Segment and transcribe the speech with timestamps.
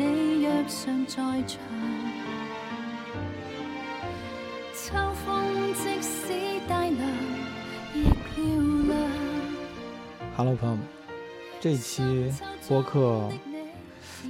[0.00, 1.16] 你若尚在
[1.46, 1.60] 场。
[4.74, 6.32] 秋风即使
[6.66, 7.06] 带凉
[10.34, 10.78] ，Hello，朋友们，
[11.60, 12.32] 这期
[12.66, 13.28] 播客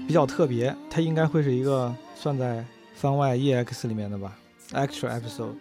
[0.08, 2.64] 比较特别，它应该会是一个算在
[2.96, 4.36] 番外 EX 里面的吧
[4.72, 5.54] ，extra episode。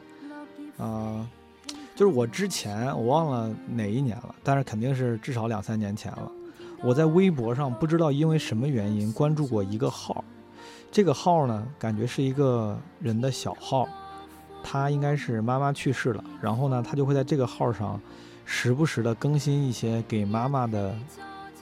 [0.83, 1.29] 啊、
[1.95, 6.31] 就是我之前我忘了哪一年了，但是肯定是至少两三年前了。
[6.81, 10.23] 我在微博上不知道因为什么原因关注过一个号，
[10.91, 13.87] 这个号呢，感觉是一个人的小号，
[14.63, 17.99] 他应该是妈妈去世了，然后呢，他就会在这个号上
[18.45, 20.95] 时不时的更新一些给妈妈的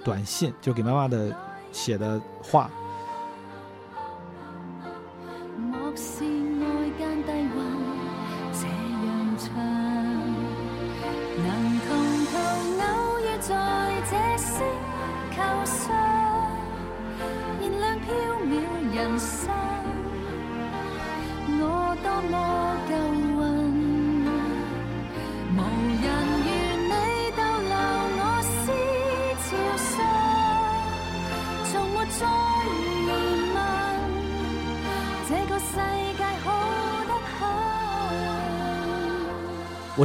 [0.03, 1.35] 短信，就给妈妈的
[1.71, 2.69] 写的话。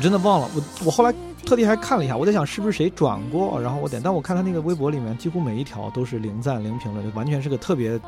[0.03, 1.15] 真的忘了，我我后来
[1.47, 7.99] 特地还看了一下，我在想是不是谁转过，然后我点，但我看他那个微博里面几乎每一条都是零赞零评论，就完全是个特别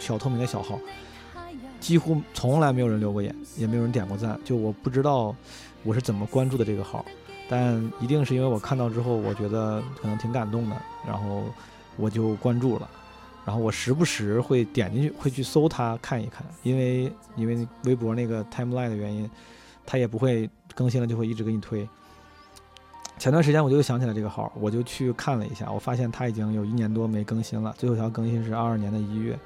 [0.00, 0.78] 小透明的小号，
[1.80, 5.34] 几乎从来没有人留过言，也没有人点过赞，就我不知道
[5.84, 7.04] 我是怎么关注的这个号，
[7.48, 11.44] 但一定是因为我看到之后，我觉得可能挺感动的，然后
[11.96, 12.88] 我就关注了。
[13.44, 19.30] 然后我时不时会点进去，会去搜它看一看，因为因为微博那个 timeline 的原因，
[19.86, 21.88] 它也不会更新了就会一直给你推。
[23.18, 29.38] 前段时间我就想起来这个号，我就去看了一下，我发现它已经有一年多没更新了，最后一条更新是二二年的一月。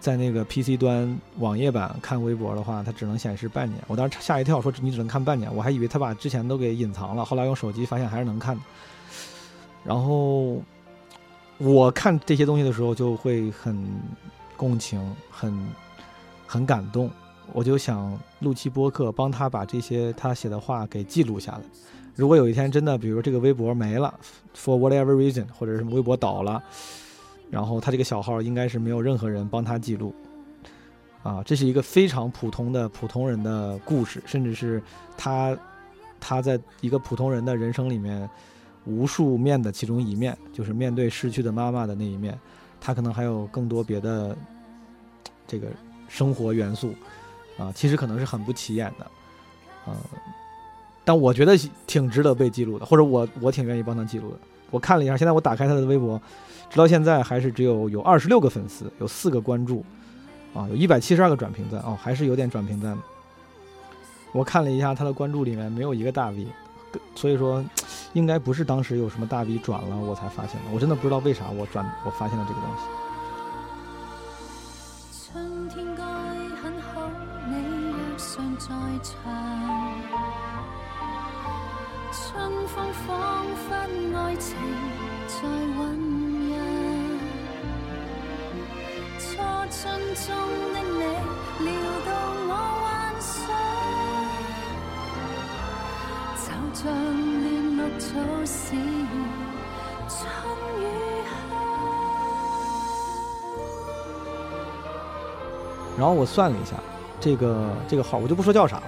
[0.00, 3.82] 在那个 PC 端网页版看微博的话，它只能显示半年。
[3.88, 7.24] 我当时吓一跳，说你只能看半年，我还以为他把之前都给隐藏了。
[7.24, 8.56] 后来用手机发现还是能看。
[9.84, 10.62] 然后
[11.58, 13.76] 我看这些东西的时候就会很
[14.56, 15.00] 共情，
[15.30, 15.68] 很
[16.46, 17.10] 很感动。
[17.52, 21.60] 我就想录期播客，帮他把这些他写的话给记录下来。
[22.14, 24.12] 如果有一天真的，比如說這個微博没了
[24.54, 26.62] ，for whatever reason，或者是微博倒了，
[27.50, 30.14] 然后他这个小号应该是没有任何人帮他记录。
[31.22, 34.82] 啊，这是一个非常普通的普通人的故事，甚至是
[35.16, 35.56] 他
[36.20, 38.28] 他在一个普通人的人生里面
[38.84, 42.38] 无数面的其中一面，就是面对失去的妈妈的那一面，
[42.80, 44.36] 他可能还有更多别的
[45.46, 45.68] 这个
[46.08, 46.94] 生活元素。
[47.58, 49.06] 啊，其实可能是很不起眼的，
[49.86, 49.96] 呃，
[51.04, 54.36] 但我觉得挺值得被记录的，或者我我挺愿意帮他记录的。
[54.70, 56.20] 我看了一下，现在我打开他的微博，
[56.70, 59.84] 直到现在还是只有有二十六个粉丝，有四个关注，
[60.54, 63.02] 啊，有一百七十二个转评赞，哦，还是有点转评赞的。
[64.32, 66.46] 我看了一下他的关注里面没有一个大 V，
[67.14, 67.64] 所以说
[68.12, 72.97] 应该不是当时有什么大 V 转了我才发现的，我真的不知道为啥我转我发现了这个东西。
[78.98, 79.14] 尚在場。
[82.10, 82.18] 春
[82.66, 82.76] 風
[83.06, 83.08] 彷
[83.68, 83.70] 彿
[84.16, 84.56] 愛情
[85.26, 85.78] 在醖
[86.48, 86.52] 釀。
[89.20, 89.26] 初
[89.70, 89.76] 春
[90.14, 90.26] 中
[90.72, 91.02] 的你，
[91.64, 91.66] 撩
[92.04, 92.08] 動
[92.48, 92.86] 我幻
[93.20, 93.32] 想，
[96.36, 98.06] 就像亂綠草
[98.44, 98.58] 時，
[100.08, 100.16] 春
[100.80, 100.82] 雨
[105.96, 106.76] 然後我算了一下，
[107.20, 108.84] 这个这个号我就不说叫啥了，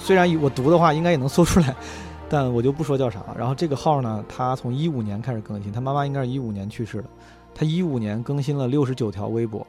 [0.00, 1.74] 雖然我读的话应该也能搜出来，
[2.28, 3.34] 但我就不说叫啥了。
[3.38, 7.08] 然后这个号呢，他从一五年开始更新，他妈妈应该是一五年去世的，
[7.54, 9.66] 他一五年更新了六十九条微博，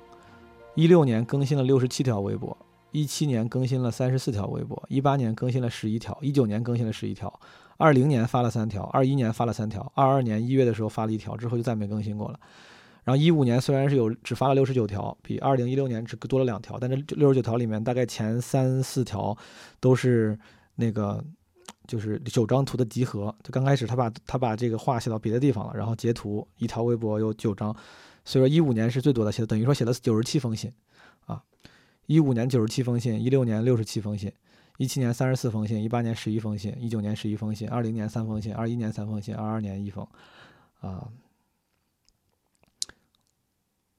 [0.75, 2.55] 一六年更新了六十七条微博，
[2.91, 7.31] 一七年更新了三十四条微博，一八年更新了十一条，一九年更新了十一条，
[7.77, 12.39] 二零年发了三条，二一年发了三条，二二年一月的时候发了一条，之后就再没更新过了。
[13.07, 19.33] 然后一五年虽然是有只发了六十九条，比二零一六年只多了两条，但这六十九条里面大概前三四条
[19.79, 20.37] 都是
[20.75, 21.23] 那个
[21.87, 23.33] 就是九张图的集合。
[23.41, 27.73] 就刚开始他把他把这个话写到别的地方了，然后截图一条微博有九张，
[28.25, 30.69] 所以说一五年是最多的，写的等于说写了九十七封信
[31.27, 31.41] 啊。
[32.07, 34.29] 一五年九十七封信，一六年六十七封信，
[34.79, 40.05] 一七年三十四封信，一八年十一封信，一九年十一封信，二零年三封信，二一年三封信，二二年一封
[40.81, 41.07] 啊。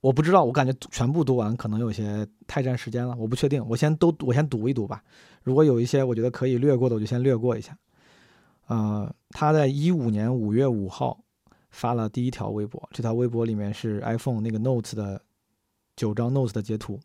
[0.01, 3.65] 我不知道，我感觉全部读完可能有些太占时间了，我不确定。
[3.69, 5.03] 我先都我先读一读吧，
[5.43, 7.77] 如果有一些我觉得可以略过的，我就先略过一下。
[8.69, 11.19] 呃，他在一五年五月五号
[11.71, 15.21] 发了第一条微博，这条微博里面是 iPhone 那个 Notes 的
[15.97, 17.01] 九张 Notes 的截图。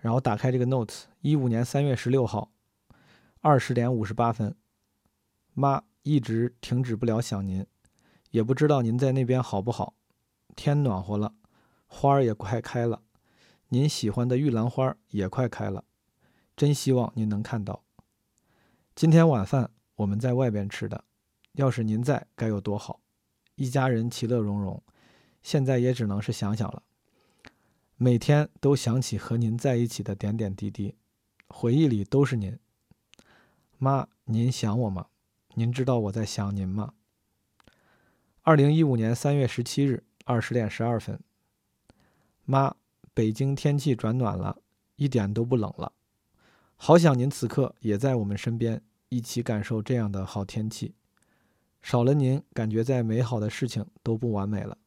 [0.00, 2.52] 然后打开这个 Notes，一五年三月十六号，
[3.40, 4.54] 二十点五十八分，
[5.54, 7.66] 妈一直停止不了想您，
[8.30, 9.94] 也不知道您在那边好不好。
[10.54, 11.32] 天暖和了，
[11.88, 13.02] 花儿也快开了，
[13.68, 15.84] 您喜欢的玉兰花也快开了，
[16.54, 17.82] 真希望您能看到。
[18.94, 21.04] 今天晚饭我们在外边吃的，
[21.52, 23.00] 要是您在该有多好，
[23.56, 24.80] 一家人其乐融融。
[25.42, 26.82] 现在也只能是想想了。
[27.96, 30.96] 每天都想起和您在一起的点点滴滴，
[31.48, 32.58] 回忆里都是您。
[33.78, 35.06] 妈，您想我吗？
[35.54, 36.92] 您知道我在想您吗？
[38.42, 41.20] 二零一五年三月十七日二十点十二分。
[42.50, 42.74] 妈，
[43.12, 44.56] 北京天气转暖了，
[44.96, 45.92] 一点都不冷了，
[46.76, 50.94] 好想您此刻也在我们身边，一起感受这样的好天气。
[51.82, 54.78] 少了您，感觉再美好的事情都不完美了。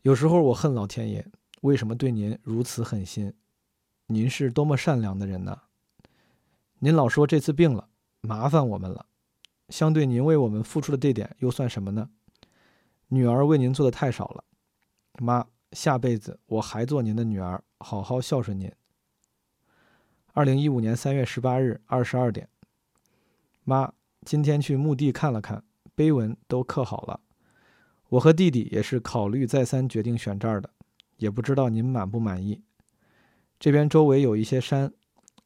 [0.00, 1.30] 有时候我恨老天爷。
[1.60, 3.34] 为什么对您如此狠心？
[4.06, 5.60] 您是多么善良的人呢？
[6.78, 7.90] 您老说这次病了，
[8.22, 9.04] 麻烦我们了。
[9.68, 12.08] 相对您为我们付出的这点，又算什么呢？
[13.08, 14.44] 女儿为您做的太少了，
[15.18, 18.70] 妈，下辈子我还做您的女儿，好好孝顺您。
[20.32, 22.48] 二零一五年三月十八日二十二点，
[23.64, 23.92] 妈，
[24.24, 25.64] 今天去墓地看了看，
[25.96, 27.18] 碑文都刻好了。
[28.08, 30.70] 我和弟弟也是考虑再三，决定选这儿的。
[31.16, 32.62] 也不知道您满不满意。
[33.58, 34.92] 这边周围有一些山，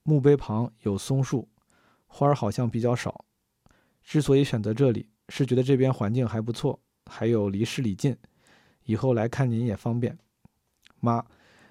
[0.03, 1.49] 墓碑旁有松树，
[2.07, 3.25] 花儿好像比较少。
[4.03, 8.17] 之所以选择这里，是觉得这边环境还不错，还有离市里近，
[8.89, 10.19] 以后来看您也方便。
[10.99, 11.27] 妈，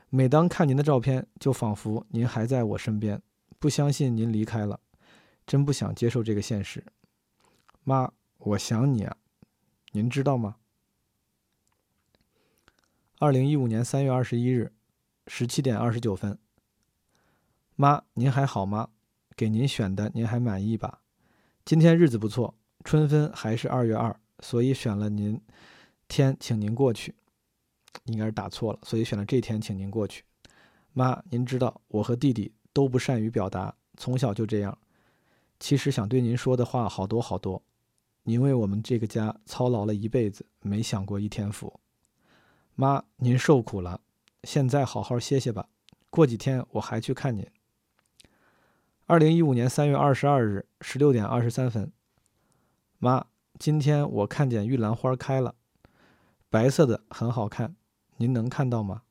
[0.09, 3.19] 每当看您的照片，就仿佛您还在我身边，
[3.57, 4.79] 不相信您离开了，
[5.47, 6.85] 真不想接受这个现实。
[7.83, 9.17] 妈，我想你啊，
[9.93, 10.57] 您知道吗？
[13.17, 14.71] 二零一五年三月二十一日，
[15.25, 16.37] 十七点二十九分。
[17.75, 18.89] 妈，您还好吗？
[19.35, 21.01] 给您选的，您还满意吧？
[21.65, 22.53] 今天日子不错，
[22.83, 25.41] 春分还是二月二，所以选了您
[26.07, 27.15] 天，请您过去。
[28.05, 30.23] 应该是打错了，所以选了这天，请您过去。
[30.93, 34.77] 妈，您知道我和弟弟都不善于表达，从小就这样。
[35.59, 37.61] 其实想对您说的话好多好多。
[38.23, 41.79] 您为我们这个家操劳了一辈子，没享过一天福。
[42.75, 44.01] 妈，您受苦了，
[44.43, 45.69] 现在好好歇歇吧。
[46.09, 47.45] 过几天我还去看您。
[49.07, 51.91] 二零一五年三月二十二日十六点二十三分，
[52.99, 53.25] 妈，
[53.57, 55.55] 今天我看见玉兰花开了，
[56.49, 57.75] 白色的很好看，
[58.17, 59.03] 您能看到吗？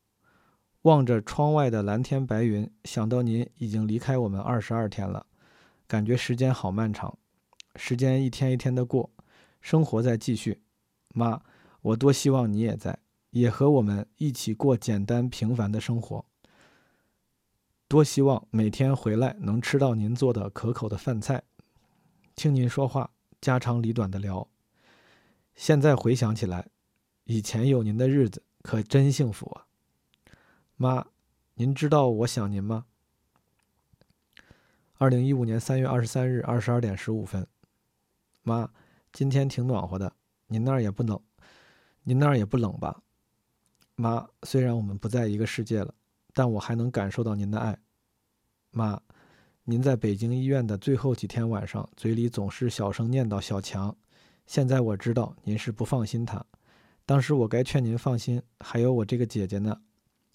[0.83, 5.27] 望着窗外的蓝天白云，想到您已经离开我们二十二天了，
[5.87, 7.19] 感觉时间好漫长，
[7.75, 9.11] 时间一天一天的过，
[9.61, 10.63] 生活在继续。
[11.15, 11.43] 妈，
[11.83, 12.99] 我多希望你也在。
[13.31, 16.25] 也和我们一起过简单平凡的生活。
[17.87, 21.43] 多希望每天回来能吃到您做的可口的饭菜，
[22.35, 23.11] 听您说话，
[23.43, 24.49] 家长里短的聊。
[25.55, 26.69] 现在回想起来，
[27.29, 29.67] 以前有您的日子可真幸福啊！
[30.77, 31.09] 妈，
[31.55, 32.87] 您知道我想您吗？
[34.99, 37.45] 二零一五年三月二十三日二十二点十五分，
[38.45, 38.71] 妈，
[39.13, 40.13] 今天挺暖和的，
[40.47, 41.21] 您那儿也不冷，
[42.05, 43.03] 您那儿也不冷吧？
[43.97, 45.93] 妈，虽然我们不在一个世界了，
[46.33, 47.77] 但我还能感受到您的爱。
[48.71, 49.03] 妈，
[49.65, 53.97] 您在北京医院的最后几天晚上，嘴里总是小声念叨小强。
[54.47, 56.47] 现在我知道您是不放心他，
[57.07, 59.81] 当时我该劝您放心，还有我这个姐姐呢，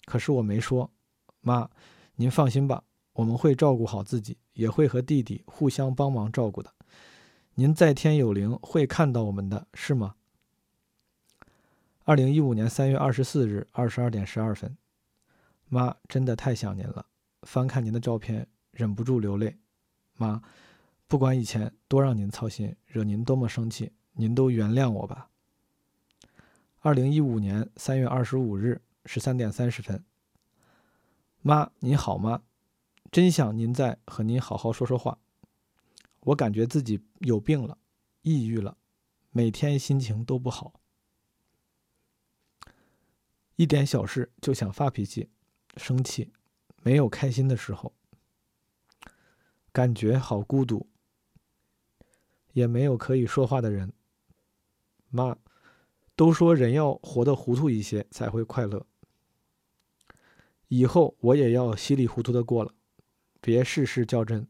[0.06, 0.90] 可是我没说。
[1.42, 1.68] 妈，
[2.16, 6.72] 您放心吧，我们会照顾好自己，也会和弟弟互相帮忙照顾的。
[7.54, 10.14] 您在天有灵，会看到我们的，是吗？
[12.04, 14.74] 二零一五年三月二十四日二十二点十二分，
[15.68, 17.04] 妈，真的太想您了。
[17.42, 19.58] 翻看您的照片，忍不住流泪。
[20.16, 20.40] 妈，
[21.06, 25.28] 不管以前多让您操心，惹您多么生气，您都原谅我吧。
[26.84, 30.04] 二零一五年三月二十五日十三点三十分，
[31.40, 32.42] 妈，您好吗？
[33.12, 35.16] 真想您在和您好好说说话。
[36.22, 37.78] 我感觉自己有病了，
[38.22, 38.76] 抑郁了，
[39.30, 40.72] 每天心情都不好。
[43.54, 45.30] 一点小事就想发脾气、
[45.76, 46.32] 生气，
[46.82, 47.94] 没有开心的时候，
[49.70, 50.88] 感觉好孤独，
[52.54, 53.92] 也没有可以说话的人。
[55.10, 55.38] 妈，
[56.14, 58.86] 都说人要活得糊涂一些才会快乐，
[60.68, 62.74] 以后我也要稀里糊涂的过了，
[63.40, 64.46] 别事事较真。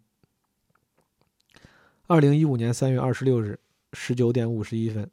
[2.07, 3.61] 二零一五年三月二十六日
[3.93, 5.11] 十九点五十一分，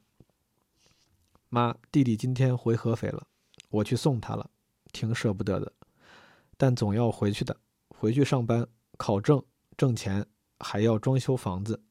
[1.48, 3.26] 妈，弟弟今天回合肥了，
[3.70, 4.50] 我去送他了，
[4.92, 5.72] 挺舍不得的，
[6.56, 7.56] 但总要回去的，
[7.88, 9.42] 回去上班、考证、
[9.76, 10.26] 挣钱，
[10.58, 11.82] 还要装修房子。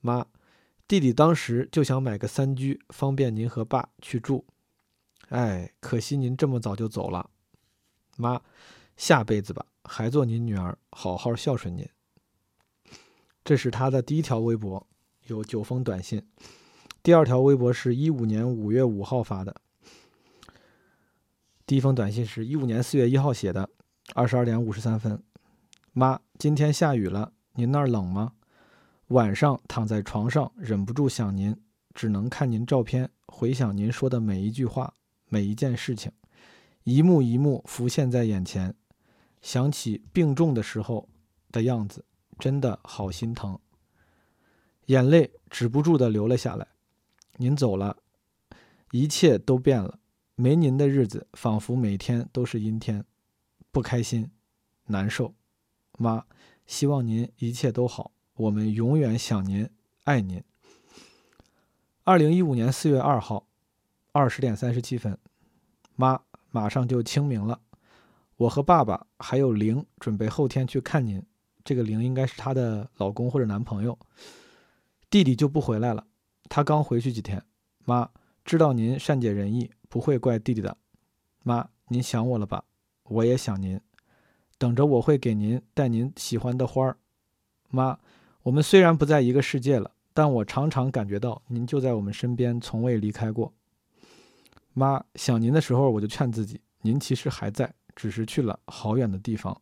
[0.00, 0.26] 妈，
[0.88, 4.44] 弟弟当时就想买个三居，方便您和爸去住。
[5.28, 7.30] 哎，可惜您这么早就走了。
[8.18, 8.42] 妈，
[8.96, 11.88] 下辈子吧，还做您女儿，好好孝顺您。
[13.42, 14.86] 这是他的第一条微博，
[15.28, 16.22] 有九封短信。
[17.02, 19.60] 第二条微博是一五年五月五号发的。
[21.64, 23.70] 第一封短信是一五年四月一号写的，
[24.14, 25.22] 二十二点五十三分。
[25.92, 28.34] 妈，今天下雨了，您那儿冷吗？
[29.12, 31.54] 晚上躺在床上，忍不住想您，
[31.92, 34.94] 只能看您照片，回想您说的每一句话，
[35.28, 36.10] 每一件事情，
[36.84, 38.74] 一幕一幕浮现在眼前，
[39.42, 41.10] 想起病重的时候
[41.50, 42.06] 的样子，
[42.38, 43.58] 真的好心疼，
[44.86, 46.66] 眼泪止不住的流了下来。
[47.36, 47.98] 您走了，
[48.92, 49.98] 一切都变了，
[50.36, 53.04] 没您的日子仿佛每天都是阴天，
[53.70, 54.30] 不开心，
[54.86, 55.34] 难受。
[55.98, 56.24] 妈，
[56.64, 58.12] 希望您一切都好。
[58.36, 59.68] 我们永远想您，
[60.04, 60.42] 爱您。
[62.02, 63.46] 二零一五年四月二号，
[64.10, 65.18] 二十点三十七分，
[65.96, 66.18] 妈，
[66.50, 67.60] 马上就清明了，
[68.38, 71.22] 我和爸爸还有玲准备后天去看您。
[71.62, 73.98] 这个玲应该是她的老公或者男朋友。
[75.10, 76.06] 弟弟就不回来了，
[76.48, 77.44] 他刚回去几天。
[77.84, 78.10] 妈，
[78.46, 80.74] 知道您善解人意，不会怪弟弟的。
[81.44, 82.64] 妈，您想我了吧？
[83.04, 83.78] 我也想您，
[84.56, 86.96] 等着我会给您带您喜欢的花儿。
[87.68, 87.98] 妈。
[88.44, 93.52] 我们虽然不在一个世界了，但我常常感觉到您就在我们身边，从未离开过。
[94.72, 99.60] 妈想您的时候，我就劝自己，您其实还在，只是去了好远的地方。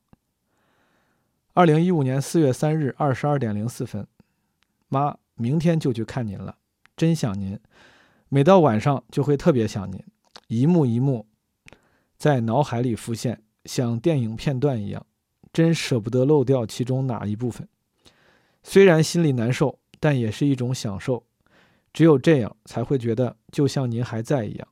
[1.52, 4.06] 二零一五年四月三日二十二点零四分，
[4.88, 6.56] 妈，明天就去看您了，
[6.96, 7.60] 真想您，
[8.30, 10.02] 每到晚上就会特别想您，
[10.46, 11.26] 一幕一幕
[12.16, 15.04] 在脑海里浮现，像电影片段一样，
[15.52, 17.68] 真舍不得漏掉其中哪一部分。
[18.62, 21.24] 虽然心里难受，但也是一种享受。
[21.92, 24.68] 只有这样，才会觉得就像您还在一样。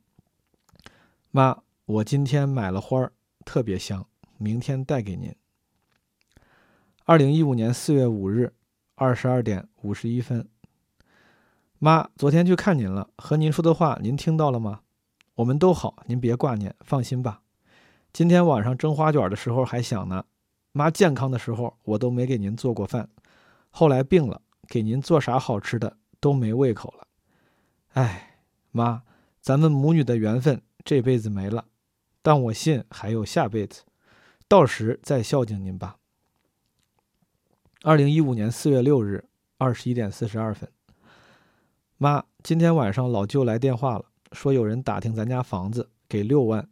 [1.31, 3.13] 妈，我今天买了花儿，
[3.45, 5.35] 特别香，明天带给您。
[7.05, 8.53] 二零一五年四月五日
[8.95, 10.49] 二十二点五十一分，
[11.79, 14.83] 妈，昨天去看您了，和您说的话您听到了吗？
[15.37, 17.43] 我们都好，您别挂念，放心吧。
[18.13, 20.25] 今天晚上蒸花卷的时候还想呢，
[20.73, 23.09] 妈健康的时候我都没给您做过饭。
[23.71, 27.07] 后来病了，给您做啥好吃的都没胃口了。
[27.95, 29.03] 哎，妈，
[29.41, 31.67] 咱们母女的缘分这辈子没了，
[32.23, 33.83] 但我信还有下辈子，
[34.47, 35.97] 到时再孝敬您吧。
[37.83, 40.71] 二零一五年四月六日二十一点四十二分，
[41.97, 46.69] 妈，今天晚上老舅来电话了，说有人打听咱家房子，给六万。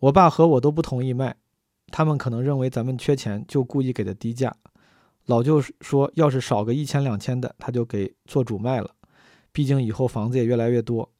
[0.00, 1.36] 我爸和我都不同意卖，
[1.88, 4.54] 他们可能认为咱们缺钱，就故意给的低价。
[5.26, 8.94] 老舅说，要是少个一千两千的，他就给做主卖了。
[9.52, 11.10] 毕竟以后房子也越来越多。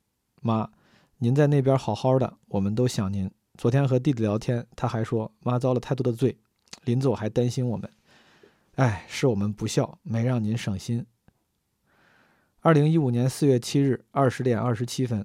[0.42, 0.70] 妈，
[1.18, 3.30] 您在那边好好的，我们都想您。
[3.56, 6.36] 昨天和弟弟聊天，他还说妈遭了太多的罪，
[6.84, 7.90] 临走还担心我们。
[8.74, 11.06] 哎，是我们不孝，没让您省心。
[12.60, 15.24] 二零一五年四月七日二十点二十七分，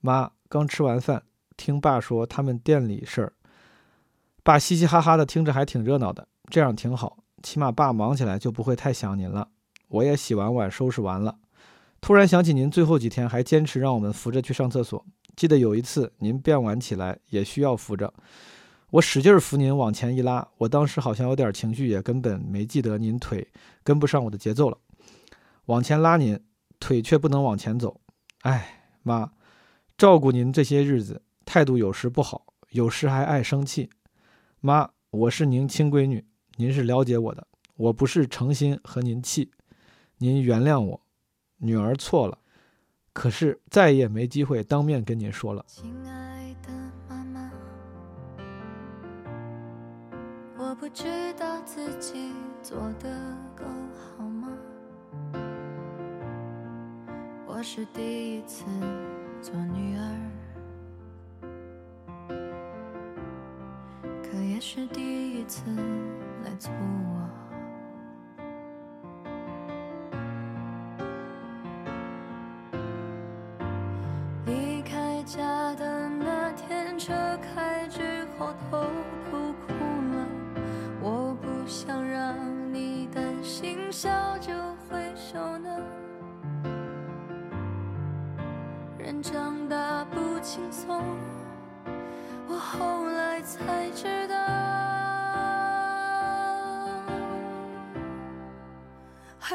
[0.00, 1.22] 妈刚吃完饭，
[1.56, 3.32] 听爸说他们店里事儿，
[4.42, 7.18] 爸嘻嘻哈哈的听着还挺热闹的，这样挺好。
[7.42, 9.48] 起码爸忙起来就不会太想您了。
[9.88, 11.38] 我也洗完碗收拾完了，
[12.00, 15.04] 突然想起您最后几天还坚持让我们扶着去上厕所。
[15.34, 18.12] 记得有一次您变晚起来也需要扶着，
[18.90, 23.46] 我使劲扶您往前一拉，我当时好像有点情绪，也根本没记得您腿
[23.82, 24.76] 跟不上我的节奏了，
[25.66, 26.38] 往前拉您，
[26.80, 28.00] 腿却不能往前走。
[28.42, 29.30] 哎，妈，
[29.96, 33.88] 照顾您这些日子态度有时不好，有时还爱生气。
[34.60, 36.27] 妈，我是您亲闺女。
[36.60, 37.46] 您是了解我的，
[37.76, 39.52] 我不是诚心和您气，
[40.16, 41.00] 您原谅我，
[41.58, 42.36] 女儿错了，
[43.12, 45.64] 可是再也没机会当面跟您说了。
[45.68, 46.68] 亲爱的
[47.08, 47.48] 妈妈，
[50.58, 53.08] 我不知道自己做的
[53.54, 54.48] 够好吗？
[57.46, 58.64] 我是第一次
[59.40, 60.30] 做女儿，
[64.24, 65.62] 可也是第一次。
[66.48, 67.28] 来做我。
[74.46, 77.12] 离开家的那天，车
[77.42, 78.80] 开之后偷
[79.30, 79.74] 偷哭
[80.14, 80.26] 了。
[81.02, 82.34] 我不想让
[82.72, 84.54] 你担心，笑着
[84.88, 85.68] 挥手呢。
[88.96, 91.02] 人长大不轻松。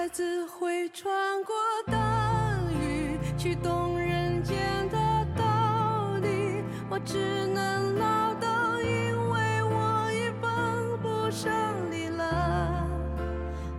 [0.03, 1.55] 孩子会穿过
[1.85, 4.97] 大雨，去懂人间的
[5.33, 6.61] 道理。
[6.89, 10.51] 我只能唠叨，因为我已帮
[11.01, 11.49] 不上
[11.89, 12.85] 你了。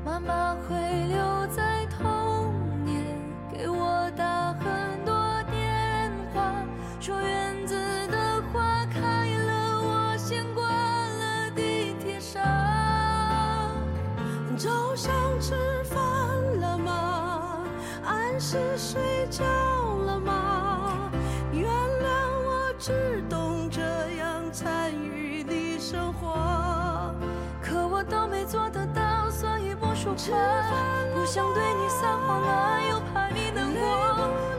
[0.02, 0.56] 妈妈
[18.54, 21.10] 按时睡觉了吗？
[21.52, 22.06] 原谅
[22.46, 23.80] 我只懂这
[24.16, 27.12] 样参与你生活，
[27.60, 30.16] 可我都没做得到，所以不说话。
[31.12, 33.82] 不想对你撒谎了，又怕你难过。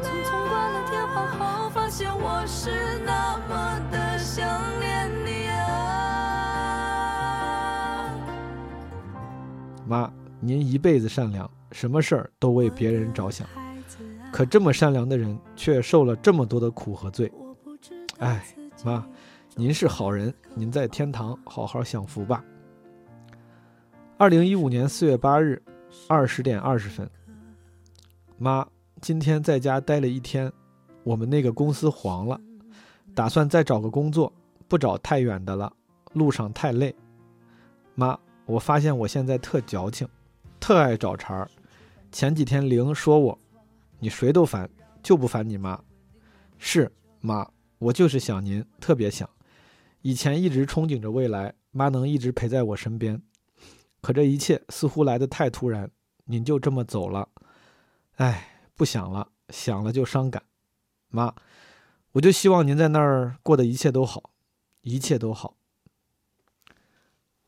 [0.03, 4.45] 匆匆挂了电话后，发现我是那么的想
[4.81, 5.63] 念你啊。
[9.87, 10.11] 妈，
[10.41, 13.47] 您一辈子善良，什么事儿都为别人着想，
[14.35, 17.31] 可这么善良的人却受了这么多的苦和罪。
[18.17, 18.45] 哎，
[18.83, 19.07] 妈，
[19.55, 22.43] 您是好人，您在天堂好好享福吧。
[24.17, 25.63] 二零一五年四月八日，
[26.09, 27.09] 二十点二十分，
[28.37, 28.67] 妈，
[28.99, 30.51] 今天在家待了一天，
[31.05, 32.37] 我们那个公司黄了，
[33.13, 34.29] 打算再找个工作，
[34.67, 35.71] 不找太远的了，
[36.11, 36.93] 路上太累。
[37.93, 40.05] 妈，我发现我现在特矫情，
[40.59, 41.49] 特爱找茬儿。
[42.11, 43.39] 前几天玲说我，
[44.05, 44.69] 你谁都烦，
[45.01, 45.83] 就不烦你妈。
[46.59, 49.27] 是妈，我就是想您，特别想。
[50.03, 53.19] 以前一直憧憬着未来，妈能一直陪在我身边。
[54.01, 55.89] 可这一切似乎来得太突然，
[56.25, 57.27] 您就这么走了。
[58.17, 60.43] 哎，不想了，想了就伤感。
[61.07, 61.33] 妈，
[62.11, 64.29] 我就希望您在那儿过得一切都好，
[64.81, 65.57] 一切都好。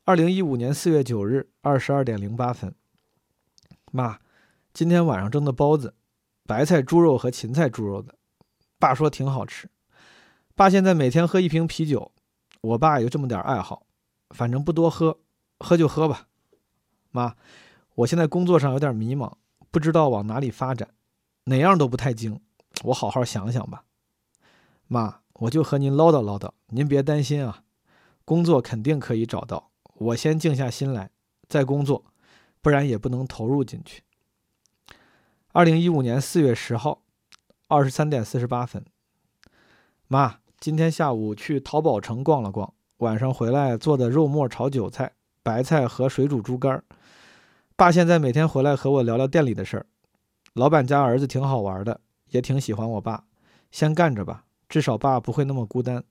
[0.05, 2.73] 二零一五年四月九日二十二点零八分，
[3.91, 4.17] 妈，
[4.73, 5.93] 今天晚上蒸的包子，
[6.47, 8.15] 白菜猪肉和芹菜猪肉的，
[8.79, 9.69] 爸说挺好吃。
[10.55, 12.13] 爸现在每天喝一瓶啤酒，
[12.61, 13.85] 我爸有这么点爱好，
[14.29, 15.19] 反正不多喝，
[15.59, 16.29] 喝就喝吧。
[17.11, 17.35] 妈，
[17.95, 19.33] 我现在工作上有点迷茫，
[19.69, 20.87] 不知道往哪里发展，
[21.43, 22.39] 哪样都不太精，
[22.85, 23.83] 我好好想想吧。
[24.87, 27.63] 妈，我就和您唠叨唠叨，您别担心啊，
[28.23, 29.69] 工作肯定可以找到。
[29.95, 31.09] 我先静下心来，
[31.49, 32.05] 再工作，
[32.61, 34.01] 不然也不能投入进去。
[35.57, 37.01] 二零一五年四月十号，
[37.67, 38.85] 二十三点四十八分。
[40.07, 46.83] 妈，今天下午去淘宝城逛了逛，晚上回来做的肉末炒韭菜、白菜和水煮猪肝儿。
[47.75, 49.87] 爸现在每天回来和我聊聊店里的事儿，
[50.53, 53.23] 老板家儿子挺好玩的，也挺喜欢我爸。
[53.71, 56.03] 先干着吧，至少爸不会那么孤单。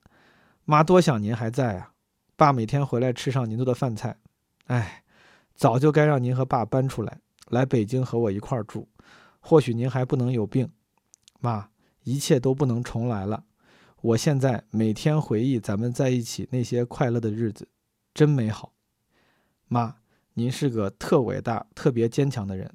[0.65, 1.93] 妈多想您还在啊。
[2.35, 4.17] 爸每天回来吃上您做的饭菜，
[4.67, 5.05] 哎，
[5.55, 8.89] 早就该让您和爸搬出来，来北京和我一块儿住。
[9.49, 10.73] 或许您还不能有病，
[11.39, 11.71] 妈，
[12.03, 13.45] 一切都不能重来了。
[14.01, 17.69] 我现在每天回忆咱们在一起那些快乐的日子，
[18.13, 18.73] 真美好。
[19.69, 19.99] 妈，
[20.35, 22.75] 您是个特伟大、特别坚强的人，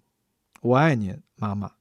[0.62, 1.74] 我爱您，妈妈。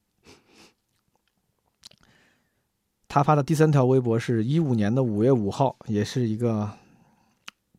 [3.07, 6.77] 他发的第三条微博是一五年的五月五号，也是一个。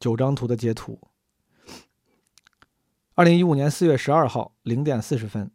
[0.00, 0.98] 九张图的截图。
[3.14, 5.52] 二零一五年四月十二号零点四十分，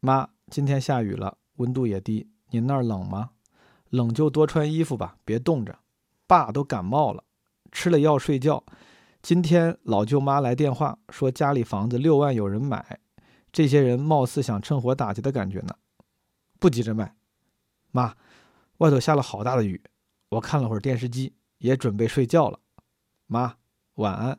[0.00, 3.30] 妈，今天下雨了，温度也低，您那儿冷吗？
[3.90, 5.78] 冷就多穿衣服吧，别冻着。
[6.26, 7.24] 爸都感冒了，
[7.70, 8.64] 吃了药睡觉。
[9.22, 13.00] 今天老舅妈来电话说家里房子六万有人买，
[13.50, 15.74] 这些人貌似想趁火打劫的感觉呢。
[16.58, 17.14] 不急着卖，
[17.90, 18.14] 妈，
[18.78, 19.82] 外头下了好大的雨，
[20.30, 22.60] 我看了会儿电视机，也准备睡觉了。
[23.26, 23.56] 妈，
[23.94, 24.38] 晚安。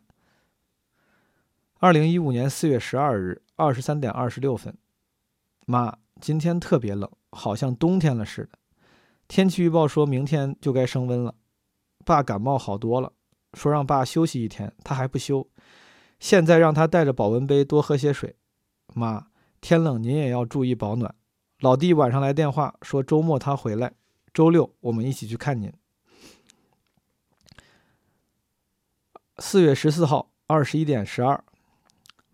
[1.79, 4.77] 二零一五年四月十二日二十三点二十六分，
[5.71, 8.57] 妈，今天特别冷，好像冬天了似的。
[9.27, 11.35] 天气预报说明天就该升温了。
[12.03, 13.13] 爸感冒好多了，
[13.53, 15.47] 说让爸休息一天，他还不休。
[16.19, 18.35] 现在让他带着保温杯多喝些水。
[18.95, 19.27] 妈，
[19.61, 21.13] 天冷您也要注意保暖。
[21.59, 23.93] 老弟晚上来电话说周末他回来，
[24.33, 25.71] 周六我们一起去看您。
[29.37, 31.43] 四月十四号二十一点十二，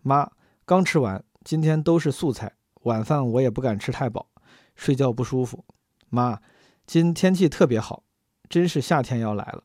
[0.00, 0.30] 妈
[0.64, 2.54] 刚吃完，今天都是素菜，
[2.86, 4.28] 晚饭我也不敢吃太饱，
[4.76, 5.64] 睡觉不舒服。
[6.08, 6.40] 妈，
[6.86, 8.04] 今天气特别好，
[8.48, 9.64] 真是夏天要来了。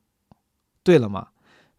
[0.81, 1.29] 对了，妈，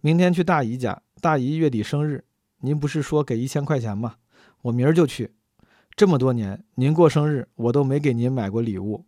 [0.01, 2.25] 明天去大姨家，大姨月底生日，
[2.59, 4.19] 您不是说给一千块钱吗？
[4.63, 5.35] 我明儿就去。
[5.97, 9.05] 这么多年，您过生日我都没给您买过礼物。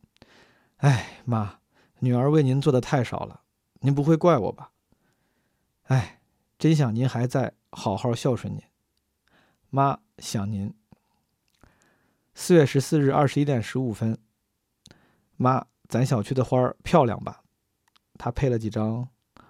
[0.78, 1.60] 哎，妈，
[2.00, 3.42] 女儿为您做的太少了，
[3.78, 4.72] 您不会怪我吧？
[5.84, 6.20] 哎，
[6.58, 8.60] 真想您还在，好好孝顺您。
[9.70, 10.74] 妈想您。
[12.34, 14.18] 四月十四日二十一点十五分，
[15.36, 17.42] 妈，咱小区的花儿漂亮吧？
[18.18, 19.08] 他配了几张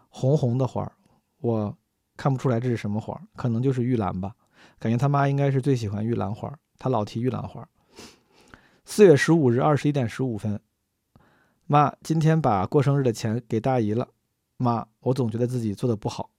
[0.08, 0.92] 红红的花儿，
[1.40, 1.76] 我
[2.16, 4.34] 看不出来这是什么花儿，可能就是玉兰吧。
[4.78, 7.66] 感觉他妈应该是最喜欢玉兰花，他老提玉兰花。
[8.84, 10.60] 四月十五日二十一点十五分，
[11.66, 14.08] 妈，今天把过生日的钱给大姨了。
[14.58, 16.30] 妈，我总觉得自己做的不好，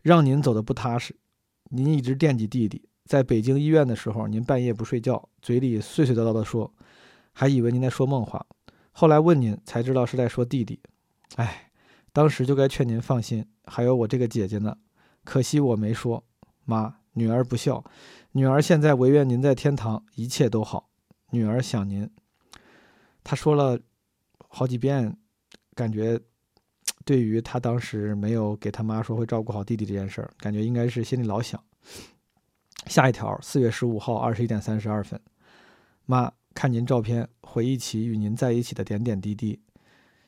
[0.00, 1.14] 让您走的不踏实。
[1.64, 6.72] 您一直惦记弟弟，在北京医院的时候，您半夜不睡觉，嘴里碎碎叨叨的说，
[7.32, 8.46] 还以为您在说梦话。
[8.92, 10.78] 后来问您，才知道是在说弟弟。
[11.34, 11.72] 哎，
[12.12, 14.76] 当时就该劝您放心，还有我这个姐姐呢，
[15.24, 16.22] 可惜我没说。
[16.64, 17.84] 妈，女儿不孝，
[18.30, 20.88] 女儿现在唯愿您在天堂一切都好。
[21.30, 22.08] 女儿想您，
[23.24, 23.76] 他说了
[24.46, 25.16] 好几遍，
[25.74, 26.16] 感觉
[27.04, 31.60] 对于他当时没有给他妈说会照顾好弟弟这件事儿，感觉应该是心里老想。
[32.86, 35.20] 下一条，四月十五号二十一点三十二分，
[36.06, 39.60] 妈看您照片，回忆起与您在一起的点点滴滴。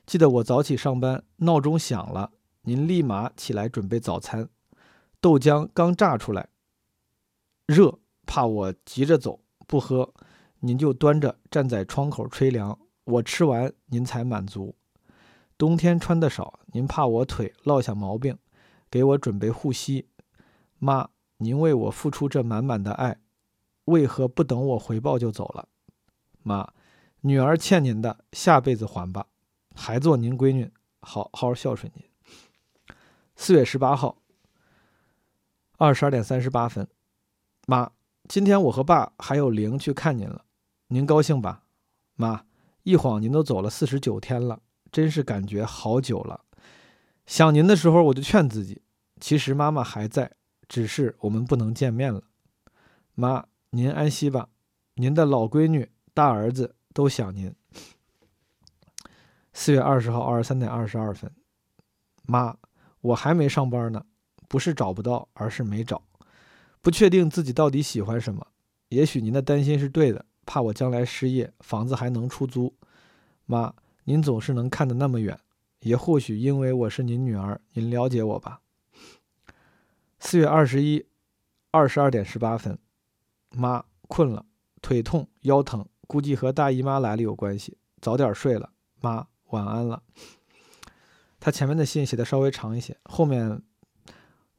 [0.05, 4.49] 记得我早起上班，闹钟响了，您立马起来准备早餐，
[5.19, 6.49] 豆浆刚榨出来，
[7.65, 10.13] 热，怕我急着走不喝。
[10.59, 14.75] 您就端着站在窗口吹凉，我吃完您才满足。
[15.57, 18.37] 冬天穿的少，您怕我腿落下毛病，
[18.89, 20.07] 给我准备护膝。
[20.79, 21.09] 妈，
[21.43, 23.19] 您为我付出这满满的爱，
[23.85, 25.67] 为何不等我回报就走了？
[26.41, 26.73] 妈，
[27.21, 29.27] 女儿欠您的，下辈子还吧，
[29.75, 32.05] 还做您闺女，好好孝顺您。
[33.35, 34.21] 四月十八号，
[35.77, 36.87] 二十二点三十八分，
[37.67, 37.91] 妈，
[38.27, 40.45] 今天我和爸还有玲去看您了。
[40.87, 41.63] 您高兴吧，
[42.15, 42.45] 妈？
[42.83, 44.59] 一晃您都走了四十九天了，
[44.91, 46.41] 真是感觉好久了。
[47.25, 48.81] 想您的时候，我就劝自己，
[49.21, 50.33] 其实妈妈还在，
[50.67, 52.23] 只是我们不能见面了。
[53.15, 54.49] 妈，您安息吧，
[54.95, 57.53] 您的老闺女、大儿子都想您。
[59.53, 61.31] 四月二十号二十三点二十二分，
[62.23, 62.57] 妈，
[63.01, 64.05] 我还没上班呢，
[64.47, 66.01] 不是找不到，而是没找，
[66.81, 68.47] 不确定自己到底喜欢什么。
[68.89, 70.25] 也许您的担心是对的。
[70.45, 72.75] 怕我将来失业，房子还能出租。
[73.45, 73.73] 妈，
[74.03, 75.39] 您总是能看得那么远，
[75.79, 78.59] 也或许因为我是您女儿，您了解我吧。
[80.25, 81.05] 四月二十一，
[81.69, 82.79] 二十二点十八分，
[83.51, 84.45] 妈困了，
[84.81, 88.71] 腿痛腰疼，估计和大姨妈来了有关系，早点睡了。
[89.01, 90.01] 妈，晚安了。
[91.41, 93.61] 他前面的信写的稍微长一些，后面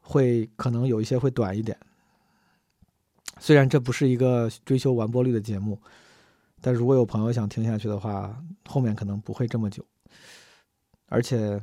[0.01, 1.77] 会可能有一些会短一点。
[3.41, 5.81] 虽然这不是一个追求完播率的节目，
[6.61, 9.83] 但如果有朋友想听下去的话，后面可能不会这么久。
[11.07, 11.59] 而且，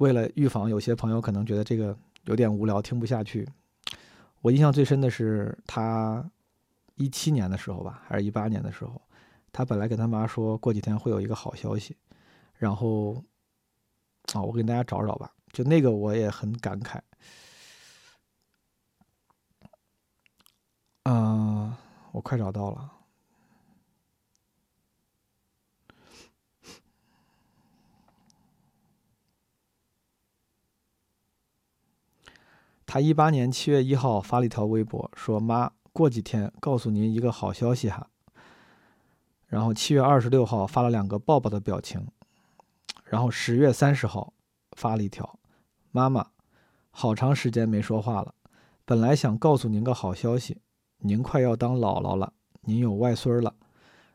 [0.00, 3.46] 为了预防有些朋友可能觉得这个有点无聊，听不下去，
[4.40, 6.24] 我印象最深的是他
[6.94, 8.98] 一七年的时候吧，还是一八年的时候，
[9.52, 11.94] 他本来跟他妈说过几天会有一个好消息，
[12.54, 13.22] 然后
[14.32, 16.98] 啊，我给大家找找吧，就那个我也很感慨。
[21.02, 21.76] 嗯，
[22.12, 22.90] 我快找到了。
[32.92, 38.10] 他一八年七月一号发了一条微博，说：“妈，过几天告诉您一个好消息哈。”
[39.46, 42.04] 然后七月二十六号发了两个抱抱的表情，
[43.04, 44.32] 然后十月三十号
[44.72, 45.38] 发了一条
[45.92, 46.32] ：“妈妈，
[46.90, 48.34] 好长时间没说话了，
[48.84, 50.60] 本来想告诉您个好消息。”
[50.98, 53.54] 您快要当姥姥了，您有外孙了，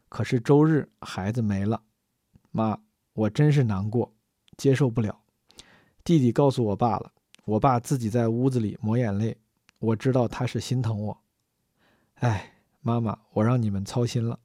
[0.10, 1.82] 可是周日孩子没了，
[2.52, 2.78] 妈，
[3.14, 4.12] 我真是难过，
[4.58, 5.22] 接受不了。
[6.04, 7.14] 弟弟告诉我爸了，
[7.45, 9.38] 我爸自己在屋子里抹眼泪，
[9.79, 11.17] 我知道他是心疼我。
[12.15, 14.39] 哎，妈妈，我让你们操心了。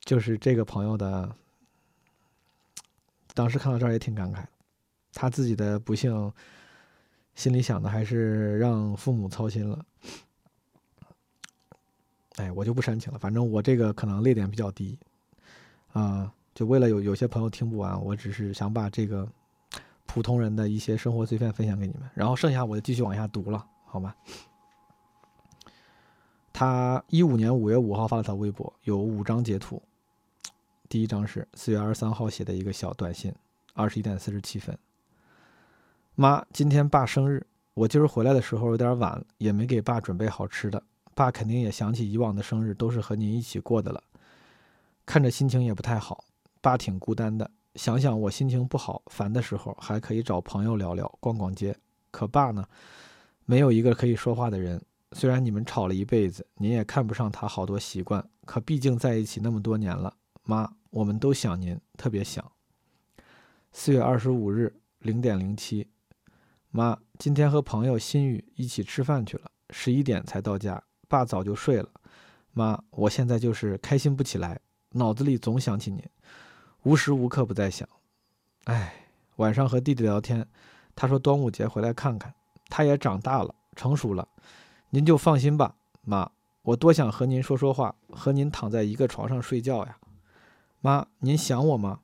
[0.00, 1.34] 就是这个朋友的，
[3.32, 4.44] 当时看到这儿也挺感慨，
[5.12, 6.32] 他自己的不幸。
[7.34, 9.84] 心里想的还是让父母操心了，
[12.36, 13.18] 哎，我就不煽情了。
[13.18, 14.96] 反正我这个可能泪点比较低，
[15.92, 19.28] 啊，就为了有有些朋友听不完，我只是想把这个
[20.14, 24.14] 普通人的一些生活碎片分享给你们，然后剩下我就继续往下读了，好吗？
[26.52, 29.82] 他一五年五月五号发了条微博，有五张截图，
[30.88, 33.34] 第一张是四月二十三号写的一个小短信，
[33.72, 34.78] 二十一点四十七分。
[36.14, 40.80] 妈，今天爸生日，我今儿回来的时候有点晚，也没给爸准备好吃的。
[41.16, 44.00] 爸肯定也想起以往的生日都是和您一起过的了。
[45.04, 46.22] 看着心情也不太好，
[46.60, 47.50] 爸挺孤单的。
[47.74, 51.76] 想想我心情不好、烦的时候，还可以找朋友聊聊、逛逛街。
[52.10, 52.64] 可爸呢，
[53.44, 54.80] 没有一个可以说话的人。
[55.12, 60.16] 虽然你们吵了一辈子，您也看不上他好多习惯，可毕竟在一起那么多年了。
[60.44, 62.44] 妈，我们都想您，特别想。
[63.72, 65.88] 四月二十五日零点零七，
[66.70, 70.82] 妈，今天和朋友新宇一起吃饭去了，十一点才到家。
[71.08, 71.88] 爸早就睡了。
[72.52, 74.60] 妈，我现在就是开心不起来，
[74.90, 76.02] 脑子里总想起您。
[76.84, 77.88] 无时无刻不在想，
[78.64, 80.46] 哎，晚上和弟弟聊天，
[80.94, 82.34] 他说端午节回来看看，
[82.68, 84.28] 他也长大了，成熟了，
[84.90, 89.96] 您就放心吧，妈，我多想和您说说话，和您躺在一个床上睡觉呀，
[90.82, 92.00] 妈，您想我吗？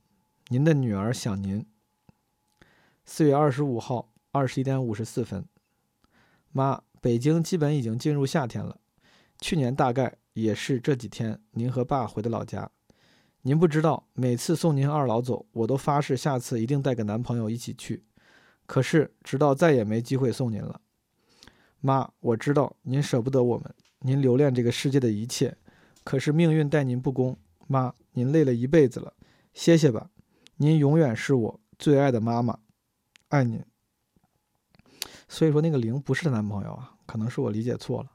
[0.49, 1.67] 您的女儿想您。
[3.05, 5.45] 四月二十五号二十一点五十四分，
[6.53, 8.79] 妈，北京基本已经进入夏天了，
[9.39, 12.71] 去年大概也是这几天，您和爸回的老家。
[13.43, 18.05] 您不知道，每次送您二老走，我都发誓下次一定带个男朋友一起去。
[18.67, 20.81] 可是，直到再也没机会送您了。
[21.81, 25.57] 妈，我知道您舍不得我们，您留恋这个世界的一切。
[26.05, 27.35] 可是命运待您不公，
[27.67, 29.15] 妈，您累了一辈子了，
[29.55, 30.11] 歇歇吧。
[30.57, 32.59] 您永远是我最爱的妈妈，
[33.29, 33.65] 爱您。
[35.29, 38.11] 所以说，那个零不是她男朋友啊，可能是我理解错了。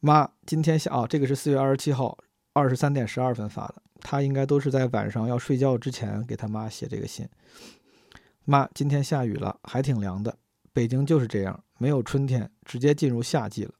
[0.00, 2.18] 妈，今天下啊，这个是四月二十七号。
[2.58, 7.28] 二十三点十二分发的，他应该都是在晚上要睡觉之前给他妈写这个信。
[8.44, 10.36] 妈，今天下雨了，还挺凉的。
[10.72, 13.74] 北京就是这样，没有春天，直接进入夏季了。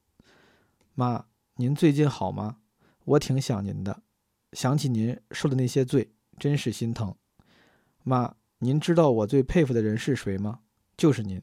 [0.95, 2.57] 妈，您最近好吗？
[3.03, 4.01] 我挺想您的，
[4.53, 7.13] 想起您受的那些罪，真是心疼。
[8.03, 10.59] 妈，您知道我最佩服的人是谁吗？
[10.95, 11.41] 就是您，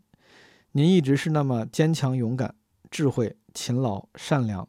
[0.72, 2.54] 您一直是那么坚强、勇敢、
[2.90, 4.68] 智慧、勤劳、善良。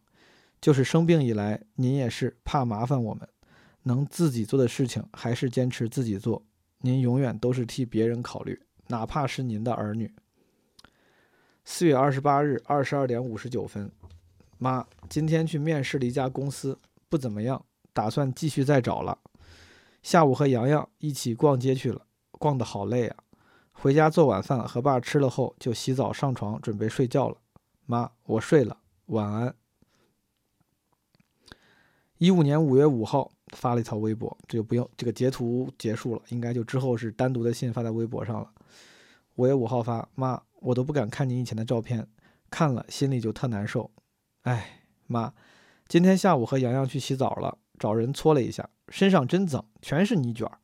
[0.59, 3.27] 就是生病以来，您也是怕麻烦我们，
[3.83, 6.43] 能自己做的事情还是坚持自己做。
[6.79, 10.13] 您永远都是替别人考虑，哪怕是您的儿女。
[11.63, 13.91] 四月二十八日二十二点五十九分，
[14.57, 16.77] 妈，今天去面试了一家公司，
[17.09, 19.17] 不怎么样，打算继续再找了。
[20.01, 23.17] 下午和洋洋一起逛街去了，逛得好累啊。
[23.73, 27.37] 回家做晚饭和爸吃了后就洗澡上床准备睡觉了。
[27.85, 29.53] 妈，我睡了，晚安。
[32.17, 38.51] 一五年五月五号发了一条微博，这就不用这个截图结束了，应该就之后是单独的信发在微博上了。
[39.35, 42.07] 五月五号发，妈，我都不敢看您以前的照片，
[42.49, 43.91] 看了心里就特难受。
[44.41, 45.31] 哎，妈，
[45.87, 50.57] 今天下午和洋洋去洗澡了，找人搓了一下，身上真脏，全是泥卷儿。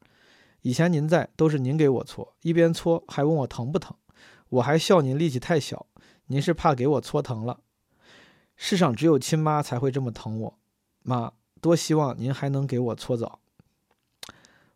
[0.63, 3.95] 以前您在都是您给我搓，一边搓还问我疼不疼，
[4.49, 5.85] 我还笑您力气太小，
[6.27, 7.59] 您是怕给我搓疼了。
[8.55, 10.59] 世上只有亲妈才会这么疼我，
[11.03, 11.33] 妈。
[11.63, 13.39] 多希望您还能给我搓澡。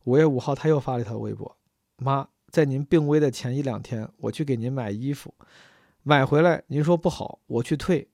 [0.06, 1.58] 五月五号，他又发了一条微博
[2.00, 5.34] ：“妈，在您病危的前一两天，我去给您买衣服，
[6.02, 8.08] 买回来您说不好，我去退。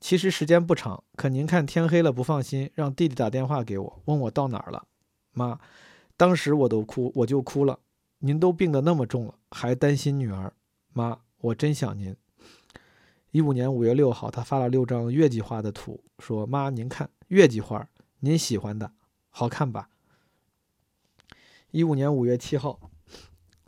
[0.00, 4.86] 其实时间不长，可您看天黑了不放心，让弟弟打电话给我，问我到哪儿了。
[5.32, 5.60] 妈，
[6.16, 7.80] 当时我都哭，我就哭了。
[8.20, 10.54] 您都病得那么重了，还担心女儿。
[10.94, 12.16] 妈，我真想您。”
[13.32, 17.86] 一五年五月六号，他发了六张月季花的图，说：“妈，您看月季花。”
[18.20, 18.92] 您喜欢的，
[19.28, 19.90] 好看吧？
[21.70, 22.90] 一五年五月七号，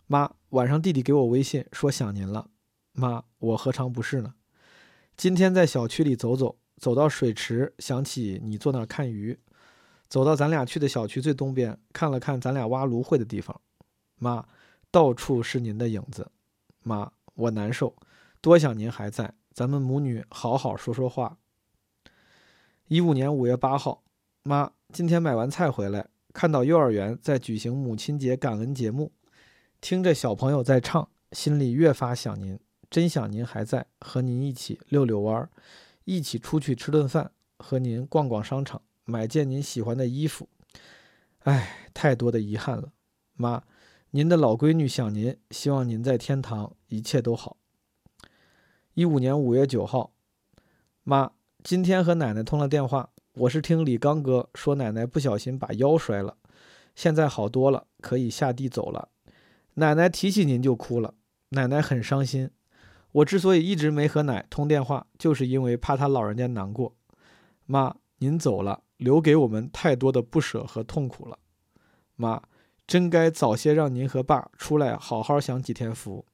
[0.07, 2.49] 妈，晚上弟弟给我微信说想您了。
[2.93, 4.35] 妈，我何尝不是呢？
[5.19, 9.39] 今天在小区里走走，走到水池，想起你坐那儿看鱼。
[10.09, 13.61] 走到咱俩去的小区最东边，看了看咱俩挖芦荟的地方。
[14.17, 14.49] 妈，
[14.91, 16.33] 到处是您的影子。
[16.83, 17.95] 妈，我难受，
[18.41, 21.37] 多想您还在，咱们母女好好说说话。
[22.87, 24.03] 一五年五月八号。
[24.49, 29.13] 妈，今天买完菜回来，看到幼儿园在举行母亲节感恩节目，
[29.79, 32.59] 听着小朋友在唱，心里越发想您，
[32.89, 35.51] 真想您还在，和您一起遛遛弯儿，
[36.07, 40.49] 一起出去吃顿饭，和您逛逛商场，买件您喜欢的衣服。
[41.41, 42.93] 哎，太多的遗憾了。
[43.35, 43.65] 妈，
[44.13, 47.59] 您的老闺女想您，希望您在天堂一切都好。
[48.95, 50.15] 一五年五月九号，
[51.03, 51.33] 妈，
[51.63, 53.11] 今天和奶奶通了电话。
[53.41, 56.37] 我是听李刚哥说，奶奶不小心把腰摔了，
[56.97, 59.11] 现在好多了，可以下地走了。
[59.75, 61.15] 奶奶提起您就哭了，
[61.51, 62.51] 奶奶很伤心。
[63.13, 66.97] 我之所以一直没和奶通电话，就是因为怕她老人家难过。
[67.65, 71.39] 妈，您走了，留给我们太多的不舍和痛苦了。
[72.17, 72.43] 妈，
[72.89, 76.27] 真该早些让您和爸出来好好享几天福。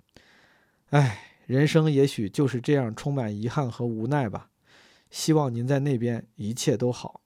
[0.89, 4.49] 哎，人生也许就是这样，充满遗憾和无奈吧。
[5.15, 7.21] 希望您在那边一切都好。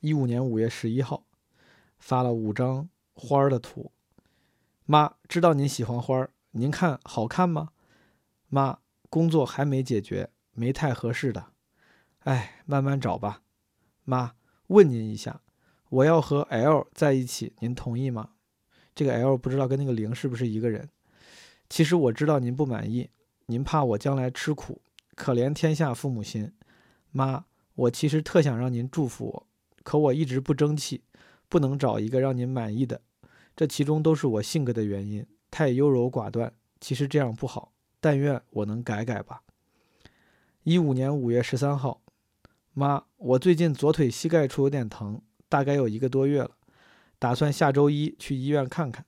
[0.00, 1.26] 一五年五月十一号，
[1.98, 3.92] 发了五张花儿的图。
[4.86, 7.68] 妈，知道您喜欢花儿，您看好看吗？
[8.48, 8.78] 妈，
[9.10, 11.48] 工作还没解决，没太合适的。
[12.20, 13.42] 哎，慢慢找吧。
[14.04, 14.36] 妈，
[14.68, 15.42] 问您一下，
[15.90, 18.30] 我要和 L 在一起，您同意吗？
[18.94, 20.88] 这个 L 不知道跟那个零是不是一个人。
[21.68, 23.10] 其实我知道您不满意，
[23.44, 24.80] 您怕我将来吃苦，
[25.16, 26.52] 可怜天下父母心。
[27.10, 29.46] 妈，我其实特想让您祝福我，
[29.82, 31.02] 可我一直不争气，
[31.48, 33.00] 不能找一个让您满意的。
[33.56, 36.52] 这其中都是我性格的原因，太优柔寡断。
[36.78, 39.42] 其实这样不好，但愿我能改改吧。
[40.62, 42.02] 一五年五月十三号，
[42.74, 46.50] 妈，我最近左腿膝盖处有点疼，大概有一个多月了，
[47.18, 49.06] 打算下周一去医院看看。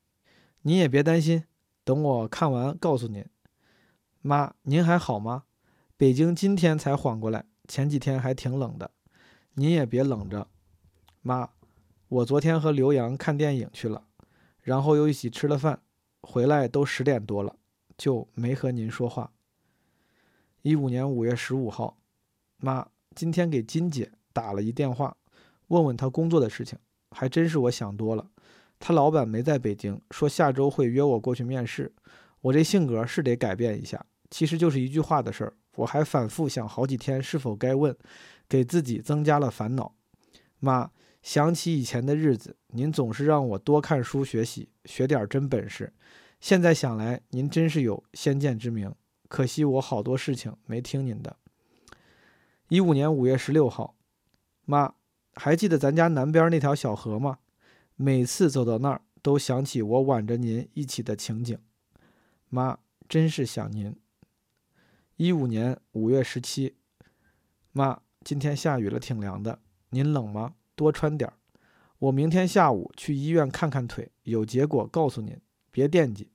[0.63, 1.45] 您也别担心，
[1.85, 3.27] 等我看完告诉您。
[4.23, 5.45] 妈，您还好吗？
[5.99, 8.93] 北京今天才缓过来，前几天还挺冷的，
[9.55, 10.47] 您也别冷着。
[11.23, 11.51] 妈，
[12.07, 14.05] 我昨天和刘洋看电影去了。
[14.63, 15.83] 然后又一起吃了饭，
[16.21, 17.57] 回来都十点多了，
[17.97, 19.33] 就没和您说话。
[20.63, 21.99] 一五年五月十五号，
[22.59, 25.17] 妈今天给金姐打了一电话，
[25.67, 26.79] 问问她工作的事情，
[27.11, 28.31] 还真是我想多了。
[28.79, 31.93] 她老板没在北京，说下周会约我过去面试。
[32.43, 37.97] 我这性格是得改变一下，其实就是一句话的事儿，我还反复想好几天是否该问，
[38.49, 39.95] 给自己增加了烦恼。
[40.61, 40.91] 妈。
[41.21, 45.93] 想起以前的日子，您总是让我多看书学习，学点真本事。
[46.41, 48.95] 现在想来，您真是有先见之明。
[49.29, 51.37] 可惜我好多事情没听您的。
[52.69, 53.97] 一五年五月十六号，
[54.65, 54.95] 妈，
[55.35, 57.41] 还记得咱家南边那条小河吗？
[57.97, 61.59] 每次走到那儿，都想起我挽着您一起的情景。
[62.49, 63.95] 妈，真是想您。
[65.19, 66.77] 一五年五月十七，
[67.73, 69.59] 妈，今天下雨了，挺凉的，
[69.91, 70.55] 您冷吗？
[70.77, 71.35] 多穿点儿，
[71.99, 75.37] 我明天下午去医院看看腿，有结果告诉您，
[75.73, 76.31] 别惦记。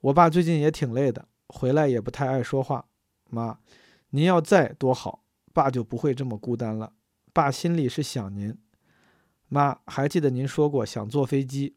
[0.00, 2.88] 我爸最近也挺累的，回来也不太爱说话。
[3.30, 3.60] 妈，
[4.10, 6.94] 您要在多好，爸就不会这么孤单了。
[7.32, 8.58] 爸心里是想您。
[9.46, 11.76] 妈，还记得您说过想坐飞机，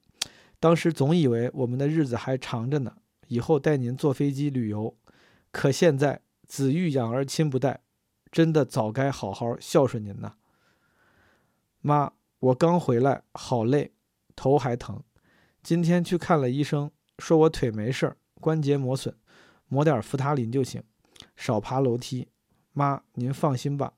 [0.60, 2.96] 当时总以为我们的日子还长着呢，
[3.28, 4.98] 以后带您坐飞机旅游。
[5.52, 7.82] 可现在子欲养而亲不待，
[8.32, 10.34] 真的早该好好孝顺您呐。
[11.80, 13.94] 妈，我刚回来，好累，
[14.36, 15.04] 头还疼。
[15.62, 19.16] 今天去看了医生，说我腿没事儿，关节磨损，
[19.68, 20.82] 抹点扶他林就行，
[21.36, 22.28] 少爬楼梯。
[22.74, 23.94] 妈，您放心吧，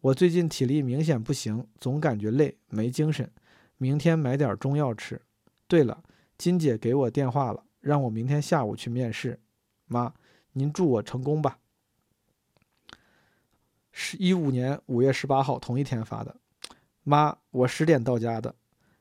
[0.00, 3.28] 我最近体力明显不行，总感觉累，没精神。
[3.78, 5.20] 明天买点中药吃。
[5.66, 6.04] 对了，
[6.38, 9.40] 金姐给我电话了，让我明天下午去面试。
[9.86, 10.14] 妈，
[10.52, 11.58] 您祝我成功吧。
[13.98, 16.36] 是一五年五月十八号，同一天发的。
[17.02, 18.54] 妈，我十点到家的，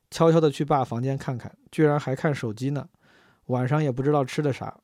[0.09, 2.87] 悄悄的去爸房间看看，居然还看手机呢。
[3.47, 4.79] 晚上也不知道吃的啥，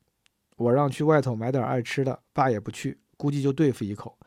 [0.58, 4.18] 我让去外头买点爱吃的，爸也不去，估计就对付一口。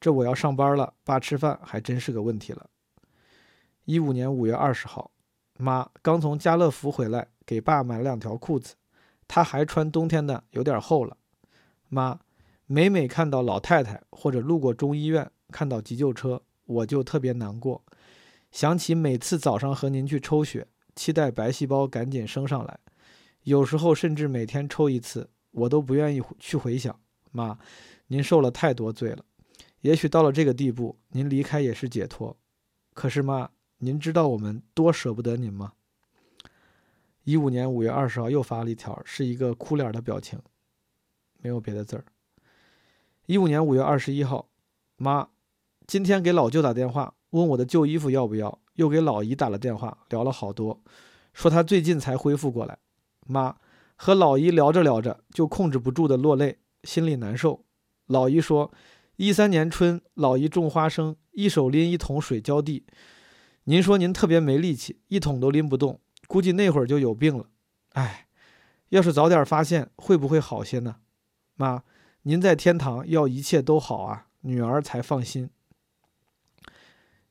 [0.00, 2.70] 这我要上班了，爸吃饭还真是个问题了。
[3.84, 5.10] 一五年五月二十号，
[5.58, 8.74] 妈刚从家乐福回来，给爸买了两条裤子，
[9.28, 11.14] 他还穿冬天的，有点厚了。
[11.90, 12.18] 妈，
[12.68, 17.84] 每每看到老太太或者路过中医院，看到急救车，我就特别难过。
[18.50, 22.80] 想起每次早上和您去抽血，期待白细胞赶紧升上来，
[23.44, 26.98] 有时候甚至每天抽一次，我都不愿意去回想。
[27.30, 27.56] 妈，
[28.08, 29.24] 您受了太多罪了，
[29.82, 32.36] 也许到了这个地步，您离开也是解脱。
[32.94, 33.48] 可是妈，
[33.78, 35.74] 您知道我们多舍不得您吗？
[37.22, 40.40] 一五年五月二十号又发了一条，是一个哭脸的表情，
[41.40, 42.04] 没有别的字儿。
[43.26, 44.48] 一五年五月二十一号，
[44.96, 45.30] 妈，
[45.84, 47.14] 今天给老舅打电话。
[47.30, 48.60] 问我的旧衣服要不要？
[48.74, 50.80] 又给老姨打了电话，聊了好多，
[51.32, 52.78] 说她最近才恢复过来。
[53.26, 53.56] 妈
[53.96, 57.64] 和老姨聊着聊着，就控制不住的落泪，心里难受。
[58.06, 58.72] 老姨说，
[59.16, 62.86] 一三年春，老姨种花生，一手拎一桶水浇地。
[63.64, 67.46] 您说您特别没力气，一桶都拎不动，估计那会儿就有病了。
[67.94, 68.28] 哎，
[68.90, 70.98] 要是早点发现，会不会好些呢？
[71.56, 71.82] 妈，
[72.28, 75.48] 您在天堂要一切都好啊，女儿才放心。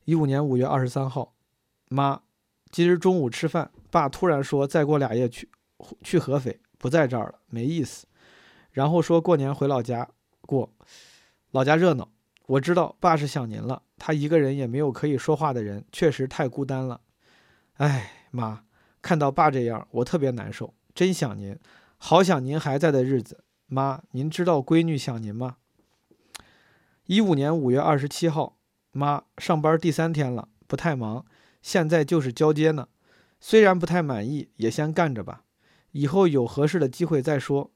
[0.06, 1.34] 一五年五月二十三号，
[1.90, 2.22] 妈，
[2.70, 5.50] 今日中午吃饭，爸突然说再过俩月去
[6.02, 8.06] 去合肥，不在这儿了，没意思。
[8.70, 10.08] 然后说过年回老家
[10.40, 10.72] 过，
[11.50, 12.08] 老家热闹。
[12.46, 17.02] 我知道爸是想您了，他一个人也没有可以说话的人，确实太孤单了。
[17.74, 18.64] 哎，妈，
[19.02, 21.54] 看到爸这样，我特别难受，真想您，
[21.98, 23.44] 好想您还在的日子。
[23.68, 25.56] 妈，您知道闺女想您吗？
[27.06, 28.56] 一五年五月二十七号。
[28.92, 31.26] 妈，上班第三天了，不太忙，
[31.60, 32.88] 现在就是交接呢，
[33.40, 35.42] 虽然不太满意，也先干着吧。
[35.90, 37.72] 以后有合适的机会再说。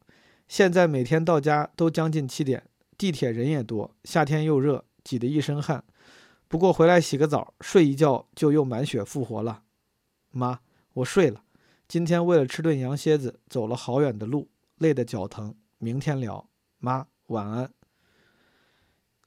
[0.46, 2.64] 现在每天到家都将近七点，
[2.96, 5.84] 地铁人也多，夏天又热，挤得一身汗。
[6.46, 9.62] 不过回来洗个澡，睡一觉就又满血复活了。
[10.30, 10.60] 妈，
[10.94, 11.42] 我睡了。
[11.88, 15.56] 今天为了吃顿羊蝎子，走了好远的路，累得脚疼。
[15.82, 16.46] 明天聊。
[16.78, 17.72] 妈，晚安。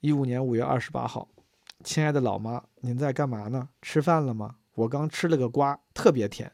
[0.02, 1.28] 一五年五月二十八号，
[1.84, 3.70] 亲爱的老妈，您在干嘛呢？
[3.82, 4.58] 吃饭了吗？
[4.76, 6.52] 我刚吃了个瓜，特别甜。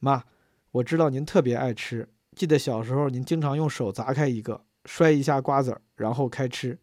[0.00, 0.24] 妈，
[0.72, 6.80] 我知道您特别爱吃，记得小时候您经常用手砸开一个，摔一下瓜子儿，然后开吃，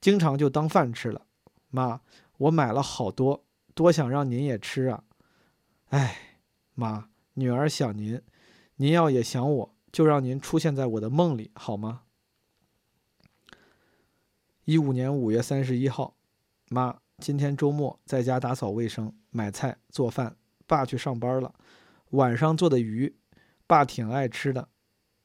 [0.00, 1.26] 经常就当饭吃了。
[1.70, 2.00] 妈，
[2.38, 3.44] 我买了好多，
[3.74, 5.02] 多想让您也吃啊。
[5.88, 6.38] 哎，
[6.74, 8.22] 妈，女儿想您，
[8.76, 12.02] 您要也想我，就让您出现在我的梦里好吗？
[14.64, 16.16] 一五年五月三十一号，
[16.68, 20.36] 妈，今天周末在家打扫卫生、买菜、做饭。
[20.68, 21.54] 爸去上班了，
[22.10, 23.14] 晚上做的鱼，
[23.68, 24.68] 爸挺爱吃的。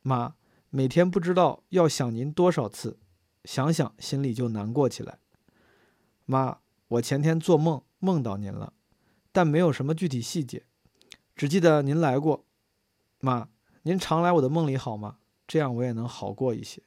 [0.03, 0.35] 妈，
[0.69, 2.99] 每天不知道要想您多少次，
[3.43, 5.17] 想想心里就难过起来。
[6.25, 6.59] 妈，
[6.89, 8.73] 我前天做梦梦到您了，
[9.31, 10.67] 但没有什么具体细节，
[11.35, 12.45] 只记得您来过。
[13.19, 13.49] 妈，
[13.83, 15.17] 您常来我的梦里好吗？
[15.47, 16.83] 这样我也能好过一些。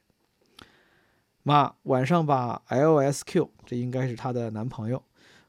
[1.43, 5.03] 妈，晚上把 LSQ，这应该是她的男朋友，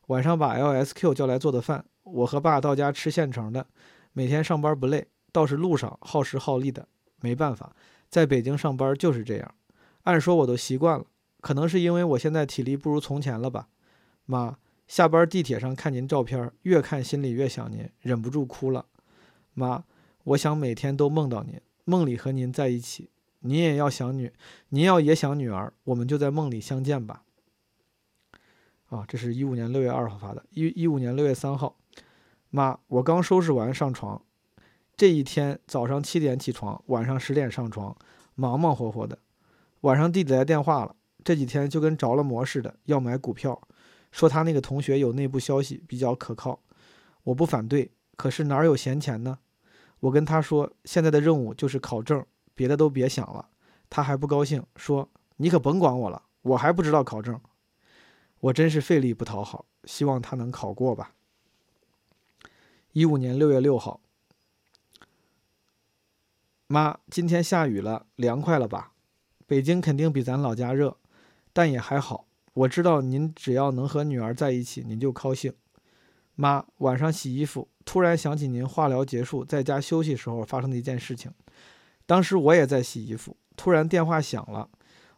[0.07, 3.67] 晚上把 LSQ 叫来做的饭，我和爸到家吃现成的。
[4.11, 6.87] 每天上班不累，倒是路上耗时耗力的。
[7.21, 7.75] 没办法，
[8.09, 9.55] 在北京上班就是这样。
[10.03, 11.05] 按说我都习惯了，
[11.41, 13.67] 可能是因为我现在体力不如从前了吧。
[14.25, 18.87] 妈，下班地铁上看您照片，越看心里越想您，忍不住哭了。
[19.53, 19.85] 妈，
[20.25, 23.11] 我想每天都梦到您，梦里和您在一起。
[23.41, 24.33] 您也要想女，
[24.69, 27.23] 您要也想女儿，我们就在梦里相见吧。
[28.87, 31.77] 啊，这是一五年六月二号发的，一一五年六月三号，
[32.49, 34.19] 妈，我刚收拾完上床，
[34.97, 37.95] 这一天早上七点起床，晚上十点上床，
[38.33, 39.19] 忙忙活活的。
[39.81, 43.61] 晚上弟弟来电话了，这几天就跟着了魔似的，要买股票，
[44.11, 46.63] 说他那个同学有内部消息比较可靠，
[47.25, 49.37] 我不反对，可是哪有闲钱呢？
[50.05, 52.23] 我跟他说，现在的任务就是考证。
[52.53, 53.49] 别的都别想了，
[53.89, 57.37] 他还不高兴，说：“你可甭管我了，我还不知道考证。”
[58.39, 61.15] 我真是费力不讨好，希望他能考过吧。
[62.93, 63.99] 一五年六月六号，
[66.67, 68.93] 妈，今天下雨了，凉快了吧？
[69.45, 70.97] 北京肯定比咱老家热，
[71.51, 72.27] 但也还好。
[72.53, 75.53] 我知道您只要能和女儿在一起，您就高兴。
[76.35, 81.31] 妈，晚上洗衣服，突然想起您化疗结束在家休息时候发生的一件事情。
[82.05, 84.67] 当时我也在洗衣服，突然电话响了。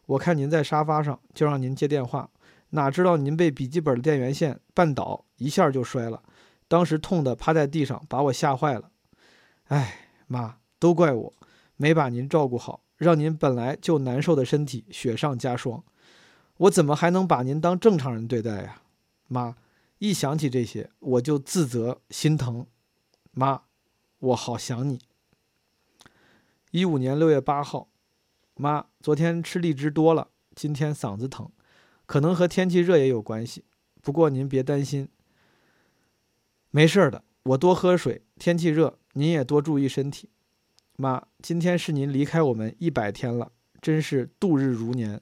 [0.06, 2.30] 我看您在沙发上，就让您接电话。
[2.70, 6.22] 哪知道您被笔记本的电源线绊倒，一下就摔了。
[6.68, 8.90] 当时痛得趴在地上，把我吓坏了。
[9.68, 11.32] 哎，妈，都怪我，
[11.76, 15.82] 没把您照顾好，让您本来就难受的身体雪上加霜。
[16.58, 18.82] 我怎么还能把您当正常人对待呀？
[19.28, 19.56] 妈，
[19.98, 22.66] 一想起这些，我就自责心疼。
[23.32, 23.62] 妈，
[24.18, 25.00] 我好想你。
[26.70, 27.88] 一五年六月八号，
[28.54, 31.50] 妈，昨天吃荔枝多了，今天嗓子疼，
[32.06, 33.64] 可能和天气热也有关系。
[34.00, 35.08] 不过您别担心，
[36.70, 40.30] 没事的，我多喝水，天气热您也多注意身体。
[40.96, 45.20] 妈，今天是您离开我们一百天了，真是度日如年，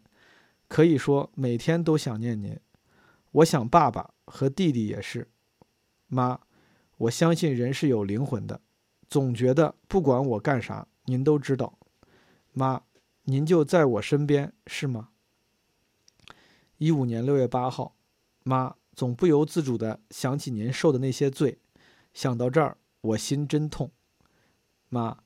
[0.68, 2.58] 可以说每天都想念您。
[3.32, 5.30] 我想爸爸和弟弟也是。
[6.08, 6.40] 妈，
[6.98, 8.60] 我相信人是有灵魂的，
[9.08, 10.86] 总觉得不管我干啥。
[11.06, 11.78] 您都知道，
[12.52, 12.82] 妈，
[13.24, 15.10] 您就在我身边，是吗？
[16.78, 17.96] 一五年六月八号，
[18.42, 21.58] 妈，总不由自主的想起您受的那些罪，
[22.12, 23.92] 想到这儿，我心真痛。
[24.88, 25.18] 妈，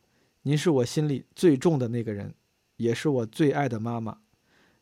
[0.43, 2.35] 您是我心里最重的那个人，
[2.77, 4.21] 也是我最爱的妈妈，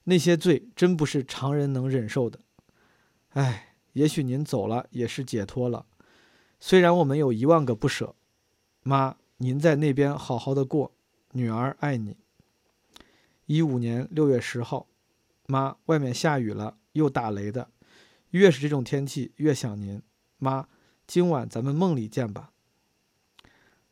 [0.04, 2.40] 那些罪真不是常人能忍受的。
[3.30, 3.67] 哎，
[3.99, 5.84] 也许您走了也是解脱了，
[6.61, 8.14] 虽然我们有一万个不舍，
[8.82, 9.16] 妈。
[9.40, 10.90] 您在那边好好的过，
[11.30, 12.16] 女儿爱你。
[13.46, 14.88] 一五年六月十号，
[15.46, 17.70] 妈，外面下雨了，又打雷的，
[18.30, 20.03] 越是这种天气越想您。
[20.38, 20.66] 妈，
[21.07, 22.51] 今晚咱们梦里见吧。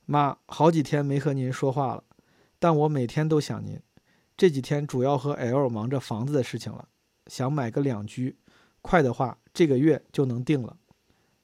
[0.05, 2.03] 妈，好几天没和您说话了，
[2.59, 3.81] 但我每天都想您。
[4.37, 6.89] 这几天主要和 L 忙着房子的事情了，
[7.29, 8.37] 想买个两居，
[8.87, 10.77] 快的话这个月就能定了。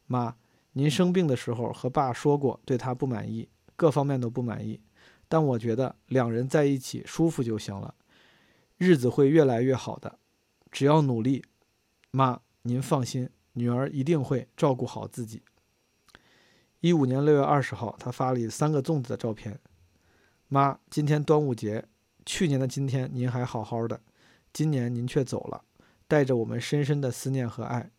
[0.06, 0.36] 妈，
[0.72, 3.48] 您生病的时候和爸说过，对他不满意。
[3.74, 4.80] 各方面都不满意，
[5.26, 7.94] 但我觉得两人在一起舒服就行了，
[8.76, 10.18] 日子会越来越好的，
[10.70, 11.44] 只要努力。
[12.12, 15.42] 妈，您放心，女儿一定会照顾好自己。
[16.80, 19.58] 一五年六月二十号，他发了三个粽子的照片。
[20.46, 21.84] 妈，今天端午节，
[22.24, 24.00] 去年的今天您还好好的，
[24.52, 25.64] 今年您却走了，
[26.12, 27.90] 带着我们深深的思念和爱。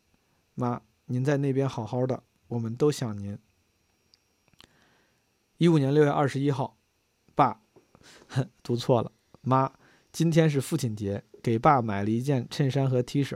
[0.53, 3.35] 妈，您在那边好好的，我们都想您。
[5.57, 6.77] 一五年六月二十一号，
[7.33, 7.61] 爸，
[8.61, 9.11] 读错了，
[9.41, 9.73] 妈，
[10.11, 13.35] 今天是父亲节，给爸买了一件衬衫和 T 恤，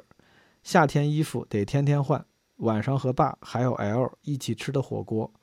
[0.61, 2.23] 夏天衣服得天天换。
[2.57, 5.34] 晚上和爸还有 L 一起吃的火锅，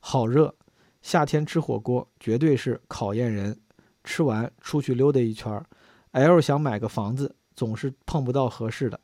[0.00, 0.54] 好热。
[1.00, 3.58] 夏天吃火锅绝对是考验人。
[4.04, 5.64] 吃完出去溜达一圈
[6.10, 8.98] ，L 想买个房子，总是碰不到合适的，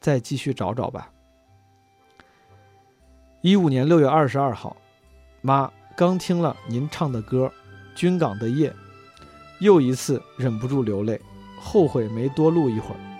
[0.00, 1.10] 再继续找找吧。
[3.42, 4.76] 一五年六月二十二号，
[5.40, 7.52] 妈刚听了您唱的歌
[7.98, 8.70] 《军港的夜》，
[9.60, 11.20] 又一次忍不住流泪，
[11.58, 13.15] 后悔没多录一会儿。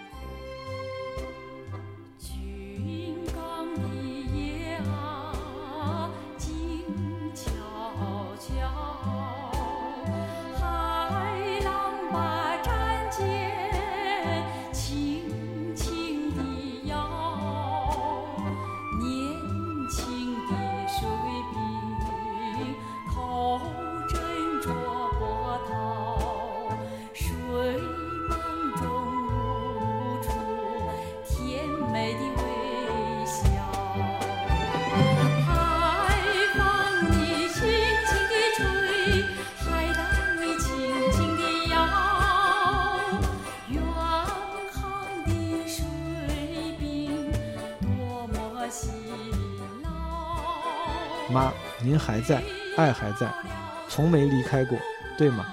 [54.47, 54.79] 开过，
[55.19, 55.45] 对吗？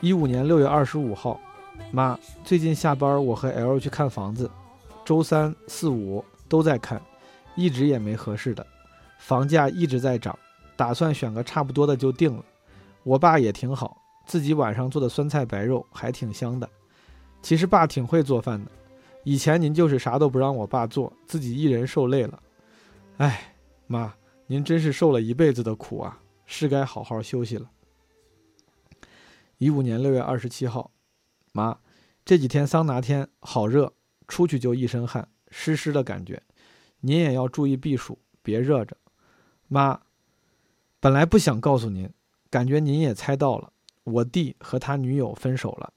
[0.00, 1.40] 一五年六月二十五号，
[1.90, 4.50] 妈，最近下班我和 L 去看房子，
[5.04, 7.00] 周三四五都在看，
[7.54, 8.66] 一直也没合适的，
[9.18, 10.38] 房价一直在涨，
[10.76, 12.44] 打算选个差不多的就定了。
[13.04, 13.96] 我爸也挺好，
[14.26, 16.68] 自己晚上做的酸菜白肉还挺香的。
[17.40, 18.70] 其实爸挺会做饭的。
[19.24, 22.40] 以前您就是啥都不让我爸做，自己一人受累了。
[23.18, 23.54] 哎，
[23.86, 24.12] 妈，
[24.52, 27.70] 您真是受了一辈子的苦啊，是该好好休息了。
[29.56, 30.90] 一五年六月二十七号，
[31.52, 31.78] 妈，
[32.22, 33.94] 这几天桑拿天好热，
[34.28, 36.42] 出去就一身汗，湿湿的感觉，
[37.00, 38.94] 您也要注意避暑，别热着。
[39.68, 40.02] 妈，
[41.00, 42.10] 本来不想告诉您，
[42.50, 43.72] 感觉您也猜到了，
[44.04, 45.94] 我弟和他女友分手了，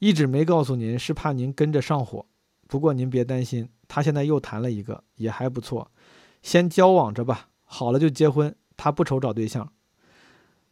[0.00, 2.26] 一直没告诉您，是怕您跟着上火。
[2.68, 5.90] 不过您别担心，他现在又谈了一个，也还不错，
[6.42, 8.56] 先交往着吧，好了就结婚。
[8.78, 9.70] 他不愁找对象。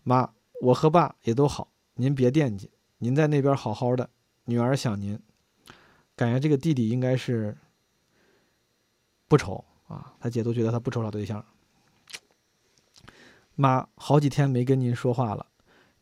[0.03, 4.11] 妈，我和爸也都好，您别惦记，您在那边好好的，
[4.45, 5.19] 女儿想您。
[6.15, 7.57] 感觉这个弟弟应该是
[9.27, 11.45] 不愁啊，他姐都觉得他不愁找对象。
[13.55, 15.47] 妈，好几天没跟您说话了，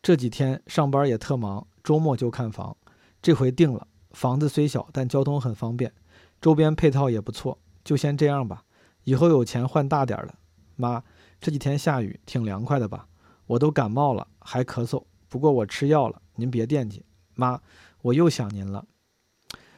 [0.01, 2.75] 这几天上班也特忙，周末就看房，
[3.21, 3.87] 这回定了。
[4.11, 5.93] 房子虽小，但交通很方便，
[6.41, 8.65] 周边配套也不错，就先这样吧。
[9.05, 10.35] 以后有钱换大点的。
[10.75, 11.03] 妈，
[11.39, 13.07] 这几天下雨，挺凉快的吧？
[13.45, 17.05] 我都感冒了，还咳嗽，不过我吃药了，您别惦记。
[17.35, 17.61] 妈，
[18.01, 18.85] 我又想您了。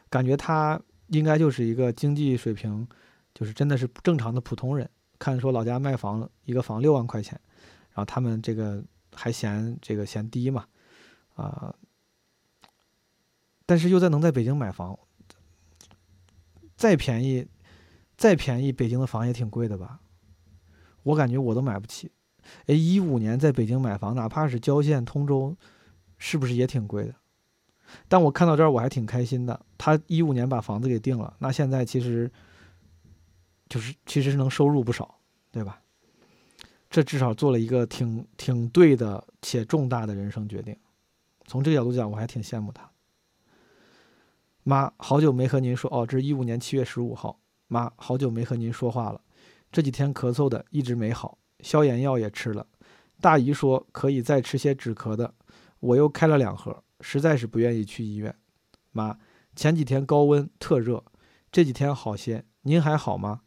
[0.09, 2.87] 感觉他应该就是一个经济水平，
[3.33, 4.89] 就是真的是正常的普通人。
[5.17, 7.39] 看说老家卖房一个房六万块钱，
[7.89, 8.83] 然后他们这个
[9.13, 10.65] 还嫌这个嫌低嘛，
[11.35, 11.73] 啊。
[13.65, 14.99] 但是又在能在北京买房，
[16.75, 17.47] 再便宜，
[18.15, 19.99] 再便宜，北京的房也挺贵的吧？
[21.05, 22.11] 我感觉我都买不起。
[22.65, 25.55] 哎，一五年在北京买房，哪怕是郊县通州，
[26.17, 27.15] 是不是也挺贵的？
[28.07, 29.59] 但我看到这儿我还挺开心的。
[29.77, 32.31] 他一五年把房子给定了，那现在其实
[33.69, 35.19] 就是其实是能收入不少，
[35.51, 35.81] 对吧？
[36.89, 40.75] 这至少做了一个挺挺对的且重大的人生决定。
[41.45, 42.89] 从这个角度讲，我还挺羡慕他。
[44.63, 47.39] 妈，好久没和您说哦，这是一五年七月十五号。
[47.67, 49.21] 妈，好久没和您说话了，
[49.75, 52.65] 这几天咳嗽的一直没好，消炎药也吃了，
[53.19, 55.33] 大姨说可以再吃些止咳的，
[55.81, 58.33] 我又开了两盒，实在是不愿意去医院。
[58.93, 59.19] 妈，
[59.53, 61.03] 前几天高温特热，
[61.51, 63.41] 这几天好些，您还好吗？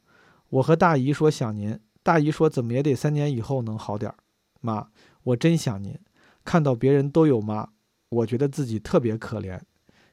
[0.50, 4.18] 我和大姨说想您，大姨说怎么也得三年以后能好点儿。
[4.60, 4.90] 妈，
[5.22, 5.98] 我真想您，
[6.44, 7.70] 看到别人都有妈，
[8.10, 9.58] 我觉得自己特别可怜。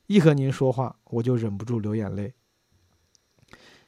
[0.07, 2.35] 一和您说话，我就忍不住流眼泪。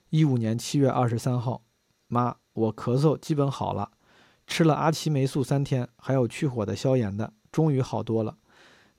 [0.09, 1.63] 一五年七月二十三号，
[2.07, 3.91] 妈，我咳嗽基本好了，
[4.45, 8.37] 吃了阿奇霉素三天，还有去火的、消炎的，终于好多了。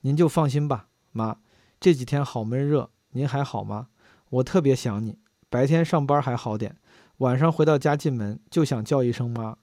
[0.01, 1.37] 您就放心吧，妈。
[1.79, 3.87] 这几天好闷热，您还好吗？
[4.29, 5.17] 我特别想你。
[5.49, 6.77] 白天上班还好点，
[7.17, 9.57] 晚上回到家进门就想叫一声妈。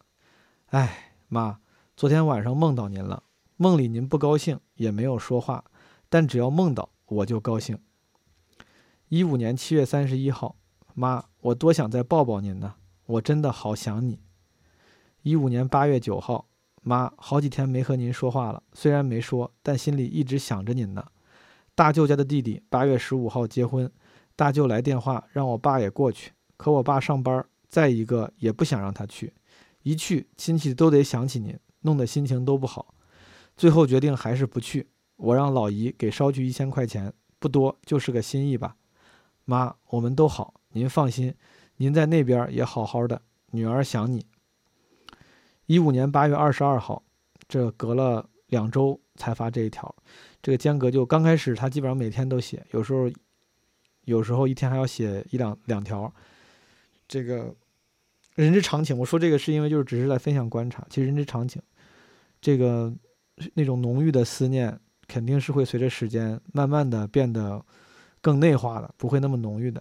[0.70, 1.61] 哎，妈，
[1.97, 3.22] 昨天晚上梦到您了，
[3.57, 5.64] 梦里您不高兴也没有说话，
[6.09, 7.78] 但只要梦到我就高兴。
[9.09, 10.57] 一五年七月三十一号，
[10.94, 12.74] 妈，我多想再抱抱您呢，
[13.07, 14.20] 我真的好想你。
[15.22, 16.48] 一五年八月九号，
[16.82, 21.04] 妈，好几天没和您说话了，虽然没说，但心里一直想着您呢。
[21.74, 23.90] 大舅家的弟弟八月十五号结婚，
[24.34, 29.34] 大舅来电话让我爸也过去，可我爸上班，再一个也不想让他去，
[29.82, 32.94] 一去亲戚都得想起您，弄得心情都不好，
[33.57, 34.88] 最后决定还是不去。
[35.16, 38.76] 我让老姨给捎去一千块钱，不多，就是个心意吧。
[39.44, 41.34] 妈，我们都好，您放心，
[41.76, 43.20] 您在那边也好好的，
[43.50, 44.24] 女儿想你。
[45.66, 47.02] 一五年八月二十二号，
[47.48, 49.94] 这隔了两周才发这一条，
[50.42, 53.10] 这个间隔就刚开始，他基本上每天都写，有时候，
[54.04, 56.12] 有时候一天还要写一两两条，
[57.06, 57.54] 这个
[58.34, 58.96] 人之常情。
[58.96, 61.60] 我说这个是因为就是只是在分享观察，其实人之常情，
[62.40, 62.92] 这个
[63.54, 67.64] 那种浓郁的思念肯定是会随着时间慢慢的变得。
[68.22, 69.80] 更内化的，不会那么浓郁的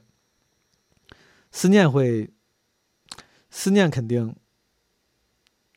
[1.56, 2.30] 思念会，
[3.50, 4.36] 思念肯定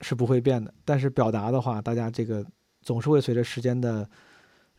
[0.01, 2.45] 是不会变的，但是表达的话，大家这个
[2.83, 4.11] 总是会随着时间的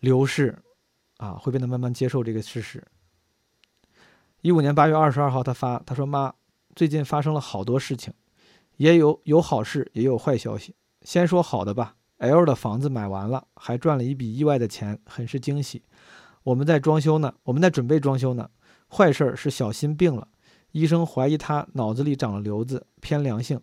[0.02, 0.54] 流逝，
[1.16, 2.84] 啊，会变得慢慢接受这个事实。
[4.42, 6.34] 一五年八月二十二号，他发他说：“妈，
[6.76, 8.14] 最近发生了好多事情，
[8.76, 10.76] 也有有好事，也有坏消息。
[11.04, 15.82] 先说好的吧，L 的房子买完了，还赚了一笔意外的钱，很是惊喜。”
[16.44, 18.50] 我们在装修呢，我们在准备装修呢。
[18.92, 20.28] 坏事儿是小新病了，
[20.72, 23.60] 医生怀疑他脑子里长了瘤子，偏良性。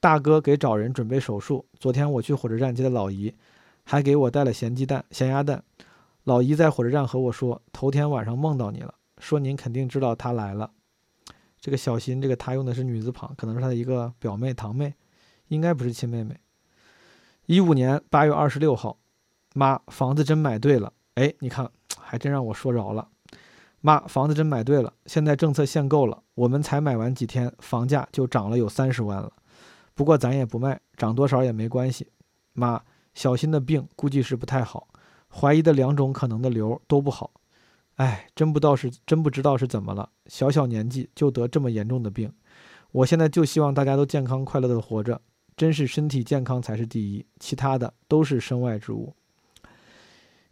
[0.00, 1.66] 大哥给找人准备手术。
[1.78, 3.34] 昨天我去火车站接的老姨，
[3.84, 5.64] 还给我带了咸鸡蛋、咸鸭蛋。
[6.24, 10.70] 老姨在火车站和我说，头天晚上梦到你了，说您肯定知道他来了。
[11.60, 14.94] 这个小新，这个他用的是女字旁，可能是他的一个表妹、堂妹，
[15.48, 16.38] 应该不是亲妹妹。
[17.46, 18.98] 一五年八月二十六号，
[19.54, 20.92] 妈，房子真买对了。
[21.14, 21.70] 哎，你看。
[22.06, 23.08] 还真让我说着了，
[23.86, 24.90] 妈，房子真买对了。
[25.04, 29.30] 现在政策限购了，我们才买完几天，房价就涨了有三十万了。
[29.94, 32.08] 不过咱也不卖，涨多少也没关系。
[32.54, 32.80] 妈，
[33.12, 34.88] 小新的病估计是不太好，
[35.28, 37.30] 怀疑的两种可能的瘤都不好。
[37.96, 42.32] 哎，真不知道是真不知道是怎么了，小小年纪就得这么严重的病。
[42.90, 45.20] 我现在就希望大家都健康快乐的活着，
[45.58, 49.14] 真是身体健康才是第一，其他的都是身外之物。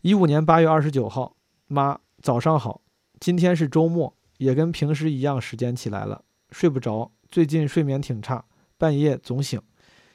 [0.02, 1.34] 一五年八月二十九号。
[1.66, 2.81] 妈，早上好。
[3.22, 7.12] 今天是周末，也跟平时一样，时间起来了，睡不着。
[7.30, 8.44] 最近睡眠挺差，
[8.76, 9.62] 半夜总醒，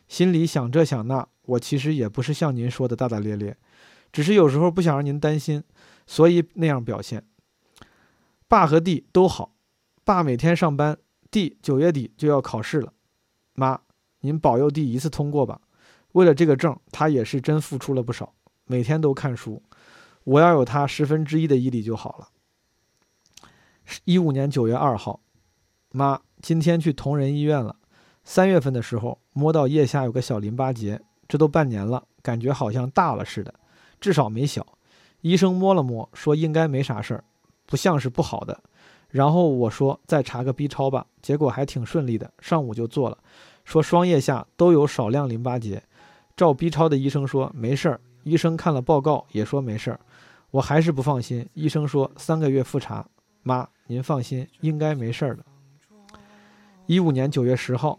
[0.09, 1.25] 心里想这想那。
[1.43, 3.55] 我其实也不是像您说的大大咧咧，
[4.11, 5.63] 只是有时候不想让您担心，
[6.05, 7.23] 所以那样表现。
[8.45, 9.55] 爸和弟都好，
[10.03, 10.97] 爸每天上班，
[11.31, 12.91] 弟九月底就要考试了。
[13.53, 13.79] 妈，
[14.19, 15.61] 您保佑弟一次通过吧。
[16.11, 18.33] 为了这个证，他也是真付出了不少，
[18.65, 19.63] 每天都看书。
[20.25, 22.27] 我要有他十分之一的毅力就好了。
[24.03, 25.19] 一五年九月二号，
[25.91, 27.75] 妈，今天去同仁医院了。
[28.23, 33.53] 三月份的时候摸到腋下有个小淋巴结，这都半年了，感觉好像大了似的，
[34.01, 34.65] 至少没小。
[35.21, 37.23] 医生摸了摸，说应该没啥事儿，
[37.65, 38.59] 不像是不好的。
[39.09, 43.17] 然后我说再查个 B 超吧，结果还挺顺利的，上午就做了，
[43.63, 45.81] 说双腋下都有少量淋巴结。
[46.35, 49.99] 照 B 超的医生说没事儿，医生看了报告也说没事儿。
[50.51, 53.07] 我还是不放心，医生说三个月复查。
[53.47, 55.45] 妈，您放心，应该没事儿的。
[56.85, 57.97] 一五年九月十号，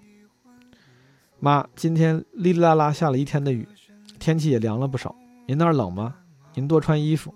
[1.41, 3.67] 妈，今天哩哩啦啦下了一天的雨，
[4.19, 5.17] 天气也凉了不少。
[5.47, 6.15] 您那儿冷吗？
[6.53, 7.35] 您多穿衣服。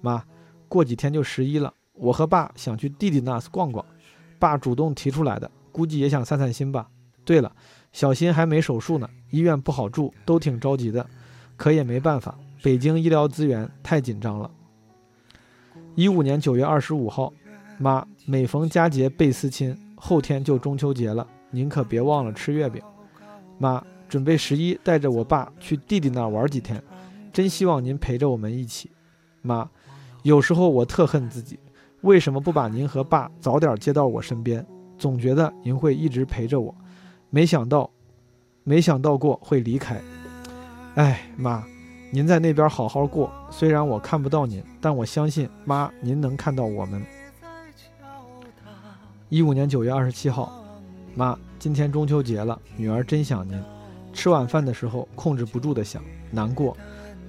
[0.00, 0.24] 妈，
[0.68, 3.86] 过几天就十一了，我和爸想去弟弟那逛逛，
[4.40, 6.88] 爸主动提出来的，估计也想散散心吧。
[7.24, 7.54] 对了，
[7.92, 11.08] 小新还没手术呢，医院不好住，都挺着急的，
[11.56, 12.36] 可也没办法。
[12.60, 14.50] 北京医疗资源太紧张了。
[15.94, 17.32] 一五年九月二十五号，
[17.82, 22.80] 妈，每逢佳节倍思亲，后天就中秋节了，您可别忘了吃月饼。
[23.58, 26.80] 妈，准备十一带着我爸去弟弟那玩几天，
[27.32, 28.88] 真希望您陪着我们一起。
[29.40, 29.68] 妈，
[30.22, 31.58] 有时候我特恨自己，
[32.02, 34.64] 为什么不把您和爸早点接到我身边？
[34.96, 36.72] 总觉得您会一直陪着我，
[37.30, 37.90] 没想到，
[38.62, 40.00] 没想到过会离开。
[40.94, 41.64] 哎，妈。
[42.12, 47.02] 您在那边好好过，虽然我看不到您，但我相信妈，您能看到我们。
[49.32, 50.62] 一五年九月二十七号
[51.14, 53.58] 妈今天中秋节了女儿真想您。
[54.12, 56.76] 吃晚饭的时候控制不住的想难过。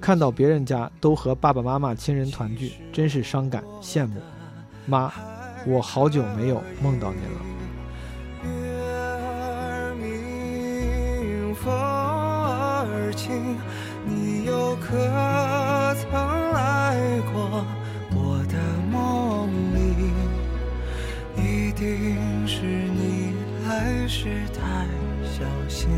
[0.02, 4.20] 看到别人家都和爸爸妈妈亲人团聚真是伤感羡慕。
[4.84, 5.10] 妈
[5.66, 7.40] 我好久没有梦到您了。
[8.44, 8.50] 月
[8.82, 13.56] 儿明风儿轻
[14.04, 14.90] 你又可
[15.94, 16.12] 曾
[16.52, 17.00] 来
[17.32, 17.83] 过？
[21.84, 23.34] 定是你
[23.68, 24.86] 来时太
[25.22, 25.90] 小心，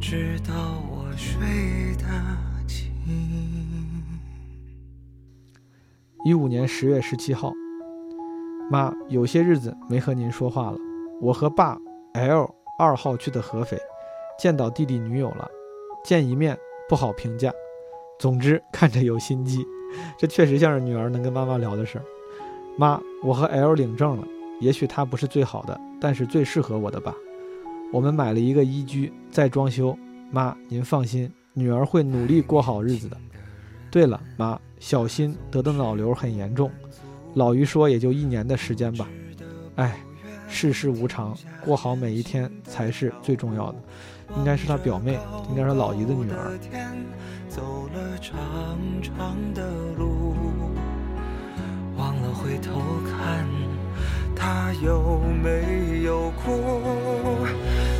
[0.00, 0.54] 直到
[0.90, 2.06] 我睡得
[2.66, 2.90] 轻。
[6.24, 7.52] 一五年十月十七号，
[8.70, 10.78] 妈，有些日子没和您说话了。
[11.20, 11.78] 我和爸
[12.14, 13.78] L 二号去的合肥，
[14.38, 15.46] 见到弟弟女友了，
[16.02, 16.56] 见一面
[16.88, 17.52] 不好评价。
[18.18, 19.62] 总之看着有心机，
[20.16, 22.04] 这确实像是女儿能跟妈妈聊的事儿。
[22.78, 24.24] 妈，我和 L 领证了，
[24.60, 27.14] 也许他不是最好的，但是最适合我的吧。
[27.92, 29.96] 我们买了一个一居，在装修。
[30.30, 33.16] 妈，您放心，女儿会努力过好日子的。
[33.90, 36.70] 对了，妈，小新得的脑瘤很严重，
[37.34, 39.08] 老于说也就一年的时间吧。
[39.76, 39.98] 哎，
[40.46, 43.78] 世事无常，过好每一天才是最重要的。
[44.36, 46.58] 应该是他表妹，应该是老姨的女儿。
[47.48, 48.36] 走了长
[49.00, 49.66] 长的
[49.96, 50.17] 路，
[51.98, 52.80] 忘了回头
[53.10, 53.44] 看，
[54.36, 57.44] 他有没有哭？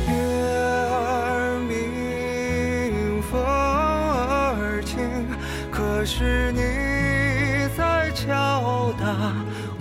[0.07, 4.97] 月儿明，风儿轻，
[5.69, 6.61] 可是你
[7.77, 9.35] 在敲打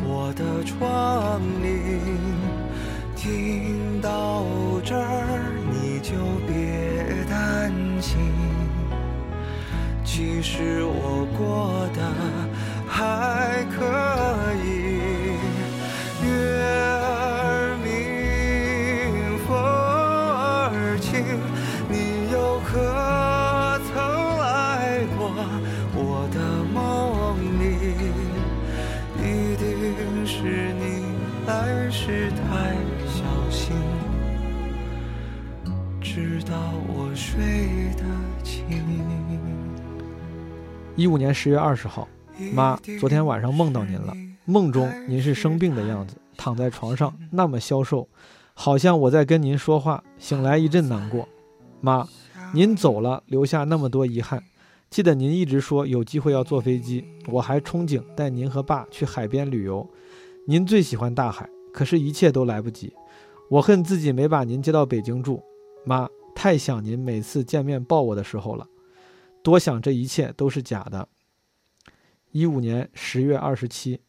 [0.04, 2.00] 我的窗棂。
[3.14, 4.44] 听到
[4.84, 6.16] 这儿，你就
[6.48, 8.18] 别担心。
[10.04, 12.02] 其实我过得
[12.98, 13.78] 还可
[14.56, 14.66] 以。
[16.26, 16.28] 月
[16.66, 21.22] 儿明，风儿轻，
[21.88, 21.94] 你
[22.32, 22.74] 又可
[23.86, 23.94] 曾
[24.40, 25.30] 来过
[25.94, 26.36] 我的
[26.74, 26.76] 梦
[27.60, 27.62] 里？
[29.22, 30.82] 一定是你
[31.46, 32.74] 来时太
[33.06, 33.76] 小心，
[36.00, 36.52] 直到
[36.88, 38.02] 我睡得
[38.42, 38.66] 轻。
[40.96, 42.08] 一五年十月二十号，
[42.52, 44.14] 妈，昨天晚上梦到您了。
[44.44, 48.08] 梦中您是生病的样子，躺在床上，那么消瘦，
[48.54, 50.02] 好像我在跟您说话。
[50.18, 51.28] 醒来一阵难过。
[51.80, 52.06] 妈，
[52.54, 54.42] 您走了，留下那么多遗憾。
[54.88, 59.86] 记得您一直说有机会要坐飞机，我还憧憬带您和爸去海边旅游。
[60.46, 62.92] 您最喜欢大海，可是一切都来不及。
[63.50, 65.42] 我恨自己没把您接到北京住。
[65.84, 68.66] 妈，太想您每次见面抱我的时候了。
[69.42, 71.06] 多想这一切都是假的。
[72.32, 74.00] 一五年十月二十七，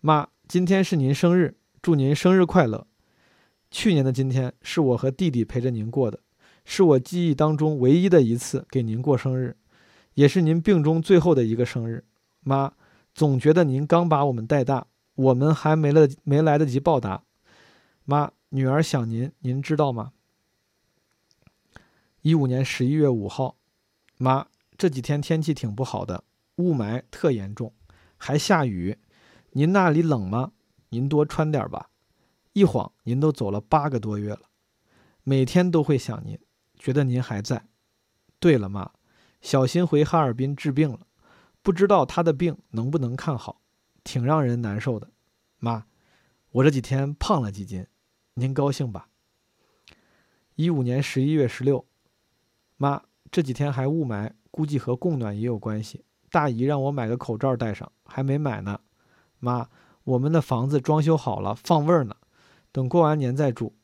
[0.00, 2.86] 妈，今天是您生日，祝您生日快乐。
[3.70, 6.20] 去年的今天是我和弟弟陪着您过的，
[6.64, 9.56] 是我记忆当中唯一的一次给您过生日，
[10.14, 12.04] 也是您病中最后的一个生日。
[12.42, 12.72] 妈，
[13.14, 14.86] 总觉得您刚把我们带大，
[15.16, 17.24] 我们还没了没来得及报答。
[18.04, 20.12] 妈，女儿想您，您知道吗？
[22.22, 23.56] 一五年十一月五号，
[24.18, 24.46] 妈。
[24.78, 26.24] 这几天天气挺不好的，
[26.60, 27.72] 雾霾特严重，
[28.16, 28.98] 还下雨。
[29.52, 30.52] 您那里冷吗？
[30.90, 31.90] 您多穿点吧。
[32.52, 34.42] 一晃您都走了八个多月了，
[35.22, 36.38] 每天都会想您，
[36.76, 37.66] 觉得您还在。
[38.38, 38.92] 对了，妈，
[39.40, 41.06] 小新回哈尔滨治病了，
[41.62, 43.62] 不知道他的病能不能看好，
[44.04, 45.10] 挺让人难受的。
[45.58, 45.86] 妈，
[46.50, 47.86] 我这几天胖了几斤，
[48.34, 49.08] 您高兴吧？
[50.56, 51.86] 一五年十一月十六，
[52.76, 54.32] 妈，这几天还雾霾。
[54.52, 56.04] 估计和供暖也有关系。
[56.30, 58.80] 大姨让我买个口罩戴上，还没买呢。
[59.38, 59.68] 妈，
[60.04, 62.14] 我们的房子装修好了，放味儿呢，
[62.70, 63.74] 等过完年再住。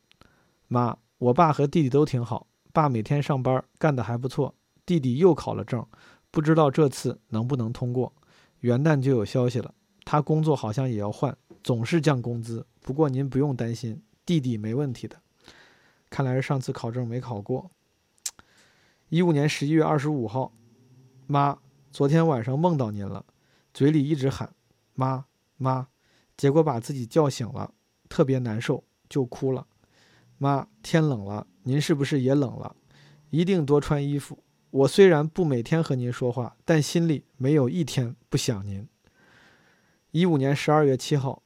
[0.69, 5.85] 妈，我爸和弟弟都挺好，爸每天上班干得还不错，弟弟又考了证，
[6.31, 8.13] 不知道这次能不能通过。
[8.61, 9.75] 元旦就有消息了，
[10.05, 12.67] 他工作好像也要换，总是降工资。
[12.81, 15.17] 不过您不用担心，弟弟没问题的。
[16.09, 17.71] 看来是上次考证没考过。
[19.09, 20.53] 一五年十一月二十五号，
[21.27, 21.59] 妈，
[21.97, 23.25] 昨天晚上梦到您了，
[23.73, 24.55] 嘴里一直喊
[24.93, 25.25] “妈
[25.57, 25.89] 妈”，
[26.37, 27.73] 结果把自己叫醒了，
[28.07, 29.67] 特别难受，就哭了。
[30.37, 32.77] 妈，天冷了，您是不是也冷了？
[33.31, 34.45] 一定多穿衣服。
[34.69, 38.87] 我虽然不每天和您说话，但心里没有一天不想您。
[40.11, 41.43] 一五年十二月七号，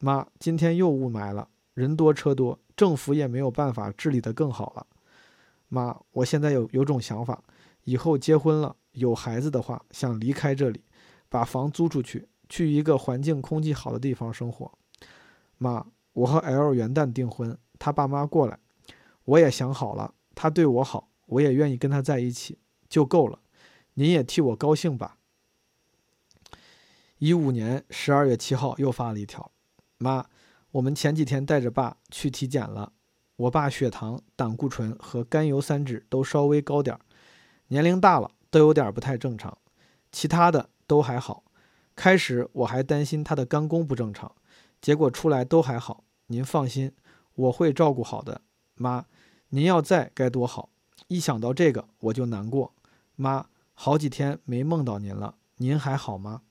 [0.00, 4.84] 妈，今天又雾霾了，人多车多，政府也没有办法治理得更好了。
[5.68, 7.44] 妈，我现在有有种想法，
[7.84, 10.84] 以后结婚了有孩子的话，想离开这里，
[11.28, 14.70] 把房租出去，去一个环境空气好的地方生活。
[15.58, 18.58] 妈，我和 L 元旦订婚，他爸妈过来，
[19.24, 23.40] 我也想好了，他对我好，我也愿意跟他在一起，就够了。
[23.94, 25.18] 您也替我高兴吧。
[27.18, 29.52] 一五年十二月七号又发了一条，
[29.98, 30.26] 妈，
[30.72, 32.92] 我们前几天带着爸去体检了。
[33.36, 37.00] 我爸血糖、胆固醇和甘油三酯都稍微高点儿，
[37.68, 39.56] 年龄大了都有点不太正常，
[40.12, 41.42] 其他的都还好。
[41.96, 44.30] 开始我还担心他的肝功不正常，
[44.80, 46.04] 结果出来都还好。
[46.26, 46.92] 您放心，
[47.34, 48.42] 我会照顾好的，
[48.74, 49.06] 妈。
[49.48, 50.70] 您要在该多好！
[51.08, 52.74] 一想到这个我就难过。
[53.16, 56.42] 妈，好几天没梦到您了，您还好吗？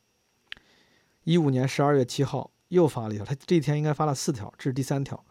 [1.24, 5.24] 一五年十二月七号又发了一条，他这一天应该发了四条，这是第三条。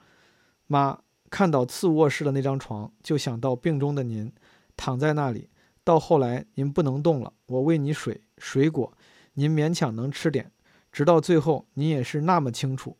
[0.66, 1.00] 妈，
[1.30, 4.32] 看到次卧室的那张床，就想到病中的您，
[4.76, 5.49] 躺在那里。
[5.84, 8.96] 到后来您不能动了，我喂你水、水果，
[9.34, 10.52] 您勉强能吃点。
[10.92, 12.98] 直到最后，您也是那么清楚。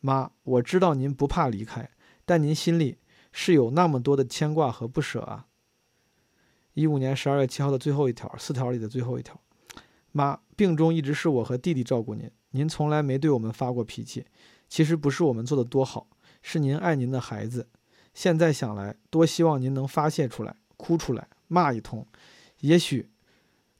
[0.00, 1.90] 妈，我知道您不怕离开，
[2.24, 2.98] 但您心里……
[3.30, 5.46] 是有那么多的牵挂和不舍啊。
[6.72, 9.38] 一五年十二月七号的最后一条，四条里的最后一条，
[10.12, 14.24] 妈，病中一直是我和弟弟照顾您，您从来没对我们发过脾气。
[14.66, 16.08] 其实不是我们做的多好，
[16.40, 17.68] 是您爱您的孩子。
[18.14, 22.06] 现在想来，多希望您能发泄出来，哭出来，骂一通，
[22.60, 23.10] 也许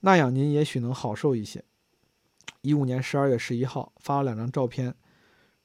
[0.01, 1.65] 那样您也许能好受一些。
[2.63, 4.95] 一五年十二月十一号发了两张照片，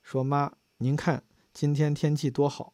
[0.04, 2.74] 说妈，您看今天天气多好。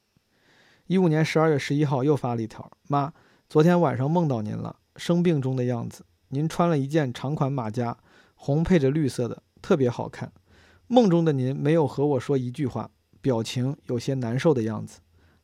[0.87, 3.13] 一五年十二月十一号又发了一条：妈，
[3.47, 6.05] 昨天晚上梦到您了，生病中的样子。
[6.29, 7.97] 您穿了一件长款马甲，
[8.35, 10.33] 红配着绿色的，特别好看。
[10.87, 14.99] 梦中的您没有和我说一句话，表情有些难受的样子。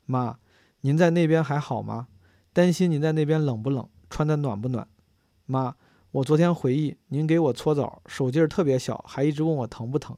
[0.05, 0.39] 妈，
[0.81, 2.07] 您在那边还好吗？
[2.55, 4.87] 担心您在那边冷不冷，穿的暖不暖？
[5.45, 5.75] 妈，
[6.11, 10.17] 我昨天回忆您给我搓澡，手劲儿特别小，还一直问我疼不疼。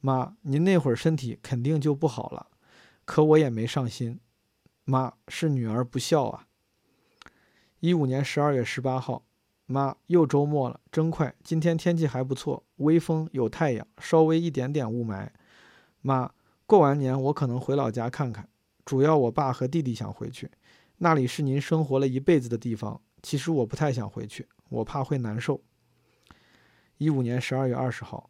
[0.00, 2.46] 妈，您那会儿身体肯定就不好了，
[3.04, 4.18] 可我也没上心。
[4.84, 6.46] 妈是女儿不孝啊！
[7.80, 9.26] 一五年十二月十八号，
[9.66, 11.34] 妈又周末了，真快。
[11.44, 15.28] 今天天气还不错，微风有太阳，稍微一点点雾霾。
[16.00, 16.32] 妈，
[16.64, 18.48] 过完年我可能回老家看看，
[18.86, 20.50] 主要我爸和弟弟想回去，
[20.98, 23.00] 那里是您生活了一辈子的地方。
[23.22, 25.60] 其实我不太想回去，我怕会难受。
[26.96, 28.28] 一五年十二月二十号，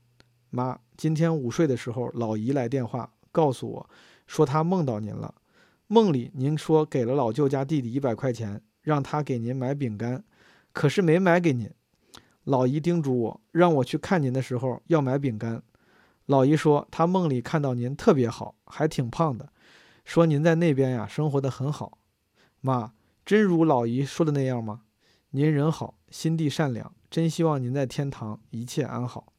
[0.50, 3.90] 妈，今天午睡的时候，老姨来电话告诉我，
[4.26, 5.34] 说她梦到您了。
[5.86, 10.22] 梦里您说给了老舅家弟弟一百块钱，让他给您买饼干，
[10.72, 11.70] 可是没买给您。
[12.44, 15.62] 老姨叮嘱我，让我去看您的时候要买饼干。
[16.26, 19.50] 老姨说她梦里看到您特别好，还挺胖的，
[20.04, 21.97] 说您在那边呀生活的很好。
[22.68, 22.92] 妈，
[23.24, 24.82] 真如老姨说的那样吗？
[25.30, 29.32] 您人好，心地善良，真希望您在天堂一切安好。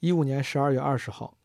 [0.00, 1.36] 一五年十二月二十号，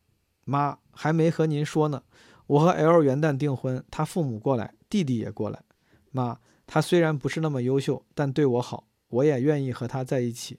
[0.46, 2.04] 妈还没和您说呢。
[2.46, 5.62] 我和 L 元旦订婚，他父母过来，弟弟也过来。
[6.10, 10.58] 妈，他虽然不是那么优秀，但对我好，我也愿意和他在一起。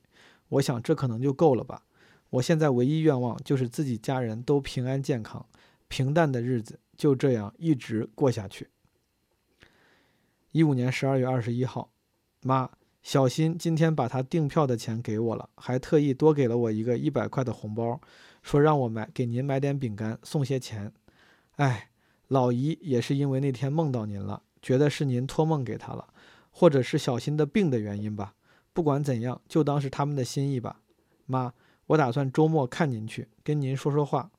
[0.49, 1.81] 我想这可能就够了吧。
[2.29, 5.43] 我现在唯一愿望就是自己家人都平安健康，
[5.88, 8.69] 平淡的日子就这样一直过下去。
[10.54, 11.89] 一五年十二月二十一号，
[12.43, 12.70] 妈，
[13.01, 17.99] 小新今天把他订票的钱给我了，还特意多给了我一个一百块的红包，
[18.43, 20.93] 说让我买给您买点饼干，送些钱。
[21.56, 21.89] 哎，
[22.28, 26.14] 老姨也是因为那天梦到您了，觉得是您托梦给他了，
[26.51, 28.36] 或者是小新的病的原因吧。
[28.74, 30.82] 不管怎样，就当是他们的心意吧。
[31.26, 31.51] 妈，
[31.88, 34.30] 我打算周末看您去，跟您说说话。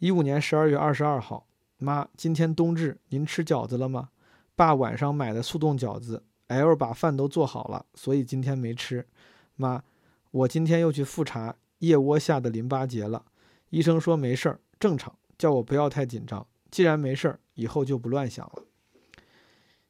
[0.00, 1.46] 一五年十二月二十二号，
[1.78, 4.10] 妈，今天冬至，您吃饺子了吗？
[4.56, 9.06] 爸晚上买的速冻饺子，L 把饭都做好了，所以今天没吃。
[9.54, 9.84] 妈，
[10.30, 13.26] 我今天又去复查腋窝下的淋巴结了，
[13.68, 15.14] 医生说没事儿，正常。
[15.36, 18.64] 叫我不要太紧张，既然没事儿，以后就不乱想了。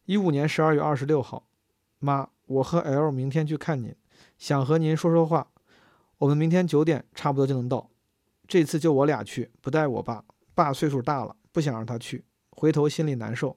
[0.04, 1.46] 一五年十二月二十六号，
[2.00, 3.94] 妈，我和 L 明天去看您，
[4.36, 5.52] 想和您说说话。
[6.18, 7.88] 我们明天九点差不多就能到。
[8.48, 10.24] 这次就我俩去，不带我爸。
[10.56, 13.56] 爸岁数大了，不想让他去，回头心里难受。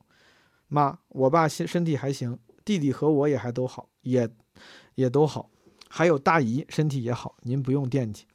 [0.69, 4.29] 妈，我爸身身体还行，弟弟和我也还都好，也
[4.95, 5.49] 也都好，
[5.89, 8.25] 还有大姨身体也好，您不用惦记。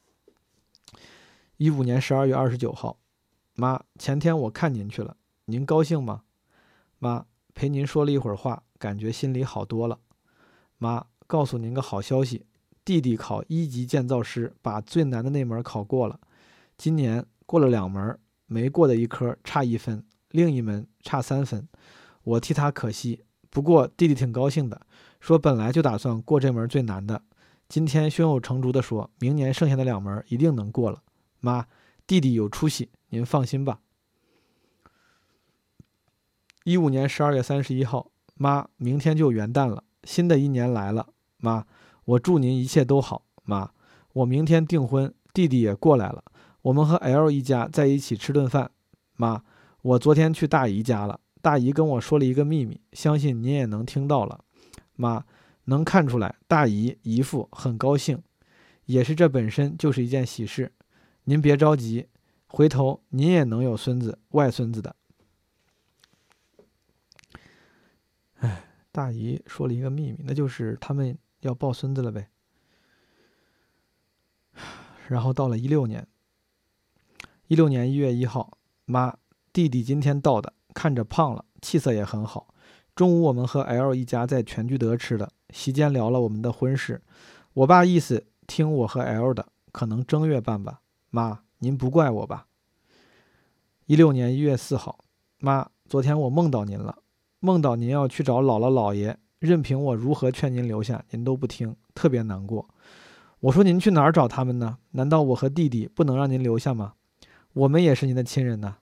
[1.57, 2.99] 一五年十二月二十九号。
[3.55, 6.22] 妈，前天我看您去了，您高兴吗？
[6.99, 10.01] 妈，陪您说了一会儿话，感觉心里好多了。
[10.76, 12.47] 妈，告诉您个好消息，
[12.85, 16.18] 弟弟考一级建造师，把最难的那门考过了。
[16.76, 21.68] 今年过了两门，没过的一科差一分，另一门差三分，
[22.24, 23.24] 我替他可惜。
[23.48, 24.80] 不过弟弟挺高兴的，
[25.20, 27.22] 说本来就打算过这门最难的，
[27.68, 31.02] 今天胸有成竹的说，明年剩下的两门一定能过了。
[31.40, 31.66] 妈，
[32.06, 32.90] 弟弟有出息。
[33.10, 33.78] 您放心吧。
[36.64, 41.66] 一五年十二月三十一号，妈，明天就元旦了，新的一年来了，妈，
[42.04, 43.24] 我祝您一切都好。
[43.44, 43.70] 妈，
[44.14, 46.24] 我明天订婚，弟弟也过来了，
[46.62, 48.72] 我们和 L 一家在一起吃顿饭。
[49.14, 49.44] 妈，
[49.82, 54.42] 我昨天去大姨家了，大姨跟我说了一个秘密，相信您也能听到了。
[54.97, 55.26] 妈，
[55.64, 58.22] 能看出来，大姨姨父很高兴，
[58.86, 60.72] 也是这本身就是一件喜事。
[61.24, 62.09] 您别着急，
[62.47, 64.97] 回头您也能有孙子、外孙子的。
[68.36, 72.30] 哎，大姨说了一个秘密，那就是他们要抱孙子了呗。
[75.09, 76.09] 然后到了一六年，
[77.49, 79.18] 一六年一月一号，妈，
[79.53, 82.48] 弟弟今天到的，看着胖了，气色也很好。
[82.94, 87.00] 中午我们和 L 一家在全聚德吃的，席间聊了我们的婚事。
[87.54, 90.80] 我爸意思听我和 L 的，可能正月办吧。
[91.10, 92.46] 妈，您不怪我吧？
[93.86, 94.98] 一六年一月四号，
[95.38, 96.98] 妈，昨天我梦到您了，
[97.40, 102.68] 梦到您要去找姥姥姥爷，任凭我如何劝您留下，您都不听，特别难过。
[103.40, 104.78] 我说您去哪儿找他们呢？
[104.92, 106.94] 难道我和弟弟不能让您留下吗？
[107.52, 108.76] 我们也是您的亲人呐。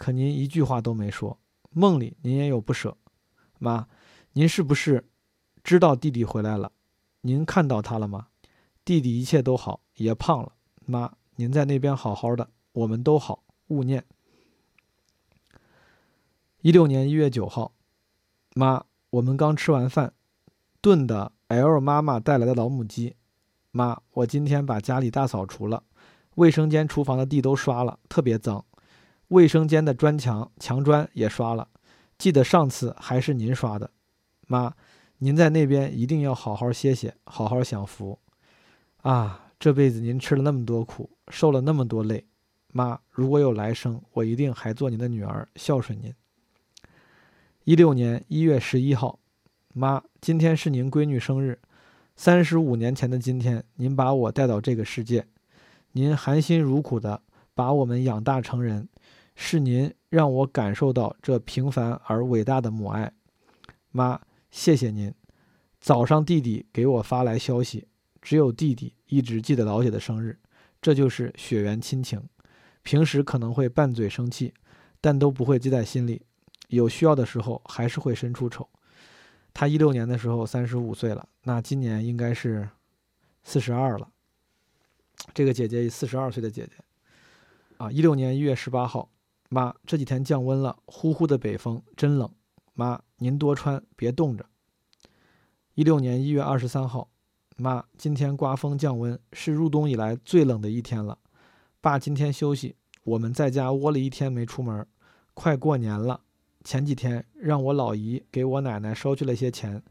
[0.00, 1.38] 可您一句话都没说。
[1.68, 2.96] 梦里您也有不舍。
[3.58, 3.86] 妈，
[4.32, 5.04] 您是不是
[5.62, 6.72] 知道弟弟回来了？
[7.20, 8.28] 您看到他了吗？
[8.82, 10.54] 弟弟一切都好，也胖了。
[10.86, 14.02] 妈，您在那边好好的，我们都好，勿念。
[16.62, 17.74] 一六年一月九号，
[18.54, 20.14] 妈，我们刚吃完饭，
[20.80, 23.16] 炖的 L 妈妈带来的老母鸡。
[23.70, 25.84] 妈，我今天把家里大扫除了，
[26.36, 28.64] 卫生间、厨房的地都刷了，特别脏。
[29.30, 31.68] 卫生间的砖墙、墙砖也刷了。
[32.18, 33.90] 记得上次还是您刷的，
[34.46, 34.74] 妈，
[35.18, 38.18] 您在那边一定要好好歇歇，好好享福。
[39.02, 42.26] 啊，这辈子您吃了那么多苦，受了那么多累，
[42.72, 46.12] 妈，如果有来生，我一定还做您的女儿，孝顺您。
[47.64, 49.20] 一六年一月十一号，
[49.72, 51.60] 妈，今天是您闺女生日。
[52.16, 55.26] 三十五年前的今天，您把我带到这个世界，
[55.92, 57.22] 您含辛茹苦的
[57.54, 58.86] 把我们养大成人，
[59.42, 63.10] 是您让我感受到这平凡而伟大的母爱。
[63.90, 64.20] 妈，
[64.50, 65.12] 谢谢您。
[65.80, 67.88] 早上弟弟给我发来消息，
[68.20, 70.38] 只有弟弟一直记得老姐的生日，
[70.82, 72.22] 这就是血缘亲情。
[72.82, 74.52] 平时可能会拌嘴生气，
[75.00, 76.20] 但都不会记在心里，
[76.68, 78.68] 有需要的时候还是会伸出手。
[79.54, 82.68] 他一六年的时候三十五岁了，那今年应该是
[83.42, 84.06] 四十二了。
[85.32, 86.72] 这个姐姐四十二岁的姐姐，
[87.78, 89.10] 啊，一六年一月十八号，
[89.52, 92.30] 妈，这几天降温了，呼呼的北风真冷，
[92.72, 94.46] 妈，您多穿，别冻着。
[95.74, 97.08] 一六年一月二十三号，
[97.56, 101.18] 妈，今天刮风降温，是入冬以来最冷的一天了。
[101.80, 104.86] 爸今天休息，我们在家窝了一天没出门，
[105.34, 106.20] 快过年了。
[106.62, 109.82] 前几天让我老姨给我奶奶捎去了些钱，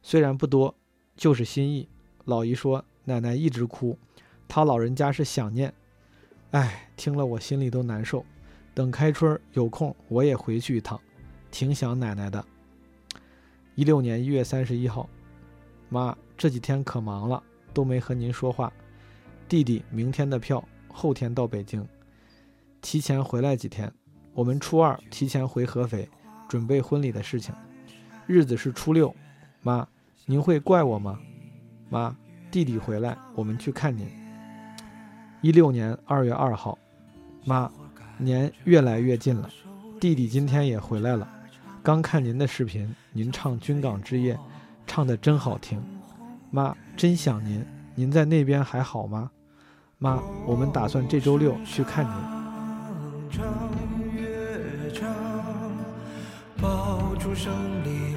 [0.00, 0.76] 虽然不多，
[1.16, 1.88] 就是心意。
[2.24, 3.98] 老姨说奶奶一直哭，
[4.46, 5.74] 她老人家是想念。
[6.52, 8.24] 哎，听了我心里都难受。
[8.78, 11.00] 等开春有空我也回去一趟，
[11.50, 12.44] 挺想奶奶的。
[13.74, 15.10] 一六年一月三十一号，
[15.88, 17.42] 妈这几天可忙了，
[17.74, 18.72] 都没和您说话。
[19.48, 21.84] 弟弟明天的票，后天到北京，
[22.80, 23.92] 提前回来几天。
[24.32, 26.08] 我们初二提前回合肥。
[26.48, 27.52] 准备婚礼的事情，
[28.28, 29.12] 日子是初六。
[29.60, 29.88] 妈，
[30.24, 31.18] 您会怪我吗？
[31.90, 32.16] 妈，
[32.48, 34.08] 弟弟回来，我们去看您。
[35.42, 36.78] 一六年二月二号，
[37.44, 37.68] 妈，
[38.18, 39.48] 年越来越近了，
[40.00, 41.28] 弟弟今天也回来了。
[41.82, 44.34] 刚看您的视频，您唱《军港之夜》，
[44.86, 45.82] 唱的真好听。
[46.50, 47.64] 妈，真想您，
[47.94, 49.30] 您在那边还好吗？
[49.98, 52.38] 妈，我们打算这周六去看您。
[57.34, 57.52] 胜
[57.84, 58.16] 利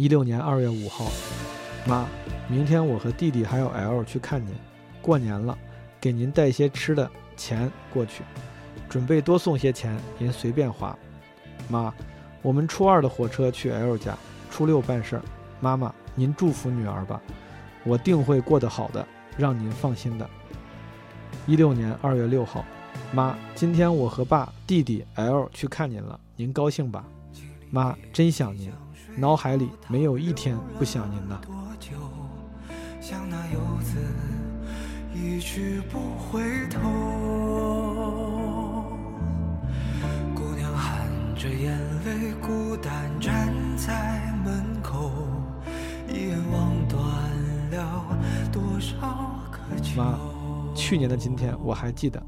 [0.00, 1.12] 一六年二月五号，
[1.86, 2.08] 妈，
[2.48, 4.54] 明天我和弟弟还有 L 去看您，
[5.02, 5.58] 过年了，
[6.00, 8.22] 给您带些吃的钱过去，
[8.88, 10.98] 准备多送些钱，您随便花，
[11.68, 11.92] 妈。
[12.40, 14.16] 我们初二的火车去 L 家，
[14.50, 15.22] 初六办事儿。
[15.60, 17.20] 妈妈，您祝福女儿吧，
[17.84, 20.26] 我定会过得好的，让您放心的。
[21.46, 22.64] 一六年二月六号，
[23.12, 27.04] 妈，今天我和爸、弟弟 L 去看您了，您高兴吧？
[27.70, 28.72] 妈，真想您，
[29.16, 31.40] 脑海里没有一天不想您的。
[33.00, 33.98] 像那游子
[35.14, 37.90] 一去不回头。
[41.40, 45.10] 着眼泪孤单站在门口
[46.06, 47.00] 一眼望断
[47.70, 48.18] 了
[48.52, 50.18] 多少个秋妈
[50.74, 52.22] 去年的今天我还记得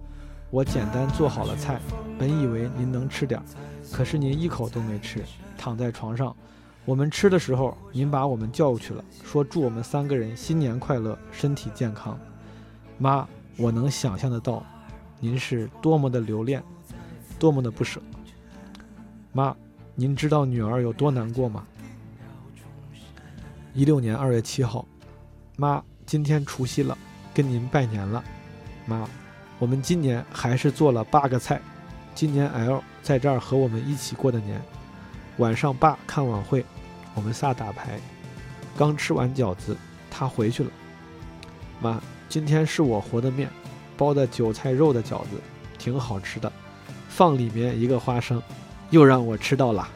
[0.48, 1.78] 我简单做好了菜，
[2.18, 3.38] 本以为您能吃点，
[3.92, 5.22] 可是您一口都没吃，
[5.58, 6.34] 躺在床上。
[6.84, 12.18] 我们吃的时候，您把我们叫过去了，说祝我们三个人新年快乐，身体健康。
[12.98, 13.26] 妈，
[13.56, 14.64] 我能想象得到，
[15.20, 16.60] 您是多么的留恋，
[17.38, 18.02] 多么的不舍。
[19.32, 19.54] 妈，
[19.94, 21.64] 您知道女儿有多难过吗？
[23.74, 24.84] 一六年二月七号，
[25.56, 26.98] 妈，今天除夕了，
[27.32, 28.22] 跟您拜年了。
[28.86, 29.08] 妈，
[29.60, 31.62] 我们今年还是做了八个菜，
[32.12, 34.60] 今年 L 在这儿和我们一起过的年。
[35.38, 36.64] 晚上爸看晚会，
[37.14, 37.98] 我们仨打牌，
[38.76, 39.76] 刚吃完饺子，
[40.10, 40.70] 他回去了。
[41.80, 43.48] 妈，今天是我和的面，
[43.96, 45.40] 包的韭菜肉的饺子，
[45.78, 46.52] 挺好吃的，
[47.08, 48.42] 放里面一个花生，
[48.90, 49.88] 又让我吃到了。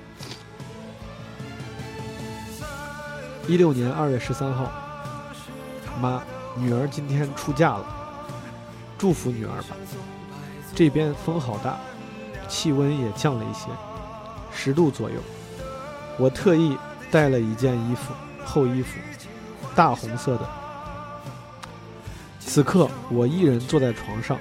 [3.47, 4.73] 一六年二月十三号，
[6.01, 6.23] 妈，
[6.57, 7.87] 女儿今天出嫁了，
[8.99, 9.77] 祝福女儿吧。
[10.75, 11.79] 这边风好大，
[12.49, 13.69] 气温也降了一些，
[14.57, 15.17] 十度左右。
[16.19, 16.77] 我特意
[17.11, 18.99] 带了一件衣服，厚衣服，
[19.75, 20.49] 大红色的。
[22.41, 24.39] 此刻我一人坐在床上，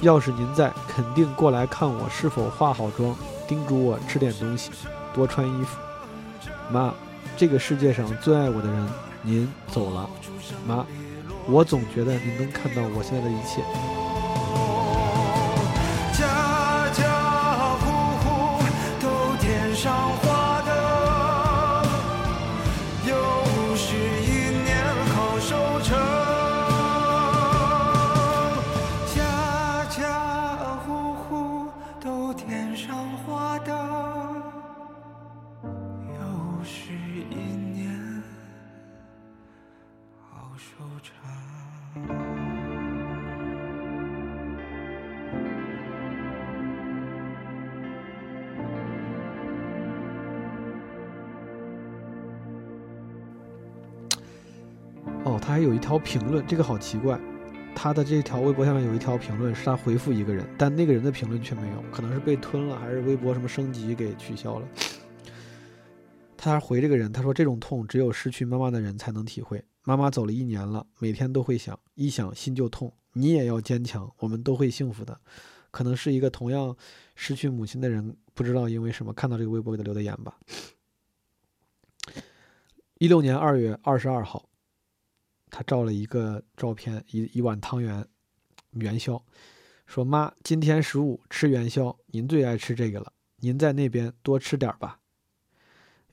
[0.00, 3.14] 要是您在，肯定过来看我是否化好妆，
[3.46, 4.70] 叮嘱我吃点东西，
[5.14, 5.78] 多穿衣服。
[6.72, 6.94] 妈。
[7.36, 8.88] 这个世界上最爱我的人，
[9.22, 10.10] 您走了，
[10.66, 10.84] 妈，
[11.46, 13.62] 我总觉得您能看到我现在的一切。
[40.60, 41.16] 收场。
[55.24, 57.18] 哦，他还有一条评论，这个好奇怪。
[57.74, 64.68] 他的这条微博下面有一条评论，是他回复一个人，但那个人的评论却没有，可能是被吞了，还是微博什么升级给取消了。
[66.36, 69.62] 他回这个人，他说：“这种痛只有失去妈妈的人才能体会。
[69.90, 72.92] 妈妈走了一年了，每天都会想，一想心就痛。
[73.14, 75.20] 你也要坚强，我们都会幸福的。”
[75.72, 76.76] 可能是一个同样
[77.16, 80.38] 失去母亲的人，不知道因为什么看到这个微博给他留的言吧。
[82.98, 84.48] 一六年二月二十二号，
[85.50, 88.06] 他照了一个照片，一一碗汤圆，
[88.74, 89.20] 元宵，
[89.86, 95.00] 说：“妈，今天十五吃元宵，您最爱吃这个了，您在那边多吃点吧。”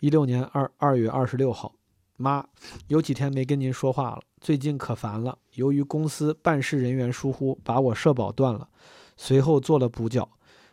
[0.01, 1.75] 一六年二二月二十六号，
[2.17, 2.43] 妈，
[2.87, 5.37] 有几天没跟您说话了，最近可烦了。
[5.53, 8.67] 由于公司办事人员疏忽，把我社保断了，
[9.15, 10.27] 随后做了补缴，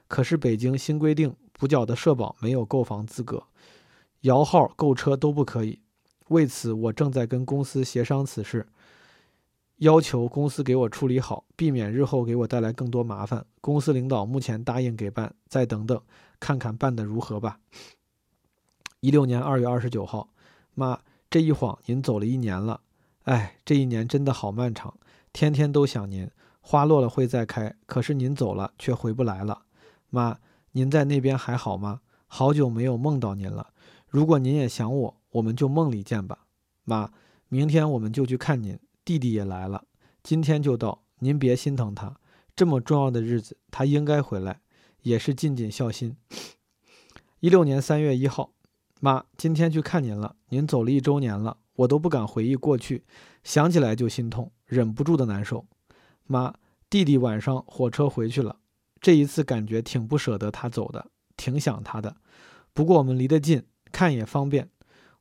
[0.09, 3.45] 可是北京新规定，补缴的社保没有购房资格，
[4.22, 5.80] 摇号购车都不可以。
[6.29, 8.66] 为此，我正在跟公司协商此事，
[9.76, 13.45] 要求公司给我处理好，避免日后给我带来更多麻烦。
[13.61, 16.00] 公司领导目前答应给办，再等等，
[16.41, 17.61] 看看办得如何吧。
[19.00, 20.30] 一六年二月二十九号，
[20.72, 20.99] 妈，
[21.34, 22.82] 这一晃您走了一年了，
[23.24, 24.96] 哎，这一年真的好漫长，
[25.32, 26.30] 天天都想您。
[26.61, 29.64] 花落了会再开，可是您走了却回不来了。
[30.11, 30.38] 妈，
[30.70, 32.02] 您在那边还好吗？
[32.28, 33.72] 好久没有梦到您了。
[34.06, 36.46] 如果您也想我，我们就梦里见吧。
[36.84, 37.11] 妈，
[37.48, 39.86] 明天我们就去看您，弟弟也来了，
[40.22, 42.14] 今天就到，您别心疼他，
[42.54, 44.61] 这么重要的日子，他应该回来，
[45.02, 46.16] 也是尽尽孝心。
[47.40, 48.54] 一六年三月一号。
[49.05, 50.35] 妈，今天去看您了。
[50.49, 53.05] 您走了一周年了，我都不敢回忆过去，
[53.43, 55.67] 想起来就心痛，忍不住的难受。
[56.25, 56.55] 妈，
[56.89, 58.57] 弟弟晚上火车回去了，
[59.03, 62.17] 这一次感觉挺不舍得他走的，挺想他的。
[62.72, 63.63] 不过我们离得近，
[63.93, 64.71] 看也方便。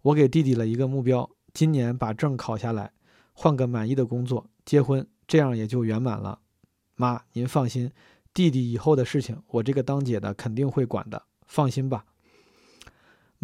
[0.03, 2.93] 我给弟弟了一个目标，今年把证考下来，
[3.33, 6.39] 换个满意的工作，结婚，这样也就圆满了。
[6.95, 7.91] 妈，您放心，
[8.33, 12.05] 弟弟以后的事情，我这个当姐的肯定会管的，放心吧。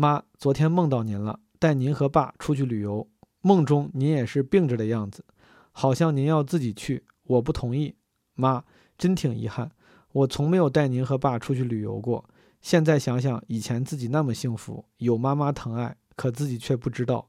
[0.01, 3.05] 妈，昨天梦到您了，带您和爸出去旅游。
[3.41, 5.25] 梦中您也是病着的样子，
[5.73, 7.95] 好像您要自己去，我不同意。
[8.33, 8.63] 妈，
[8.97, 9.69] 真挺遗憾，
[10.13, 12.23] 我从没有带您和爸出去旅游过。
[12.61, 17.27] 现在想想，以前自己那么幸福，有妈妈疼爱，可自己却不知道。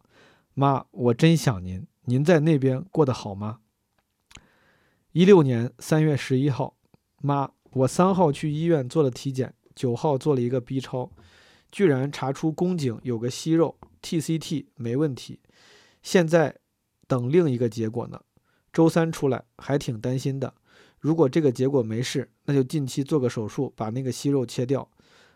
[0.55, 3.59] 妈，我真想您，您在那边过得好吗？
[5.11, 6.77] 一六年三月十一号，
[7.21, 11.11] 妈，我三号去医院做了体检，九号做了一个 B 超。
[11.71, 15.41] 居然查出宫颈有个息肉，TCT 没问题，
[16.03, 16.57] 现在
[17.07, 18.21] 等另一个结果呢。
[18.73, 20.55] 周三出来还挺担心的，
[20.99, 24.89] 如果这个结果没事，那就近期做个手术，把那个息肉切掉。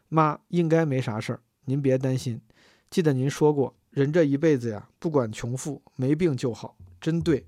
[0.09, 2.41] 妈，应该没啥事儿，您别担心。
[2.91, 7.47] 记得您说过，人这一辈子呀，不管穷富，没病就好，真对。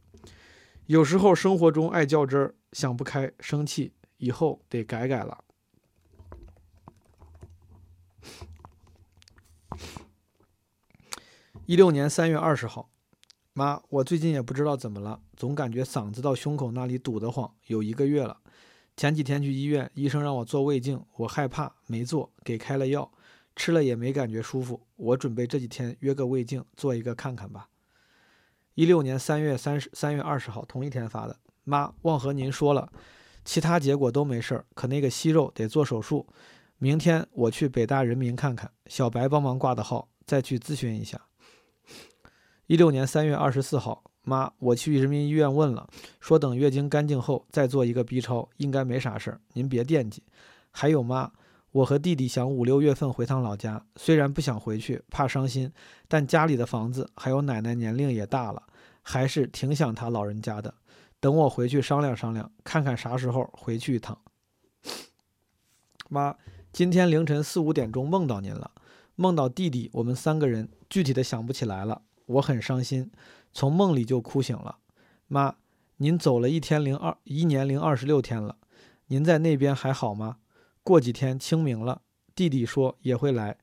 [0.86, 5.44] 有时候生活中爱较真儿，想不开，生气，以后得改改了。
[11.66, 12.90] 一六年三月二十号，
[13.52, 18.38] 妈，我最近也不知道怎么了，总感觉嗓子到胸口那里堵得慌，有一个月了。
[18.96, 23.10] 前几天去医院，医生让我做胃镜，我害怕，没做，给开了药，
[23.56, 24.86] 吃了也没感觉舒服。
[24.94, 27.68] 我准备这几天约个胃镜，做一个看看吧。
[28.74, 31.36] 一六年三月三十三月二十号，同一天发的。
[31.64, 32.92] 妈，忘和您说了，
[33.44, 36.28] 其他结果都没事儿，可那个息肉得做手术。
[36.78, 41.20] 明天我去北大人民看看，小白帮忙挂的号，再去咨询一下。
[42.66, 45.88] 一六年三月二十四号，妈，我去人民医院问了，
[46.18, 50.24] 说等月经干净后再做一个 B 超，应该没啥事儿，您别惦记。
[50.72, 51.30] 还有妈，
[51.70, 55.72] 我和弟弟想五六月份回趟老家，虽然不想回去，怕伤心，
[56.08, 58.60] 但家里的房子还有奶奶年龄也大了，
[59.00, 60.74] 还是挺想他老人家的。
[61.20, 64.18] 等我回去商量商量，看看啥时候回去一趟。
[66.08, 66.34] 妈，
[66.72, 68.72] 今天凌晨四五点钟梦到您了，
[69.14, 72.02] 梦到弟弟，我们三个人，具体的想不起来了。
[72.26, 73.10] 我很伤心，
[73.52, 74.78] 从梦里就哭醒了。
[75.26, 75.56] 妈，
[75.96, 78.58] 您走了一天零二一年零二十六天了，
[79.06, 80.38] 您在那边还好吗？
[80.82, 82.02] 过几天清明了，
[82.34, 83.58] 弟弟说也会来，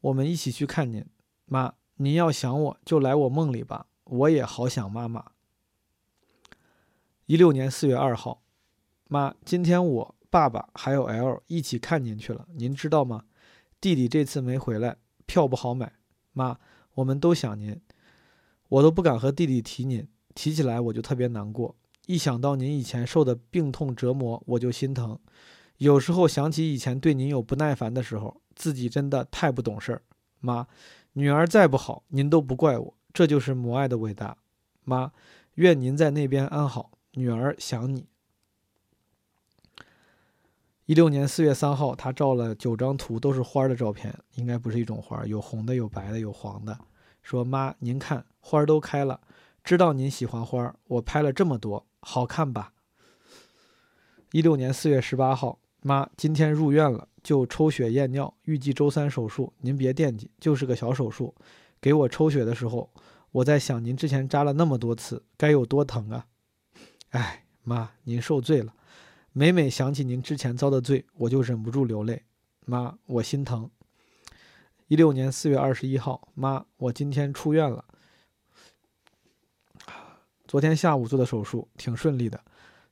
[0.00, 1.04] 我们一起去看您。
[1.46, 5.32] 妈，您要想我就来我梦里吧，我也好想妈妈。
[7.26, 8.42] 一六年四月二号，
[9.08, 13.24] 妈，今天我爸爸还有 L 一起看您去了，您知道吗？
[13.80, 14.96] 弟弟这次没回来，
[15.26, 15.92] 票不好买。
[16.32, 16.58] 妈，
[16.94, 17.80] 我们都想您。
[18.74, 21.76] 我都不敢和弟弟提您，提起来我就特别难过。
[22.06, 25.16] 一想到您以前受的病痛折磨，我就心疼。
[25.76, 30.02] 有时候想起以前对您有不耐烦的时候，自己真的太不懂事儿。
[30.40, 30.66] 妈，
[31.12, 34.36] 女儿再不好，您都不怪我，这就是母爱的伟大。
[34.82, 35.12] 妈，
[35.54, 38.06] 愿您在那边安好，女儿想你。
[40.86, 46.76] 一六年四月三号，他照了九张图，都是花的照片，应该不是一种花，有红的，有白的，有黄的。
[47.24, 49.18] 说妈，您看花儿都开了，
[49.64, 52.74] 知道您喜欢花儿，我拍了这么多，好看吧？
[54.32, 61.34] 一六年四月十八号，妈，今天入院了，就抽血验尿，预计周三手术，您别惦记，就是个小手术。
[61.80, 62.90] 给我抽血的时候，
[63.32, 66.26] 我在想您之前扎了那么多次，该有多疼啊！
[67.10, 68.74] 哎，妈，您受罪了，
[69.32, 72.24] 每每想起您之前遭的罪，我就忍不住流泪。
[72.66, 73.70] 妈，我心疼。
[74.94, 77.84] 一六年四月二十一号，妈，我今天出院了。
[80.46, 82.40] 昨天下午做的手术挺顺利的，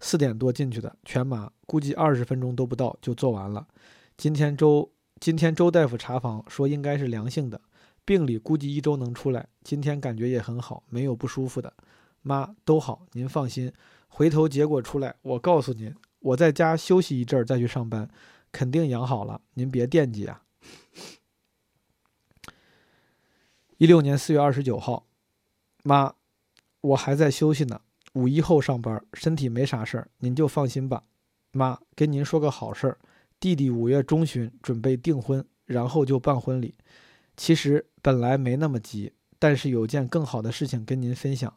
[0.01, 3.69] 四点多进去的，全麻，估计二十分钟都不到就做完了。
[4.17, 7.61] 今天周今天周大夫查房说应该是良性的，
[8.05, 9.47] 病理估计一周能出来。
[9.63, 11.73] 今天感觉也很好，没有不舒服的。
[12.23, 13.73] 妈，都好，您放心。
[14.09, 18.11] 回头结果出来，我告诉您，我在家休息一阵儿再去上班，
[18.51, 20.43] 肯定养好了，您别惦记啊。
[23.83, 25.09] 一六年四月二十九号，
[25.83, 26.15] 妈，
[26.83, 27.81] 我还在休息呢，
[28.13, 31.03] 五一后上班，身体没啥事儿，您就放心吧。
[31.51, 32.99] 妈，跟您说个好事儿，
[33.41, 36.77] 弟弟五月中旬准备订婚，然后就办婚礼。
[37.37, 41.53] 其实本来没那么急，但是有件更好的事情跟您分享。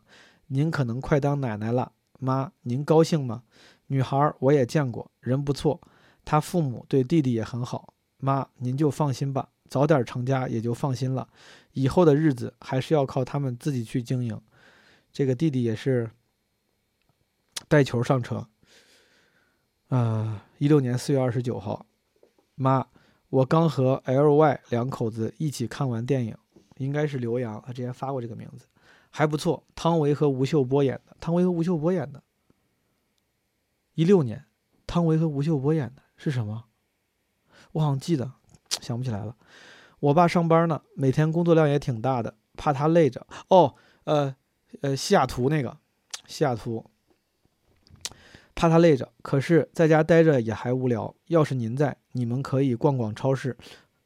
[0.47, 3.43] 您可能快当奶奶了，妈，您高兴吗？
[3.85, 5.79] 女孩我也见过，人不错，
[6.25, 7.93] 她父母对弟弟也很好。
[8.17, 9.49] 妈，您就放心吧。
[9.69, 11.27] 早点成家也就放心了，
[11.73, 14.39] 以后的日子还是要靠他们自己去经营。
[15.11, 16.09] 这个弟弟也是
[17.67, 18.47] 带球上车。
[19.87, 21.85] 啊，一六年四月二十九号，
[22.55, 22.87] 妈，
[23.29, 26.35] 我刚和 L Y 两口子一起看完电影，
[26.77, 28.65] 应该是刘洋，他之前发过这个名字，
[29.09, 29.63] 还不错。
[29.75, 32.23] 汤唯和吴秀波演的，汤唯和吴秀波演的。
[33.93, 34.45] 一六年，
[34.87, 36.65] 汤唯和吴秀波演的是什么？
[37.73, 38.33] 我好像记得。
[38.81, 39.35] 想不起来了，
[39.99, 43.25] 我爸上班呢，每天工作量也挺大的，怕他累着。
[43.47, 44.35] 哦，呃，
[44.81, 45.77] 呃，西雅图那个，
[46.27, 46.85] 西雅图，
[48.53, 49.11] 怕他累着。
[49.21, 51.15] 可是在家待着也还无聊。
[51.27, 53.57] 要是您在，你们可以逛逛超市，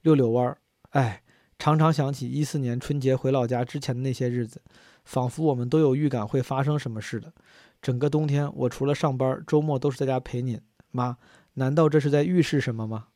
[0.01, 0.57] 溜溜弯儿。
[0.91, 1.21] 哎，
[1.57, 4.61] 常常想起一四年春节回老家之前的那些日子，
[5.03, 7.33] 仿佛我们都有预感会发生什么似的。
[7.81, 10.59] 整个冬天，我除了上班，周末都是在家陪您。
[10.91, 11.17] 妈，
[11.55, 13.08] 难道这是在预示什么吗？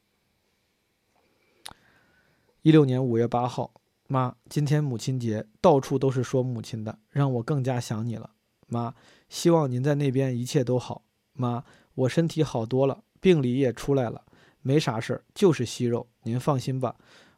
[2.64, 3.74] 一六年五月八号，
[4.08, 8.30] 妈，今天母亲节，到处都是说母亲的，让我更加想你了。
[8.68, 8.96] 妈，
[9.28, 11.04] 希望您在那边一切都好。
[11.34, 14.24] 妈，我身体好多了，病理也出来了，
[14.62, 16.96] 没啥事儿，就是息肉，您放心吧。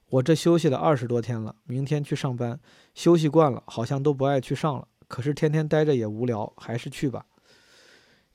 [0.10, 2.60] 我这休息了二十多天了，明天去上班，
[2.94, 4.88] 休息惯了，好像都不爱去上了。
[5.08, 7.26] 可是天天待着也无聊，还是去吧。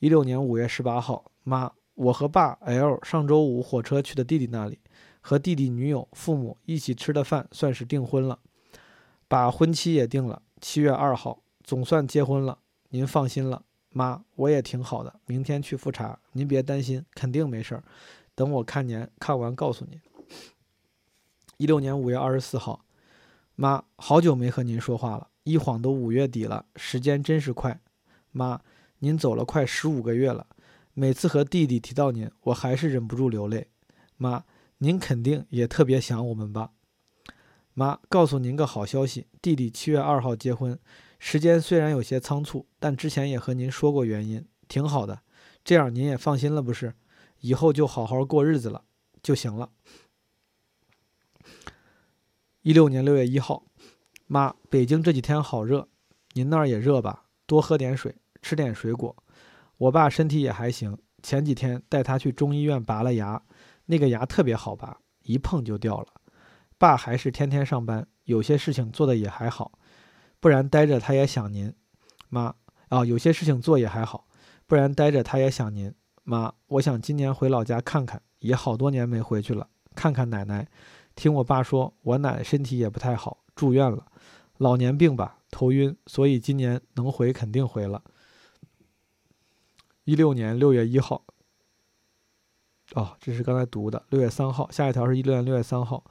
[0.01, 4.81] 一六年五月十八号，妈，我和爸 L 上周五火车去的弟弟那里，
[5.21, 8.39] 和弟弟女友、父母一起吃的饭，算是订婚了，
[9.29, 12.59] 把婚期也定了，七月二号，总算结婚了。
[12.91, 17.85] 您放心了，妈，我也挺好的，明天去复查，您别担心，肯定没事儿。
[18.35, 20.01] 等我看年看完告诉您。
[21.59, 22.85] 一六年五月二十四号，
[23.55, 27.81] 妈，好久没和您说话了，一晃都五月底了，时间真是快。
[28.33, 28.61] 妈，
[29.01, 30.47] 您走了快十五个月了，
[30.95, 33.69] 每次和弟弟提到您，我还是忍不住流泪。
[34.17, 34.45] 妈，
[34.83, 36.73] 您肯定也特别想我们吧？
[37.75, 40.79] 妈，告诉您个好消息，弟弟七月二号结婚，
[41.19, 45.21] 时间虽然有些仓促，但之前也和您说过原因，挺好的，
[45.63, 46.95] 这样您也放心了不是？
[47.41, 48.85] 以后就好好过日子了
[49.23, 49.71] 就行了。
[52.63, 53.67] 一六年六月一号，
[54.27, 55.89] 妈，北京这几天好热，
[56.33, 57.27] 您那儿也热吧？
[57.45, 59.15] 多喝点水，吃点水果。
[59.77, 63.43] 我爸身体也还行，前几天带他去中医院拔了牙，
[63.91, 66.07] 那个牙特别好拔，一碰就掉了。
[66.79, 69.73] 爸还是天天上班，有些事情做的也还好，
[70.39, 71.75] 不然待着他也想您。
[72.29, 72.55] 妈，
[72.89, 74.29] 啊，有些事情做也还好，
[74.69, 75.93] 不然待着他也想您。
[76.23, 80.69] 妈，我想今年回老家看看，也好多年没回去了，看看奶奶。
[81.17, 84.07] 听我爸说，我奶身体也不太好，住院了，
[84.59, 88.05] 老年病吧，头晕，所以今年能回肯定回了。
[90.05, 91.25] 一六年六月一号，
[92.95, 96.05] 哦，这是刚才读的，六月三号，下一条是一六年六月三号。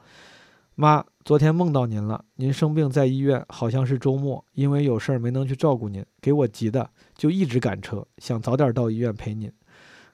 [0.74, 9.52] 妈，昨天梦到您了，您生病在医院，好像是周末，因为有事儿没能去照顾您，给我急的，就一直赶车，想早点到医院陪您，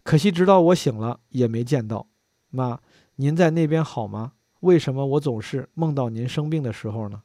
[0.03, 2.09] 可惜直到我醒了也没见到。
[2.51, 2.81] 妈，
[3.17, 4.33] 您在那边好吗？
[4.61, 7.23] 为什么我总是梦到您生病的时候呢？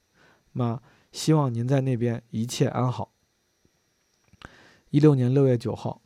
[0.52, 0.80] 妈，
[1.12, 3.12] 希望您在那边一切安好。
[4.92, 6.02] 一六年六月九号，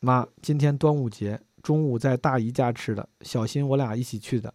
[0.00, 4.52] 妈，今天端午节，中午在大姨家吃的，小新我俩一起去的，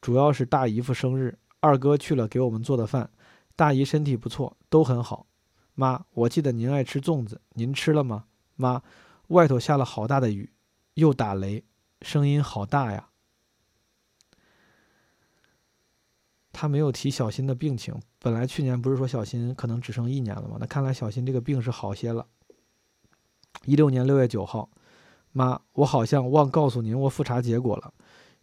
[0.00, 3.10] 主要是大姨夫生日，二哥去了给我们做的饭，
[3.56, 5.26] 大姨身体不错，都很好。
[5.74, 8.24] 妈，我记得您爱吃粽子，您吃了吗？
[8.56, 8.82] 妈，
[9.28, 10.52] 外头下了好大的雨，
[10.94, 11.64] 又打雷，
[12.02, 13.08] 声音好大呀。
[16.52, 17.94] 他没有提小新的病情。
[18.18, 20.56] 本来去年不是说小新可能只剩一年了吗？
[20.58, 22.26] 那看来小新这个病是好些了。
[23.64, 24.68] 一六年六月九号，
[25.32, 27.92] 妈，我好像忘告诉您我复查结果了。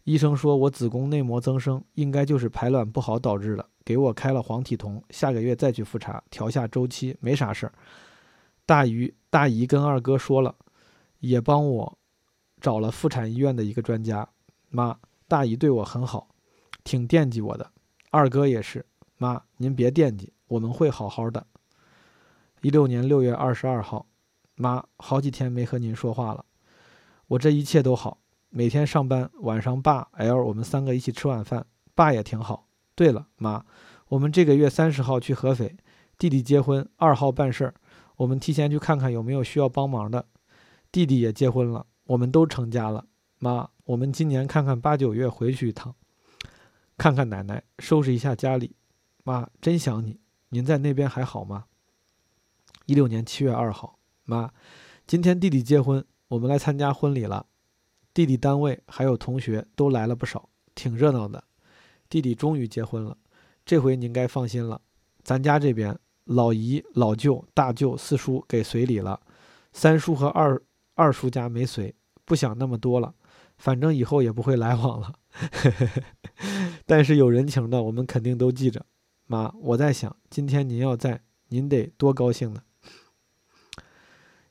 [0.04, 7.72] 医生说我子宫内膜增生，应该就是排卵不好导致的，给我开了黄体酮，下个月再去复查，调下周期，没啥事儿。
[8.64, 10.54] 大姨大姨跟二哥说了，
[11.18, 11.98] 也帮我
[12.60, 14.28] 找了妇产医院的一个专家。
[14.70, 14.96] 妈，
[15.26, 16.28] 大姨对我很好，
[16.84, 17.68] 挺惦记我的。
[18.10, 18.86] 二哥也是，
[19.18, 21.44] 妈，您别惦记，我们会好好的。
[22.62, 24.06] 一六年六月二十二号，
[24.54, 26.44] 妈，好几天没和您说话了，
[27.28, 28.18] 我这一切都好，
[28.50, 32.68] 每天上班，晚上爸 L 我们三个一起吃晚饭，爸也挺好。
[32.94, 33.64] 对了，妈，
[34.08, 35.76] 我们这个月三十号去合肥，
[36.16, 37.74] 弟弟结婚，二号办事儿，
[38.16, 40.26] 我们提前去看看有没有需要帮忙的。
[40.92, 43.06] 弟弟也结婚了，我们都成家了。
[43.38, 45.94] 妈，我们今年看看八九月回去一趟。
[46.96, 48.76] 看看奶奶，收拾一下家里。
[49.24, 50.20] 妈，真想你。
[50.50, 51.64] 您在那边还好吗？
[52.86, 54.52] 一六年七月二号，妈，
[55.06, 57.46] 今天弟弟结婚，我们来参加婚礼了。
[58.12, 61.44] 弟弟单位还有同学都来了不少，挺热闹的。
[62.08, 63.16] 弟弟终于结婚了，
[63.64, 64.80] 这回您该放心了。
[65.22, 69.20] 咱家这边老姨、老舅、大舅、四叔给随礼了，
[69.72, 70.62] 三叔和二
[70.94, 71.94] 二叔家没随，
[72.24, 73.14] 不想那么多了。
[73.58, 75.14] 反正以后也不会来往了，
[76.84, 78.84] 但是有人情的，我们肯定都记着。
[79.26, 82.62] 妈，我在想，今天您要在，您得多高兴呢。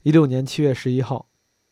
[0.02, 1.30] 一六年七月十一号，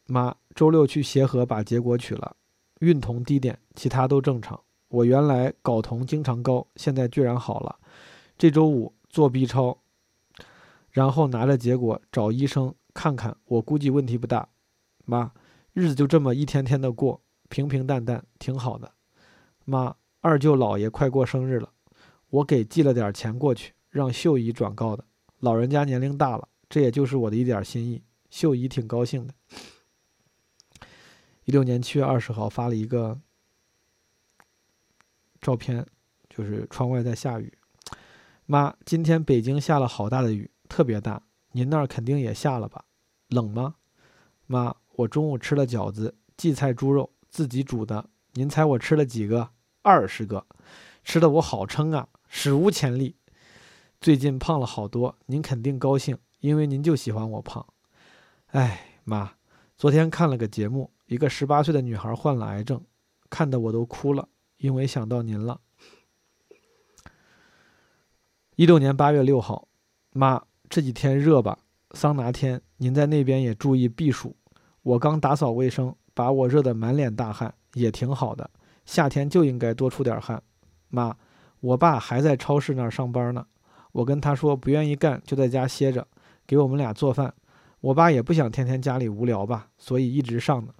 [0.07, 2.35] 妈，周六去协和把结果取了，
[2.79, 4.59] 孕酮低点，其他都正常。
[4.87, 7.79] 我原来睾酮经常高，现在居然好了。
[8.37, 9.77] 这周五做 B 超，
[10.91, 14.49] 然后拿着结果找医生看看，我估计问题不大。
[15.05, 15.31] 妈。
[15.75, 17.19] 日子就这么一天天的过，
[17.49, 18.91] 平平淡淡，挺好的。
[19.65, 21.71] 妈，二舅姥爷快过生日了，
[22.29, 25.03] 我给寄了点钱过去，让秀姨转告的。
[25.39, 28.03] 老人家年龄大了，这也就是我的一点心意。
[28.29, 29.33] 秀姨挺高兴的。
[31.45, 33.19] 一六年七月二十号发了一个
[35.41, 35.85] 照片，
[36.29, 37.51] 就是窗外在下雨。
[38.45, 41.23] 妈，今天北京下了好大的雨，特别大。
[41.51, 42.85] 您那儿肯定也下了吧？
[43.29, 43.75] 冷吗？
[44.45, 44.75] 妈。
[44.95, 49.49] 我中午吃了饺子，荠菜猪肉自己煮的，您猜我吃了几个？
[49.81, 50.45] 二十个，
[51.03, 53.15] 吃的我好撑啊，史无前例。
[53.99, 57.65] 最近胖了好多，您肯定高兴，因为您就喜欢我胖。
[58.51, 59.33] 哎，妈，
[59.75, 62.81] 昨天看了个节目，一个十八岁的女孩患了癌症，
[63.29, 64.27] 看得我都哭了，
[64.57, 65.59] 因为想到您了。
[68.55, 69.67] 一六年八月六号，
[70.11, 71.57] 妈，这几天热吧？
[71.91, 74.35] 桑拿天，您在那边也注意避暑。
[74.81, 78.49] 我刚打扫卫生，把我热得满脸大汗，也挺好的。
[78.85, 80.41] 夏天就应该多出点汗。
[80.89, 81.15] 妈，
[81.59, 83.45] 我爸还在超市那儿上班呢。
[83.91, 86.07] 我跟他说不愿意干，就在家歇着，
[86.45, 87.33] 给我们俩做饭。
[87.81, 90.73] 我爸也不想天天家里无聊吧，所以一直上呢。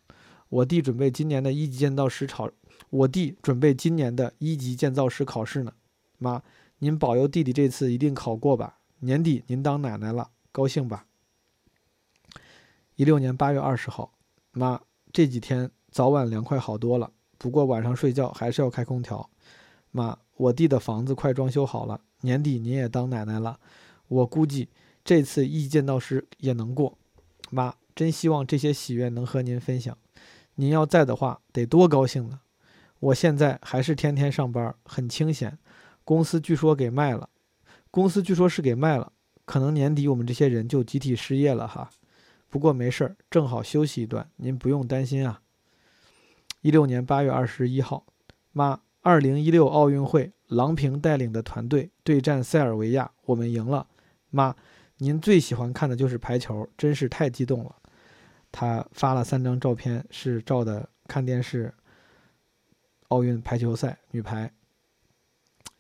[0.53, 2.47] 我弟准备今年的一级建造师考，
[2.91, 5.73] 我弟准备今年的一级建造师考试呢。
[6.19, 6.43] 妈，
[6.77, 8.77] 您保佑弟弟这次一定考过吧。
[8.99, 11.07] 年底您当奶奶了，高兴吧？
[12.95, 14.13] 一六年八月二十号，
[14.51, 14.79] 妈，
[15.11, 19.27] 这几天早晚凉快好多了，不过晚上睡觉还是要开空调。
[19.89, 23.59] 妈，我弟的房子快装修好了，年底您也当奶奶了，
[24.07, 24.69] 我估计
[25.03, 26.95] 这次一级建造师也能过。
[27.49, 29.97] 妈，真希望这些喜悦能和您分享，
[30.55, 32.39] 您要在的话得多高兴呢。
[32.99, 35.57] 我现在还是天天上班，很清闲，
[36.03, 37.29] 公司据说给卖了。
[37.91, 39.11] 公司据说是给卖了，
[39.45, 41.89] 可能年底我们这些人就集体失业了哈。
[42.49, 45.41] 不过没事儿，正好休息一段，您不用担心啊。
[46.61, 48.05] 一六年八月二十一号，
[48.51, 53.87] 妈，二零一六奥运会，郎平带领的团队对战塞尔维亚，我们赢了。
[54.29, 54.55] 妈，
[54.97, 57.75] 您最喜欢看的就是排球，真是太激动了。
[58.53, 61.73] 他发了三张照片，是照的看电视。
[63.09, 64.51] 奥运排球赛女排。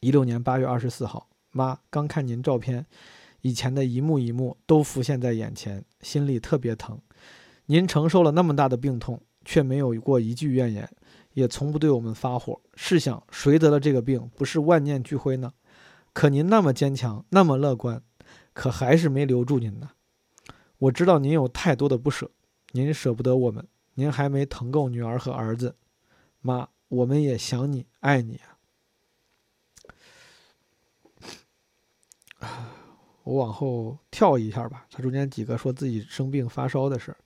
[0.01, 1.29] 一六年八月二十四号。
[1.51, 2.85] 妈，刚看您照片，
[3.41, 6.99] 以前的一幕一幕都浮现在眼前，心里特别疼。
[7.67, 10.89] 您承受了那么大的病痛，却没有过一句怨言，
[11.33, 12.59] 也从不对我们发火。
[12.75, 15.53] 试想，谁得了这个病，不是万念俱灰呢？
[16.11, 18.01] 可您那么坚强，那么乐观，
[18.53, 19.91] 可还是没留住您呢。
[20.77, 22.29] 我知道您有太多的不舍，
[22.75, 25.75] 您舍不得我们，您还没疼够女儿和儿子。
[26.41, 28.41] 妈，我们也想你，爱你
[32.39, 32.49] 啊。
[33.23, 37.17] 我往后跳一下吧，他中间几个说自己生病发烧的事儿。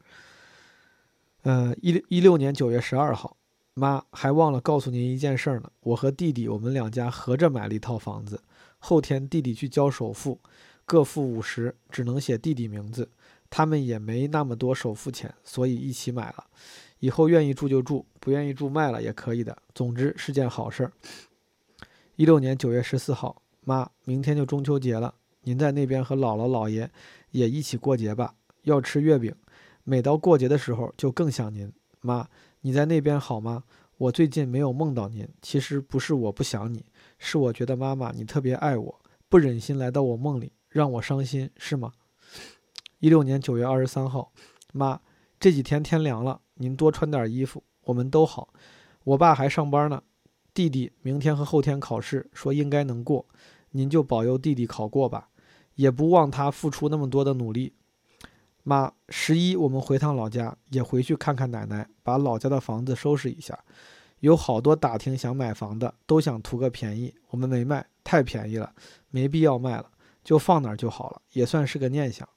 [1.43, 3.37] 呃，一六一六年九月十二号，
[3.73, 5.71] 妈还忘了告诉您一件事儿呢。
[5.79, 8.43] 我和弟弟，我们两家合着买了一套房子。
[8.79, 10.41] 后天弟弟去交首付，
[10.85, 13.09] 各付五十，只能写弟弟名字。
[13.49, 16.45] 他们也没那么多首付钱，所以一起买了。
[16.99, 19.57] 以后愿意住就住，不愿意住卖了也可以的。
[19.75, 20.91] 总之是件好事儿。
[22.15, 23.41] 一六年九月十四号。
[23.61, 26.89] 妈，明天就中秋节了，您在那边和姥姥姥爷
[27.31, 28.33] 也一起过节吧？
[28.63, 29.35] 要吃月饼，
[29.83, 31.69] 每到过节的时候就更想您。
[31.99, 32.29] 妈，
[32.61, 33.65] 你在那边好吗？
[33.97, 36.85] 我最近没有梦到您，其实不是我不想你，
[37.19, 41.91] 是我觉得妈妈你特别爱我，不忍心来到我梦里让我伤心，是吗？
[42.99, 44.31] 一六年九月二十三号，
[44.73, 44.99] 妈，
[45.39, 48.49] 这几天天凉了，您多穿点衣服，我们都好。
[49.03, 50.01] 我爸还上班呢，
[50.51, 53.25] 弟弟明天和后天考试，说应该能过。
[53.71, 55.29] 您就保佑弟弟考过吧，
[55.75, 57.73] 也不忘他付出那么多的努力。
[58.63, 63.57] 妈，十一我们回趟老家，也回去看看奶奶，把老家的房子收拾一下。
[64.21, 68.73] 有好多打听想买房的，都想图个便宜，我们没卖，太便宜了，
[69.11, 69.85] 没必要卖了，
[70.23, 72.27] 就放那儿就好了，也算是个念想。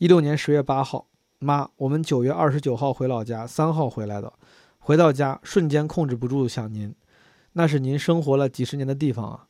[0.00, 1.08] 一六年十月八号，
[1.40, 4.32] 妈，我们九月二十九号回老家，三号回来的，
[4.78, 6.94] 回到家瞬间控制不住想您。
[7.52, 9.46] 那是您生活了几十年的地方啊，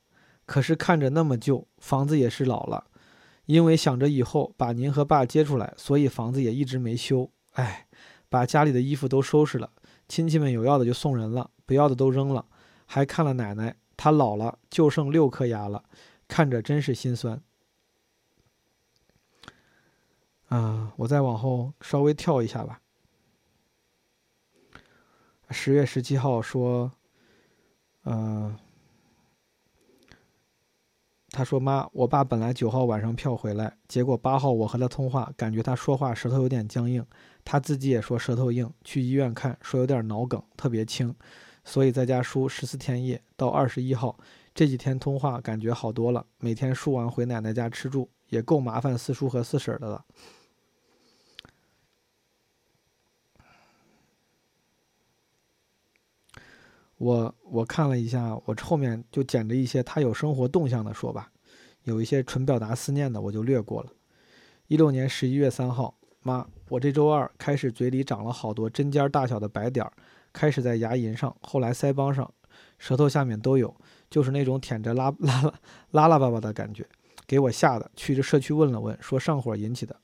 [0.46, 2.82] 可是看着那么旧，房子也是老了。
[3.46, 7.30] 因为想着以后把您和爸接出来，所以房子也一直没修。
[7.52, 7.86] 哎，
[8.28, 9.70] 把家里的衣服都收拾了，
[10.08, 12.44] 亲戚们有要的就送人了，不要的都扔了。
[12.86, 15.84] 还看了奶奶，她老了，就剩六颗牙了，
[16.26, 17.40] 看着真是心酸。
[20.50, 22.80] 啊，我再往后稍微跳一下吧。
[25.48, 26.92] 十月十七号说。
[28.04, 28.56] 嗯，
[31.30, 37.04] 他说：“妈，我爸本来九号晚上票回来，结果八号我和他通话，感觉他说话舌头有点僵硬，
[37.44, 41.14] 他自己也说舌头硬，去医院看，说有点脑梗，特别轻，
[41.62, 44.18] 所以在家输十四天液，到二十一号
[44.54, 50.02] 这几天通话感觉好多了，每天输完回奶奶家吃住，也够麻烦四叔和四婶的了。”
[57.00, 61.32] 我我看了一下，我后面就捡着一些他有生活动向的说吧，
[61.84, 63.90] 有一些纯表达思念的我就略过了。
[64.66, 69.90] 一六年十一月三号，妈，我这周二开始嘴里长了好多针尖大小的白点儿，
[70.30, 72.30] 开始在牙龈上，后来腮帮上，
[72.76, 73.74] 舌头下面都有，
[74.10, 75.54] 就是那种舔着拉拉拉
[75.92, 76.86] 拉拉巴巴的感觉，
[77.26, 79.96] 给我吓得去这社区问了问，说上火引起的。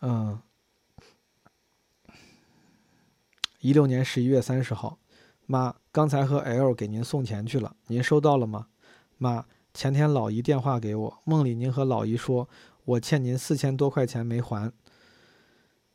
[0.00, 0.40] 嗯，
[3.64, 4.98] 一六年十一月三十号，
[5.46, 8.66] 妈，刚才和 L 给您送钱去了，您收到了吗？
[9.16, 12.46] 妈，前天老姨电话给我，梦里您和老姨说
[12.84, 14.70] 我欠您四千多块钱没还，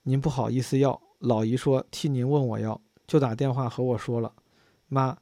[0.02, 4.34] 您不好意思要，老姨说替您问我要，就打电话和我说了。
[4.88, 5.16] 妈，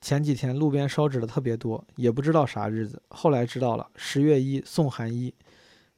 [0.00, 5.34] 前几天路边烧纸的特别多，也不知道啥日子，后来知道了，十月一送寒衣。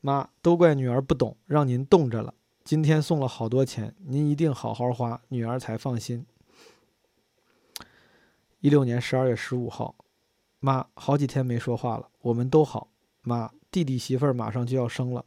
[0.00, 2.32] 妈，都怪女儿不懂，让您冻着了。
[2.70, 6.24] 今天送了好多钱，您一定好好花，女儿才放心。
[8.60, 9.96] 一六年十二月十五号，
[10.60, 12.92] 妈，好几天没说话了，我们都好。
[13.22, 15.24] 妈，弟弟媳妇儿马上就要生了，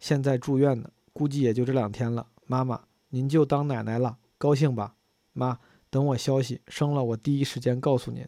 [0.00, 2.28] 现在住院呢，估计也就这两天了。
[2.46, 4.94] 妈妈，您就当奶奶了，高兴吧？
[5.34, 5.58] 妈，
[5.90, 8.26] 等我消息，生了我第一时间告诉您。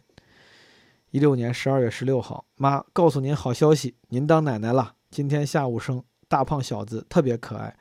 [1.09, 4.93] 一六年十二月十六号，妈，告诉您好消息，您当奶奶了。
[5.09, 7.75] 今天下午生，大胖小子特别可爱。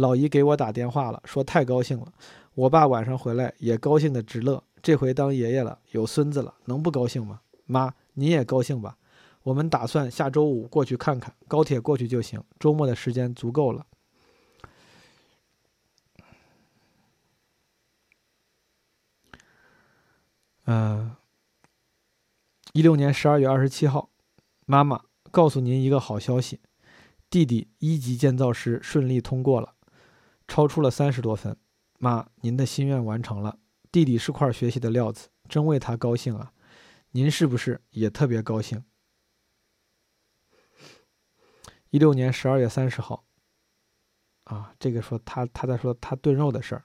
[0.00, 2.10] 老姨给我打电话了，说太高兴了。
[2.54, 7.42] 我爸晚上回来也高兴的直乐，这回当爷爷了，有孙子了，能不高兴吗？
[7.66, 8.96] 妈，你也高兴吧？
[9.42, 13.86] 我们打算下周五过去看看，高铁过去就行，周末的时间足够了。
[20.64, 21.14] 嗯，
[22.72, 24.08] 一六年十二月二十七号，
[24.64, 26.60] 妈妈告诉您一个好消息。
[27.28, 29.74] 弟弟一级建造师顺利通过了，
[30.50, 31.56] 超出了三十多分。
[32.00, 33.60] 妈，您的心愿完成了。
[33.92, 36.52] 弟弟是块学习的料子，真为他高兴啊！
[37.12, 38.82] 您是不是也特别高兴？
[41.90, 43.24] 一六年十二月三十号，
[44.44, 46.82] 啊，这个说他他在说他炖肉的事儿，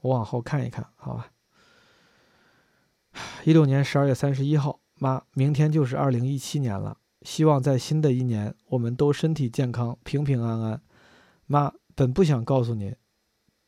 [0.00, 1.30] 我往后看一看，好吧。
[3.44, 6.98] 一六年十二月三十一号，妈，明天就是二零一七年了。
[7.22, 10.82] 希望在新的一年，我们都身体健康、平平安安。
[11.46, 12.94] 妈，本不想告诉您，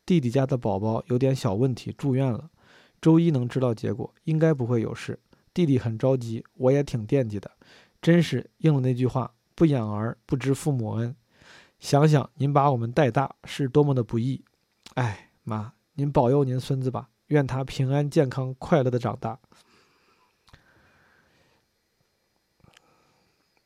[0.05, 2.51] 弟弟家的宝宝有点小问题，住院了。
[3.01, 5.19] 周一能知道结果，应该不会有事。
[5.51, 7.49] 弟弟很着急，我也挺惦记的。
[7.99, 11.15] 真是应了那句话：不养儿不知父母恩。
[11.79, 14.45] 想想您把我们带大是多么的不易。
[14.93, 19.39] 哎，妈，您保佑您孙子吧，愿他平安健康、快乐的长大。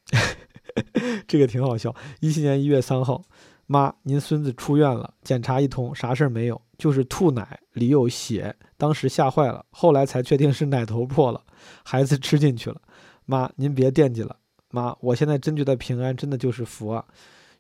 [1.27, 1.94] 这个挺好笑。
[2.22, 3.23] 一七年一月三号，
[3.65, 11.41] 妈，您孙子出院了，检查一通，啥事儿没有，就是吐奶里有血，当时吓坏了，后来才确定是奶头破了，
[11.84, 12.81] 孩子吃进去了。
[13.26, 14.38] 妈，您别惦记了。
[14.69, 17.06] 妈，我现在真觉得平安真的就是福啊，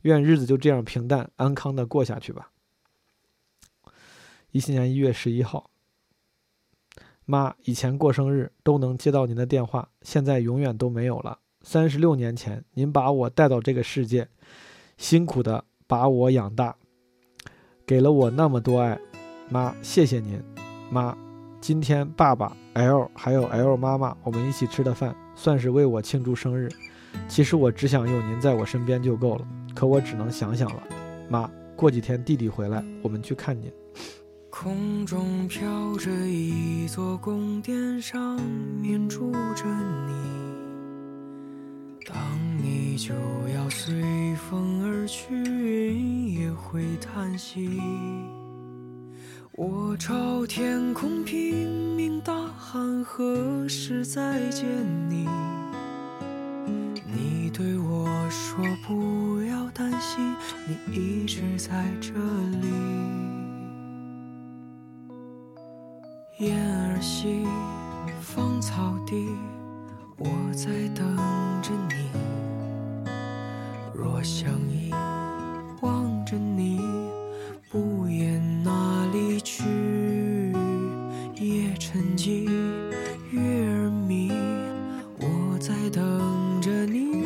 [0.01, 2.49] 愿日子就这样平淡安康的过下去吧。
[4.51, 5.69] 一七年一月十一号，
[7.25, 11.39] 妈，以前过生日都能接到您的电话，现在永远都没有了。
[11.61, 14.27] 三十六年前，您把我带到这个世界，
[14.97, 15.63] 辛苦的
[15.93, 16.75] 把我养大，
[17.85, 18.97] 给了我那么多爱，
[19.47, 20.41] 妈，谢谢您，
[20.89, 21.15] 妈。
[21.61, 26.67] 今天爸爸 L 还有 L 妈妈，我们一起吃的饭，算是为我庆祝生日。
[27.27, 29.45] 其实我只想有您在我身边就够了，
[29.75, 30.81] 可我只能想想了。
[31.29, 33.71] 妈，过几天弟弟回来，我们去看您。
[34.49, 38.41] 空中飘着一座宫殿，上
[38.81, 39.63] 面住着
[40.07, 40.13] 你。
[42.07, 42.17] 当
[42.93, 43.11] 你就
[43.55, 47.81] 要随风而去，云也会叹息。
[49.53, 54.67] 我朝天空拼命大喊，何时再见
[55.09, 55.27] 你？
[57.07, 60.35] 你对我说不要担心，
[60.67, 62.11] 你一直在这
[62.61, 62.67] 里。
[66.45, 66.55] 燕
[66.91, 67.43] 儿戏，
[68.21, 69.15] 芳草地。
[70.15, 71.17] 我在等
[71.63, 72.07] 着你，
[74.03, 74.91] 若相依，
[75.79, 76.77] 望着你，
[77.71, 79.63] 不言哪里去。
[81.35, 82.43] 夜沉寂，
[83.31, 84.29] 月儿迷，
[85.19, 87.23] 我在等着你。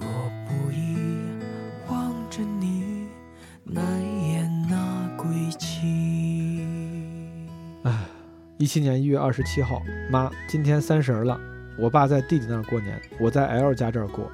[0.00, 0.06] 若
[0.48, 0.96] 不依，
[1.90, 3.06] 望着你，
[3.62, 3.84] 难
[4.26, 5.28] 言那归
[5.58, 6.66] 期。
[7.82, 8.06] 唉，
[8.56, 11.38] 一七年一月二十七号，妈，今天三十了，
[11.78, 14.32] 我爸在弟弟那儿过年，我在 L 家这儿过。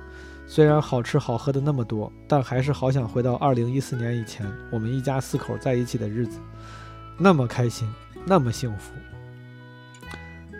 [0.50, 6.40] 虽然好吃好喝的那么多，但还是好想回到二零一四年以前，我们一家四口在一起的日子，
[7.16, 7.88] 那么开心，
[8.26, 8.92] 那么幸福。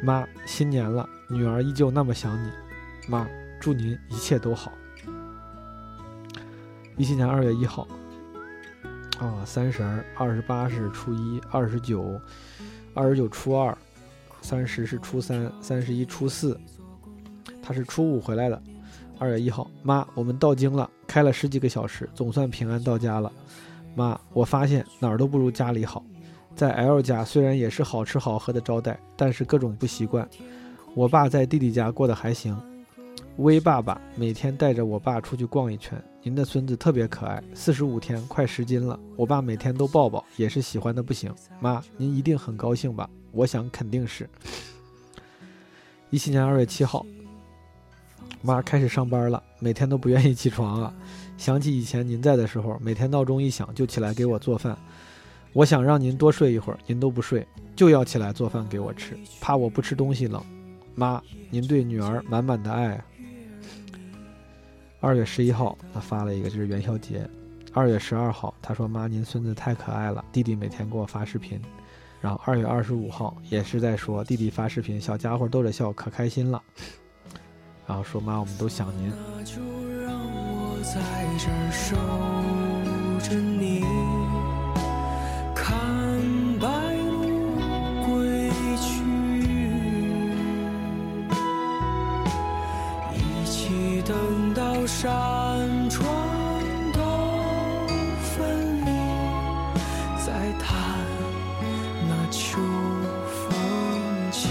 [0.00, 2.48] 妈，新年了，女儿依旧那么想你。
[3.08, 3.26] 妈，
[3.60, 4.70] 祝您一切都好。
[6.96, 7.88] 一七年二月一号，
[9.18, 12.16] 啊，三十儿，二十八是初一，二十九，
[12.94, 13.76] 二十九初二，
[14.40, 16.56] 三十是初三，三十一初四，
[17.60, 18.62] 他是初五回来的。
[19.20, 23.30] 二月一号，妈，我们到京了，开了十几个小时，总算平安到家了。
[23.94, 26.02] 妈，我发现哪儿都不如家里好。
[26.56, 30.26] 在 L 家虽然也是好吃好喝的招待，但是各种不习惯。
[30.94, 32.58] 我爸在弟弟家过得还行。
[33.36, 36.02] 威爸爸每天带着我爸出去逛一圈。
[36.22, 38.98] 您的孙子特别可爱，四十五天快十斤了。
[39.16, 41.30] 我爸每天都抱抱，也是喜欢的不行。
[41.60, 43.08] 妈，您一定很高兴吧？
[43.32, 44.26] 我想肯定是。
[46.08, 47.04] 一七年二月七号。
[48.42, 50.94] 妈开始上班了，每天都不愿意起床啊。
[51.36, 54.76] 想起以前您在的时候，每天闹钟一响就起来给我做饭。
[55.52, 60.42] 我想让您多睡一会儿，您都不睡，就要起来做饭给我吃，怕我不吃东西冷。
[60.94, 63.02] 妈，您对女儿满满的爱。
[65.00, 67.28] 二月十一号，他发了一个，就是元宵节。
[67.72, 71.60] 二月十二号，他说：“妈，您孙子太可爱了，弟弟每天给我发视频。”
[72.20, 76.62] 然后二月二十五号，也是在说弟弟发视频，小家伙逗着笑，可开心了。
[77.90, 79.12] 然后说妈，我们都想您。
[79.36, 79.54] 那就
[80.06, 81.00] 让我在
[81.40, 81.96] 这儿守
[83.18, 83.82] 着你，
[85.56, 85.66] 看
[86.60, 87.58] 白鹭
[88.06, 88.48] 归
[88.78, 89.02] 去，
[93.12, 95.10] 一起等到山
[95.90, 96.06] 川
[96.92, 97.00] 都
[98.22, 98.88] 分离，
[100.24, 100.30] 再
[100.62, 100.70] 谈
[102.08, 102.60] 那秋
[103.26, 103.36] 风
[104.30, 104.48] 起。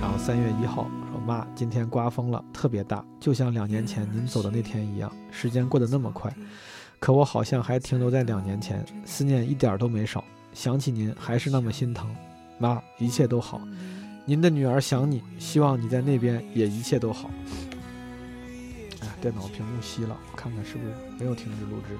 [0.00, 5.10] 然后三月一号说妈，今天刮风了，特别大，就像两年前您走的那天一样。
[5.30, 6.30] 时间过得那么快，
[6.98, 10.22] 可我好像还停留在两年前，思念一点都没少，
[10.52, 12.14] 想起您还是那么心疼。
[12.58, 13.60] 妈，一切都好，
[14.26, 17.30] 您的女儿想你，希望你在那边也一切都好。
[19.00, 21.96] 哎，电脑屏幕熄了，我看看是不是没有停止录制。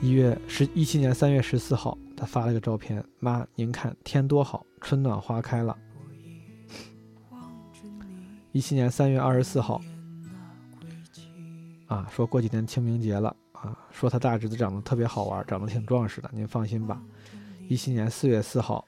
[0.00, 5.76] 一月十一七年三月十四号，他发了个照片，妈，您看天多好，春暖花开了。
[8.52, 9.80] 一七年三月二十四号，
[11.86, 17.00] 啊，说过几天清明节了啊，说他大侄子长得特别好玩，长得挺壮实的，您放心吧。
[17.68, 18.84] 一七年四月四号，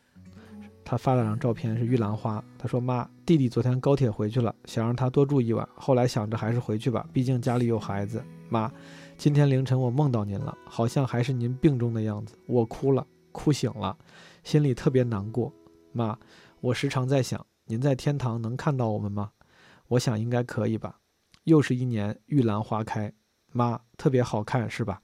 [0.84, 8.20] 他发了张照片是玉兰花，他说妈，弟弟昨天高铁回去了，想让他多住一晚，后来想着还是回去吧，毕竟家里有孩子。
[8.48, 8.68] 妈，
[9.16, 13.97] 今天凌晨我梦到您了，好像还是您病中的样子，我哭了，哭醒了，
[14.43, 15.52] 心里特别难过。
[15.93, 16.18] 妈，
[16.60, 19.30] 我时常在想，您在天堂能看到我们吗？
[19.93, 21.01] 我想应该可以吧。
[21.44, 23.12] 又是一年玉兰花开，
[23.52, 25.02] 妈特别好看是吧？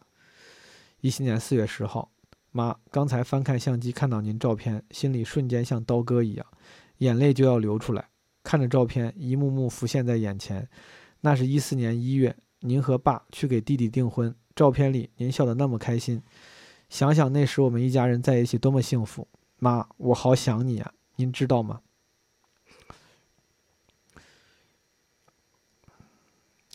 [1.00, 2.10] 一七年四月十号，
[2.52, 6.46] 妈刚才翻看相机看到您照片，心里瞬间像刀割一样，
[6.98, 8.08] 眼泪就要流出来。
[8.42, 10.66] 看着照片一幕幕浮现在眼前，
[11.20, 16.22] 那是一四年一月，您和爸去给弟弟订婚，照片里您笑得那么开心。
[16.88, 19.28] 想想那时我们一家人在一起多么幸福，
[19.58, 21.80] 妈，我好想你啊，您知道吗？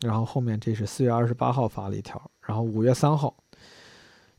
[0.04, 3.36] 然后后面这是四月二十八号发了一条，然后五月三号，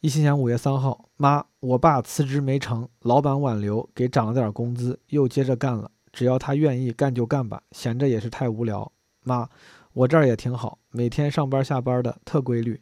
[0.00, 5.90] 一七年五月三号，妈，我爸辞职没成，老板挽留，给涨了点工资，又接着干了。
[6.12, 8.92] 只要他愿意干就干吧，闲着也是太无聊。
[9.22, 9.48] 妈，
[9.94, 12.80] 我这儿也挺好，每天上班下班的特规律。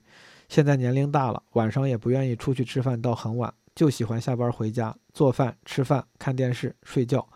[0.48, 7.26] 现在年龄大了，晚上也不愿意出去吃饭到很晚，就喜欢下班回家做饭、吃饭、看电视、睡觉，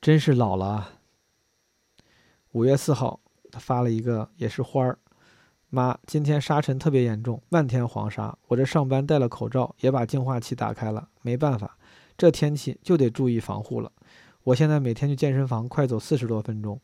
[0.00, 0.90] 真是老了啊。
[2.52, 3.18] 五月四号，
[3.54, 4.98] 他发了一个也是花儿。
[5.70, 8.36] 妈，今天沙尘特别严重，漫天黄沙。
[8.48, 11.78] 我这上班戴了口罩，也把净化器打开了，没办法，
[12.18, 13.90] 这天气就得注意防护了。
[14.42, 16.80] 我现在每天去健身房，快走四十多分钟，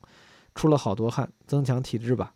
[0.55, 2.35] 出了好多汗，增强体质吧。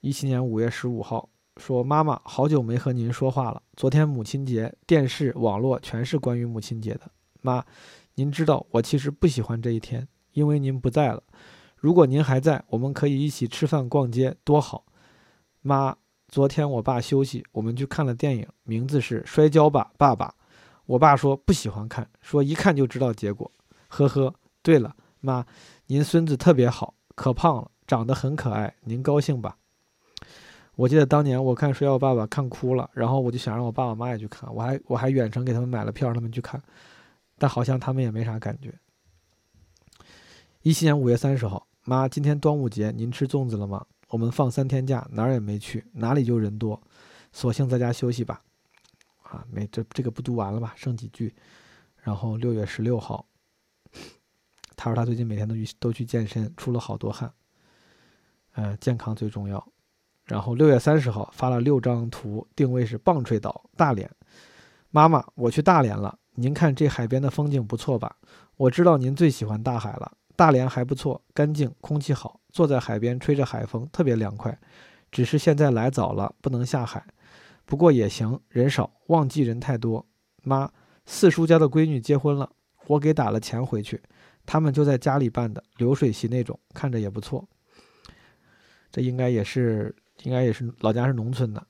[0.00, 3.62] 一七年五月十五号，说妈妈，好久没和您说话了。
[3.76, 7.10] 昨天母亲节，电视、网络全是关于母亲节的。
[7.40, 7.64] 妈，
[8.14, 11.22] 您知道我其实不喜欢这一天，因为您不在了。
[11.82, 14.84] 如果您还在，我们可以一起吃饭、逛街，多好。
[15.62, 15.96] 妈，
[16.28, 20.28] 昨天我爸休息，我们去看了电影，名字是《摔跤吧，爸爸》。
[20.86, 23.50] 我爸说不喜欢看，说一看就知道结果。
[23.88, 24.32] 呵呵。
[24.62, 25.44] 对了，妈，
[25.86, 29.56] 您孙子特别好，可胖了，长得很可爱，您高兴吧？
[30.76, 36.62] 我记得当年我看《摔跤爸爸》看哭了，然后我就想让我爸我妈也去看，我还我还远程给他们买了票让他们去看，
[37.38, 38.72] 但好像他们也没啥感觉。
[40.62, 43.84] 一七年五月三十号，妈，今天端午节您吃粽子了吗？
[44.08, 46.80] 我们放三天假，哪儿也没去，哪里就人多，
[47.32, 48.40] 索性在家休息吧。
[49.24, 50.74] 啊，没这这个不读完了吧？
[50.76, 51.34] 剩几句。
[52.02, 53.26] 然后六月十六号，
[54.76, 57.32] 他说他最近每天都去都去健身，出了好多汗。
[58.52, 59.66] 呃，健康最重要。
[60.24, 64.08] 然后六月三十号发了六张图，定位是棒槌岛大连。
[64.90, 68.16] 妈妈，我去大连了，您看这海边的风景不错吧？
[68.56, 70.12] 我知道您最喜欢大海了，
[70.42, 74.58] 大连还不错，干净，空气好，坐在海边吹着海风，特别凉快。
[75.12, 77.06] 只是现在来早了，不能下海，
[77.64, 80.04] 不过也行，人少，旺季人太多。
[80.42, 80.68] 妈，
[81.06, 82.50] 四叔家的闺女结婚了，
[82.88, 84.02] 我给打了钱回去，
[84.44, 87.48] 他们就在家里办的，流水席那种，看着也不错。
[88.90, 89.94] 这应该也是。
[90.24, 91.64] 应该也是老家是农村的。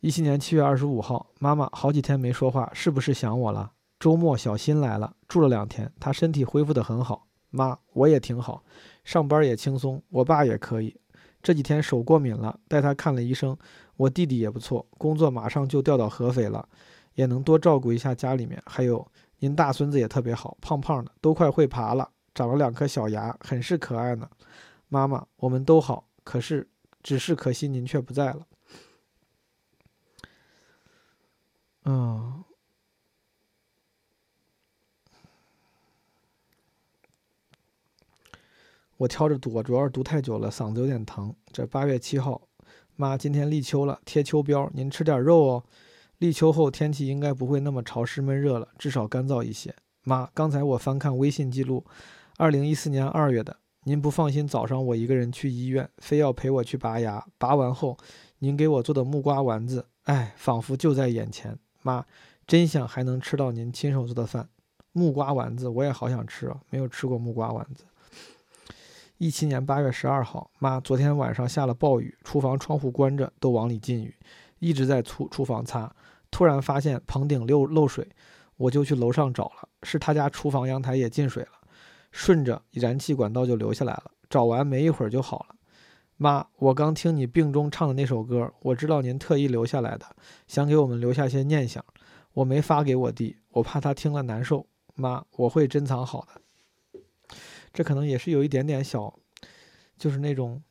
[0.00, 3.72] 一七年七月二十五号，妈妈好几天没说话，是不是想我了？
[3.98, 7.28] 周末小新来了，住了两天，他身体恢复得很好。
[7.50, 8.64] 妈，我也挺好，
[9.04, 10.02] 上班也轻松。
[10.08, 10.96] 我爸也可以，
[11.42, 13.56] 这几天手过敏了，带他看了医生。
[13.96, 16.68] 我弟弟也不错，工作马上就调到合肥了，
[17.14, 18.62] 也能多照顾一下家里面。
[18.66, 19.06] 还有
[19.38, 24.28] 您大孙子也特别好，胖胖的，都快会爬了，长了两颗小牙，很是可爱呢。
[24.88, 26.68] 妈妈，我们都好，可是。
[27.02, 28.46] 只是可惜您却不在了。
[31.86, 32.44] 嗯，
[39.00, 41.34] 我挑着读，主要是读太久了，嗓子有点疼。
[41.50, 42.42] 这八月七号，
[42.96, 45.64] 妈，今天立秋了，贴秋膘，您吃点肉哦。
[46.18, 49.74] 立秋后天气应该不会那么潮湿闷热了，至少干燥一些。
[50.04, 51.82] 妈，刚才我翻看微信记录，
[52.36, 53.56] 二零一四年二月的。
[53.84, 57.26] 您不放心早上我一个人去医院，非要陪我去拔牙。
[57.38, 57.96] 拔完后，
[58.40, 61.58] 您给我做的木瓜丸子，哎，仿佛就在眼前。
[61.80, 62.04] 妈，
[62.46, 64.50] 真想还能吃到您亲手做的饭。
[64.92, 67.84] 木瓜丸子我也好想吃啊，没有吃过木瓜丸子。
[69.20, 74.16] 一七年八月十二号，妈，昨天晚上下了暴雨，厨房窗户关着，都往里进雨，
[74.60, 75.94] 一直在厨厨房擦。
[76.30, 78.08] 突然发现棚顶漏漏水，
[78.56, 81.50] 我就去楼上找了，是他家厨房阳台也进水了。
[82.10, 85.54] 顺着燃气管道就流下来了，找完没一会儿就好了。
[86.16, 90.06] 妈，我刚听你病中唱的那首歌，我知道您特意留下来的，
[90.48, 91.84] 想给我们留下些念想。
[92.32, 94.66] 我没发给我弟，我怕他听了难受。
[94.94, 96.40] 妈，我会珍藏好的。
[97.72, 99.18] 这可能也是有一点点小，
[99.96, 100.62] 就是那种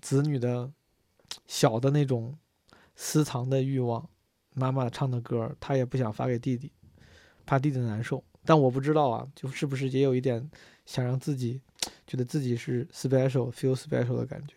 [0.00, 0.70] 子女的
[1.46, 2.36] 小的那种
[2.94, 4.08] 私藏的欲望。
[4.54, 6.70] 妈妈唱的歌，他也不想发给弟弟，
[7.46, 8.22] 怕弟弟难受。
[8.44, 10.50] 但我不知道啊，就是不是也有一点
[10.84, 11.58] 想让自己
[12.06, 14.54] 觉得自己是 special feel special 的感觉。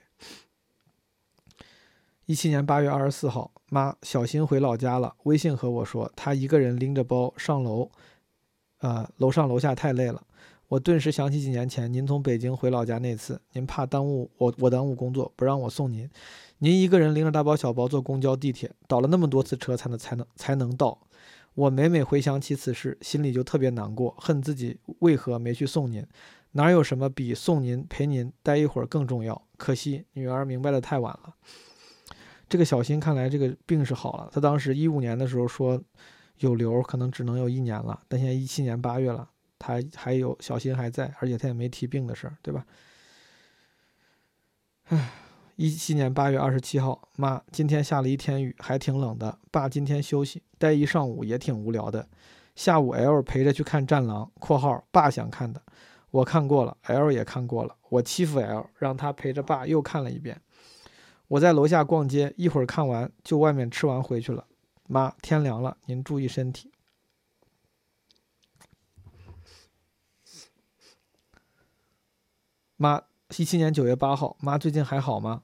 [2.25, 7.89] 一七年八月二十四号，妈小新回老家了，微信和我说他一个人拎着包上楼，
[8.79, 10.25] 呃，楼上楼下太累了。
[10.67, 16.09] 我顿时想起几年前您从北京回老家那次，您怕耽误我，我耽误工作，不让我送您，
[16.57, 20.99] 您一个人拎着大包小包坐公交地铁，倒了那么多次车才能才能才能到。
[21.53, 26.05] 我每每回想起此事，心里就特别难过，恨自己为何没去送您。
[26.53, 29.41] 哪有什么比送您陪您待一会儿更重要？
[29.57, 31.35] 可惜女儿明白的太晚了。
[32.49, 35.81] 这个小新看来这个病是好了，他当时一五年的时候说
[36.39, 39.29] 有瘤，可能只能有一年了，但现在一七年八月了，
[39.59, 42.65] 他还有小新还在，而且他也没提病的事儿，对吧？
[44.85, 45.11] 唉。
[45.57, 49.39] 一七年八月二十七号，妈，今天下了一天雨，还挺冷的。
[49.51, 52.05] 爸今天休息，待一上午也挺无聊的。
[52.55, 55.61] 下午 L 陪着去看《战狼》（括号爸想看的），
[56.11, 57.73] 我看过了，L 也看过了。
[57.87, 60.41] 我欺负 L，让他陪着爸又看了一遍。
[61.29, 64.45] 我在楼下逛街，一会儿看完就外面吃完回去了。
[64.87, 66.73] 妈，天凉了，您注意身体。
[72.77, 73.03] 妈。
[73.37, 75.41] 一七年九月八号，妈最近还好吗？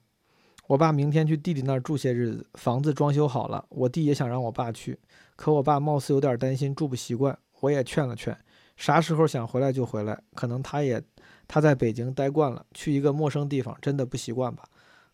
[0.68, 5.00] 我爸明天去弟弟那儿住些日子，房子装修好了，我弟也想让我爸去，
[5.36, 8.38] 可我爸貌似有点担心住不习惯，我也劝了劝，
[8.78, 11.02] 啥时候想回来就回来，可能他也
[11.48, 14.64] 他在北京待惯了，去一个陌生地方真的不习惯吧？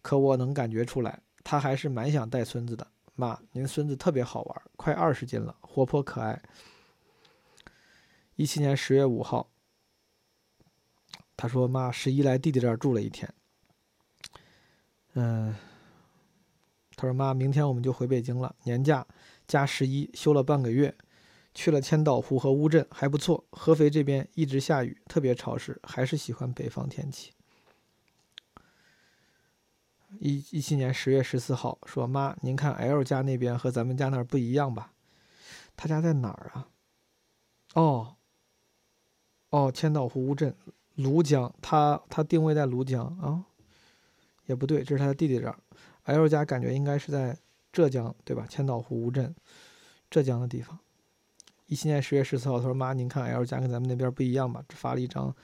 [0.01, 2.85] 可我能感觉出来，他还是蛮想带孙子的。
[3.15, 6.39] 妈，您孙子特别好玩，快二十斤了，活泼可爱。
[8.35, 9.49] 一七年十月五号。
[11.37, 13.31] 他说：“妈，十一来弟弟这儿住了一天。
[15.13, 15.55] 嗯，
[16.95, 19.05] 他说妈，明天我们就回北京了，年假
[19.47, 20.97] 加十一休了半个月，
[21.53, 23.45] 去了千岛湖和乌镇，还不错。
[23.51, 27.33] 合肥这边一直下雨，特别潮湿，还是喜欢北方天气。”
[30.19, 34.93] 一一七年十月十四号说：“妈，您看 L 家那边和咱们家那儿不一样吧？
[35.75, 36.67] 他家在哪儿啊？
[37.75, 38.15] 哦，
[39.51, 40.55] 哦，千岛湖乌镇。”
[40.97, 43.45] 庐江，他他定位在庐江啊，
[44.47, 45.57] 也不对，这是他的弟弟这儿。
[46.05, 47.37] L 家感觉应该是在
[47.71, 48.45] 浙江，对吧？
[48.49, 49.35] 千岛湖乌镇，
[50.09, 50.79] 浙江的地方。
[51.67, 55.35] 一七年十月十四号，他说：“妈，您看 L 家跟咱们那边不一样吧？”发了一张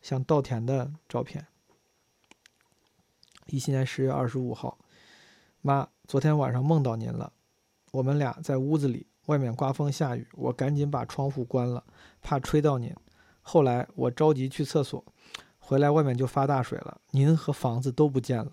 [0.00, 1.44] 像稻田的照片。
[3.46, 4.78] 一七年十月二十五号，
[5.60, 7.32] 妈，昨天晚上梦到您了，
[7.90, 11.84] 我们俩在屋子里，外面刮风下雨，我赶紧把窗户关了，
[12.22, 12.94] 怕吹到您。
[13.46, 15.04] 后来我着急去厕所，
[15.58, 18.50] 回来外面就发大水了，您和房子都不见了，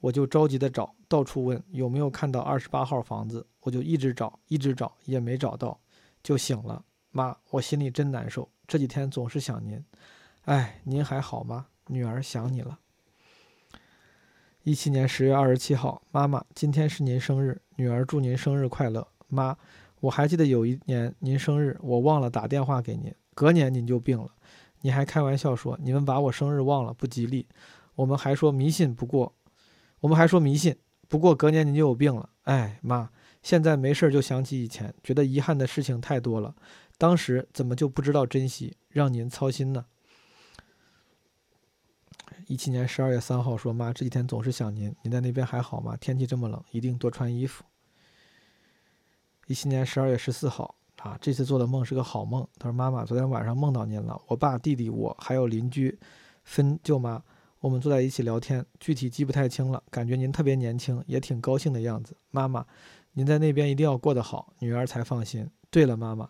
[0.00, 5.78] 我就着急的找，到处问有没有看到二十八号房子，我就一直找，一直找也没找到，
[6.22, 6.82] 就醒了。
[7.10, 9.84] 妈，我心里真难受，这几天总是想您，
[10.46, 11.66] 哎，您还好吗？
[11.88, 12.78] 女儿想你了。
[14.62, 19.06] 一七年十月二十七号，妈妈，今天是您生日，女儿祝您生日快乐。
[19.28, 19.56] 妈，
[20.00, 24.30] 我还记得有一年您生日，我忘了打电话给您，隔年您就病了，
[24.80, 27.46] 你还开玩笑说你们把我生日忘了不吉利，
[27.94, 29.34] 我们还说迷信，不过，
[30.00, 30.76] 我们还说迷信，
[31.08, 32.28] 不过隔年您就有病了。
[32.42, 33.10] 哎，妈，
[33.42, 36.54] 现在没事就想起以前，觉得遗憾的事情太多了。
[36.98, 39.86] 当时怎么就不知道珍惜，让您操心呢？
[42.46, 45.96] 一七年十二月三号说：“妈，这几天总是想您，您在那边还好吗？
[45.96, 47.64] 天气这么冷，一定多穿衣服。”
[49.46, 52.46] 一七年十二月十四号啊，这次做的梦是个好梦。
[52.58, 55.98] 他说：“妈妈，昨天晚上梦到您了，我爸、弟弟、我还有邻居
[56.44, 57.20] 分舅妈，
[57.58, 62.16] 我们坐在一起聊天，具体记不太清了，感觉您特别年轻，也挺高兴的样子。
[62.30, 62.64] 妈妈，
[63.14, 65.48] 您在那边一定要过得好，女儿才放心。
[65.70, 66.28] 对了，妈妈。”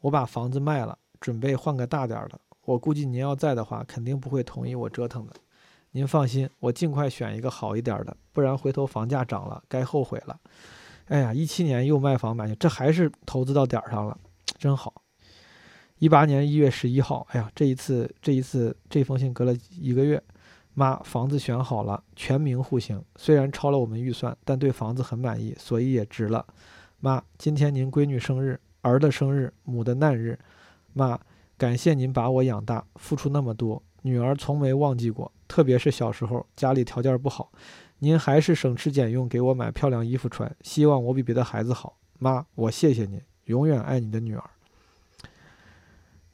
[0.00, 2.40] 我把房子卖了，准备换个大点的。
[2.64, 5.32] 我估计您要在的话，肯定不会同意我折腾的。
[5.90, 10.38] 您放心，我尽快选一个好一点的，不然回头房价涨了，该后悔了。
[11.06, 14.18] 哎呀，一七年又卖房买这还是投资到点儿上了，
[14.58, 15.02] 真好。
[15.98, 20.22] 一八年一月十一号，哎呀，这一次这一次这封信隔了一个月。
[20.74, 26.44] 妈，房子选好了，全明户型，虽然超了我们预算，但对房子很满意，所以也值了。
[27.00, 28.60] 妈，今天您闺女生日。
[28.82, 30.38] 儿的生日，母的难日，
[30.92, 31.18] 妈，
[31.58, 35.32] 感谢您把我养大，付出那么多，女儿从没忘记过。
[35.48, 37.50] 特别是小时候家里条件不好，
[37.98, 41.96] 您还是省吃俭用给我买漂亮衣服穿，希望我比别的孩子好。
[42.18, 44.44] 妈，我谢谢您，永远爱你的女儿。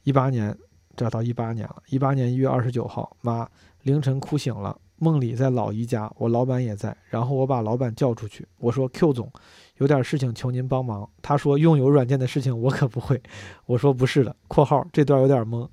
[0.03, 0.57] 一八年，
[0.97, 1.83] 这到一八年了。
[1.89, 3.49] 一八年一月二十九号，妈，
[3.83, 9.33] 凌晨哭醒了，梦里在老姨家，我老板也在，然后我把老板叫出去，我说 Q 总。
[9.79, 11.09] 有点事情求您帮忙。
[11.21, 13.21] 他说用友软件的事情我可不会。
[13.67, 14.37] 我说不是的。
[14.47, 15.69] （括号这段有点懵，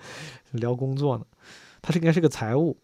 [0.52, 1.26] 聊工作呢。
[1.82, 2.78] 他是应该是个财务。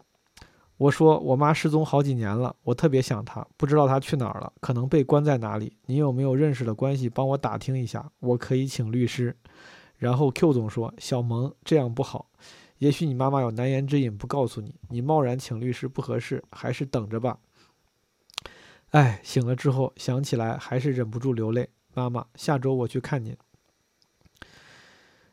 [0.77, 5.75] 我说我妈失踪好几年了，我特别想她，不知道她去哪儿了，可能被关在哪里。
[5.87, 8.11] 你有没有认识的关系帮我打听一下？
[8.19, 9.35] 我可以请律师。
[9.97, 12.29] 然后 Q 总说小萌这样不好，
[12.77, 17.39] 也许你妈妈有难言之隐不告诉你，你贸然请律师不合适，还是等着吧。
[18.91, 21.67] 哎，醒了之后想起来还是忍不住流泪。
[21.95, 23.35] 妈妈，下周我去看您。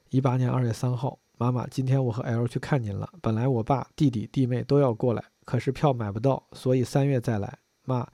[0.09, 3.13] 一八年二月三号，妈妈，今天我和 L 去看您了。
[3.21, 7.59] 本来我爸、弟弟、弟妹都要过来，可是票买不到，所以三月再来。
[7.85, 8.07] 妈，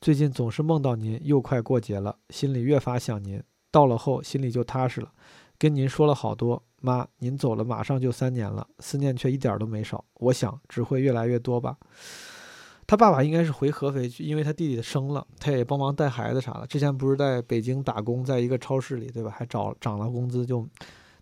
[0.00, 3.42] 最近总是梦到您，又快过节了，心里越发想您。
[3.70, 5.12] 到了后心里就踏实了，
[5.58, 6.62] 跟您说了好多。
[6.80, 10.04] 妈，您走了马上就三年了，思念却一点都没少。
[10.14, 11.76] 我想只会越来越多吧。
[12.86, 16.66] 他爸爸应该是回合肥去，因为他弟弟生了，他也帮忙带孩子啥的。
[16.68, 19.30] 之前不是在北京打工，在一个超市里，对吧？
[19.30, 20.64] 还找涨了工资，就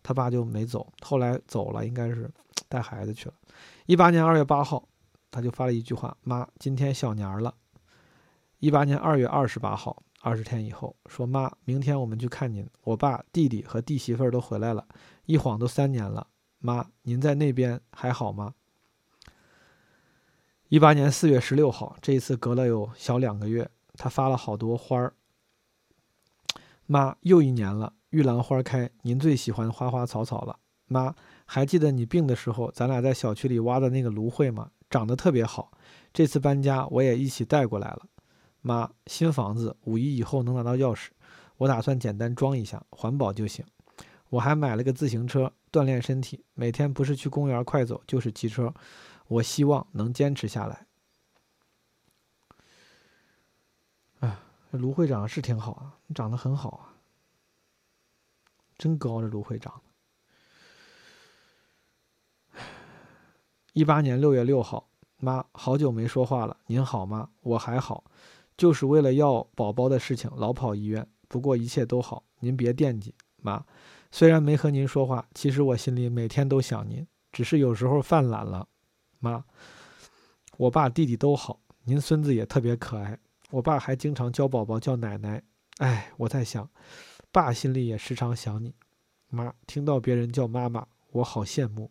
[0.03, 0.87] 他爸就没走。
[1.01, 2.31] 后来走了，应该是
[2.69, 3.35] 带孩子去了。
[3.87, 4.87] 一八年二月八号，
[5.35, 7.53] 他就发了一句话：“妈，今天小年儿了。”
[8.61, 12.65] 一八年二月二十八号，二十天以后，说：“妈，明天我们去看您。
[12.85, 14.87] 我爸、弟弟和弟媳妇儿都回来了，
[15.27, 16.29] 一晃都三年了。
[16.61, 18.55] 妈，您在那边还好吗？”
[20.71, 25.15] 一八年四月十六号，这一次隔了有小两个月，他发了好多花儿。
[26.87, 30.59] 妈，又一年了，玉兰花开，您最喜欢花花草草了。
[30.87, 34.71] 妈，还记得你病的时候，咱俩在小区里挖的那个芦荟吗？
[34.95, 35.73] 长得特别好。
[36.13, 38.07] 这次搬家，我也一起带过来了。
[38.61, 41.09] 妈，新房子五一以后能拿到钥匙，
[41.57, 43.67] 我打算简单装一下，环保就行。
[44.29, 48.73] 我还买了个自行车，锻炼身体，每天不是去公园快走，就是骑车。
[49.27, 50.87] 我希望能坚持下来。
[54.21, 54.39] 哎，
[54.71, 56.95] 这芦荟长是挺好啊，长得很好啊，
[58.79, 59.94] 真高这芦荟长得。
[63.75, 67.29] 一八年六月六号，妈，好久没说话了，您好吗？
[67.41, 68.05] 我还好，
[68.57, 73.13] 就是为了要宝宝的事情老跑医院，不过一切都好，您别惦记。
[73.43, 73.67] 妈，
[74.13, 78.69] 虽然没和您说话，其实我心里每天都想您，只是有时候犯懒了。
[79.19, 79.45] 妈，
[80.57, 83.19] 我爸弟弟都好，您孙子也特别可爱。
[83.51, 85.43] 我爸还经常叫宝宝叫奶奶。
[85.79, 86.71] 哎，我在想，
[87.33, 88.73] 爸心里也时常想你。
[89.31, 91.91] 妈，听到别人叫妈妈，我好羡慕。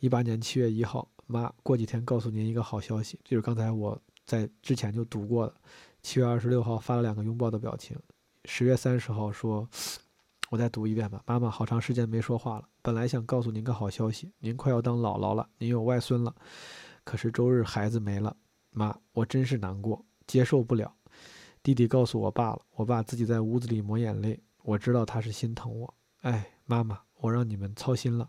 [0.00, 5.54] 一八年七月一号，妈，过几天告诉您一个好消息，就是刚才我在之前就读过的，
[6.02, 7.98] 七月二十六号发了两个拥抱的表情，
[8.44, 9.68] 十月三十号说，
[10.50, 11.22] 我再读一遍吧。
[11.26, 16.34] 妈妈，好长时间没说话了，本来想告诉您个好消息，您快要当姥姥了，您有外孙了，
[17.02, 18.36] 可是周日孩子没了，
[18.70, 20.94] 妈，我真是难过，接受不了。
[21.62, 25.94] 弟弟告诉我爸了，我爸自己在屋子里抹眼泪，我知道他是心疼我。
[26.20, 28.28] 哎，妈妈，我让你们操心了。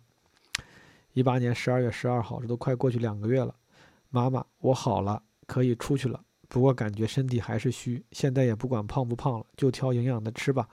[1.18, 3.56] 一八年十二月十二号，这都快过去两个月了。
[4.12, 6.24] 妈妈，我好了，可以出去了。
[6.48, 10.70] 不过感觉身体还是虚，现在也不管胖不胖了，就挑营养的吃吧。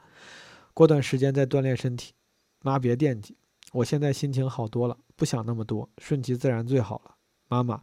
[0.74, 2.12] 过段时间再锻炼身体。
[2.60, 3.34] 妈别惦记，
[3.72, 7.14] 我现在心情好多了，不想那么多，顺其自然最好了。
[7.48, 7.82] 妈妈，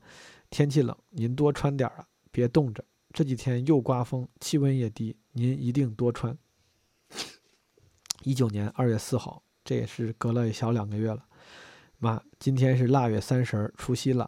[0.51, 2.85] 天气冷，您多穿点啊，别冻着。
[3.11, 6.37] 这几天又刮风，气温也低，您一定多穿。
[8.21, 11.25] 一九年二月四号，这也是隔了小两个月了。
[12.03, 14.27] 妈，今天是腊月三十儿，除夕了，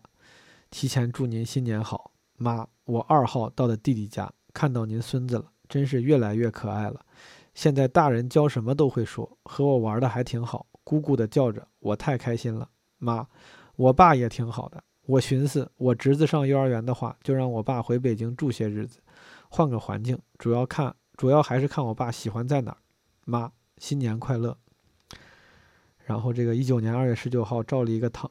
[0.70, 2.12] 提前祝您新年好。
[2.38, 7.04] 妈，我二号到的弟弟家，看到您孙子了，真是越来越可爱了。
[7.56, 12.70] 现在大人教什么都会说，和我玩的还挺好，咕咕的叫着，我太开心了。
[13.00, 13.28] 妈，
[13.76, 14.84] 我爸也挺好的。
[15.08, 19.00] 我寻思，我侄子上幼儿园的话，就让我爸回北京住些日子，
[19.50, 20.16] 换个环境。
[20.38, 22.78] 主要看，主要还是看我爸喜欢在哪儿。
[23.26, 24.56] 妈，新年快乐。
[26.06, 28.30] 然后这个一九年二月十九号照了一个唐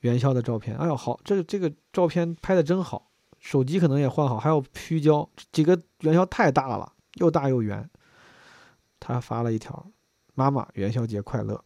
[0.00, 0.76] 元宵的照片。
[0.76, 7.88] 哎呦，好，这个这个照片拍的真好，手机可能也换好，还有虚焦，几个元宵太大了，又大又圆。
[9.00, 9.86] 他发了一条
[10.34, 11.62] ：“妈妈，元宵节快乐。”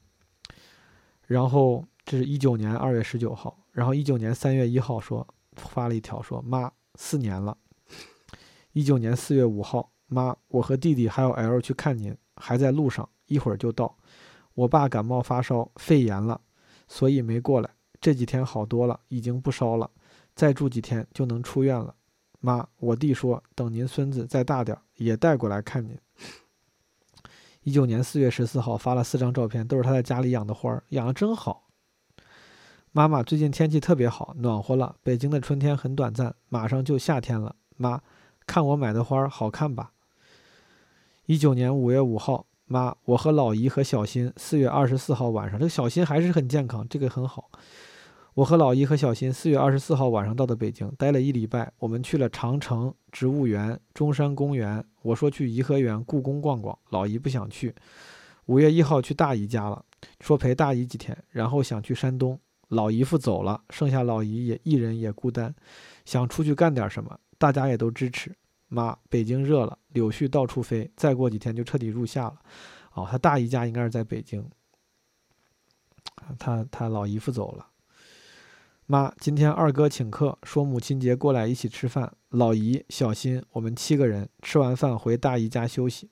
[1.27, 3.59] 然后这是一九年二月十九号。
[3.73, 7.57] 然后一九年三月一号说发了一条说妈四年了。
[8.73, 13.97] 一九年四月五号妈我和弟弟还有 L 去看您还在路上一会儿就到。
[14.55, 16.41] 我爸感冒发烧肺炎了，
[16.89, 17.71] 所以没过来。
[18.01, 19.91] 这几天好多了，已经不烧了，
[20.35, 21.95] 再住几天就能出院了。
[22.41, 25.97] 妈我弟说等您孙子再大点也带过来看您。
[27.63, 31.69] 一九年四月十四号发了四张照片，都是他在家里养的花，养的真好。
[32.91, 34.97] 妈妈，最近天气特别好，暖和了。
[35.05, 37.55] 北京的春天很短暂，马上就夏天了。
[37.77, 38.03] 妈，
[38.47, 39.93] 看我买的花好看吧？
[41.27, 47.51] 一九年五月五号，妈，我和老姨和小新四月二十四号晚上，这个小新还是很健康，这个很好。
[48.33, 51.71] 我和老姨和小新四月二十四号晚上到的北京，待了一礼拜。
[51.79, 54.83] 我们去了长城植物园、中山公园。
[55.03, 57.75] 我说去颐和园、故宫逛逛，老姨不想去。
[58.47, 59.85] 五月一号去大姨家了，
[60.21, 62.41] 说陪大姨几天，然后想去山东。
[62.69, 65.55] 老姨夫走了，剩下老姨也一人也孤单，
[66.07, 68.35] 想出去干点什么，大家也都支持。
[68.75, 72.39] 妈，北京热了，柳絮到处飞，再过几天就彻底入夏了。
[72.95, 74.43] 哦，他大姨家应该是在北京。
[76.39, 77.67] 他他老姨夫走了。
[78.87, 82.11] 妈，今天二哥请客，说母亲节过来一起吃饭。
[82.31, 86.11] 老姨、小心，我们七个人吃完饭回大姨家休息。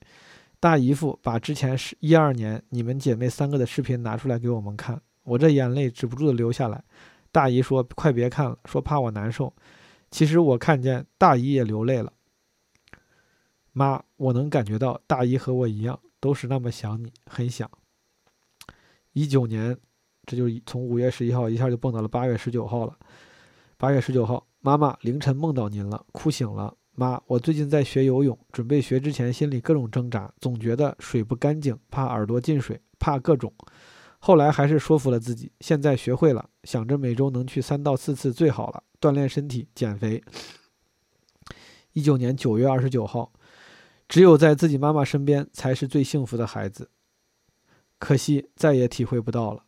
[0.58, 5.00] 大姨夫把之前是一二年你们姐妹三个的视频拿出来给我们看。
[5.22, 6.84] 我这眼泪止不住的流下来，
[7.32, 9.50] 大姨说：“快别看了，说怕我难受。”
[10.10, 12.12] 其实我看见大姨也流泪了。
[13.72, 17.70] 妈，我能感觉到大姨和我一样，都是那么想你，很想。
[19.12, 19.76] 一九年，
[20.26, 22.96] 这就从五月十一号一下就蹦到了八月十九号了。
[23.76, 26.74] 八月十九号，妈妈凌晨梦到您了，哭醒了。
[26.92, 33.52] 妈，我最近在学游泳，准备学之前心里各种挣扎，总觉得水不干净，怕耳朵进水，怕各种。
[34.18, 40.22] 后来还是说服了自己，现在学会了，想着每周能去三到四次最好了，锻炼身体，减肥。
[41.94, 43.32] 一九年九月二十九号，
[44.10, 46.90] 只有在自己妈妈身边才是最幸福的孩子，
[48.00, 49.62] 可惜再也体会不到了。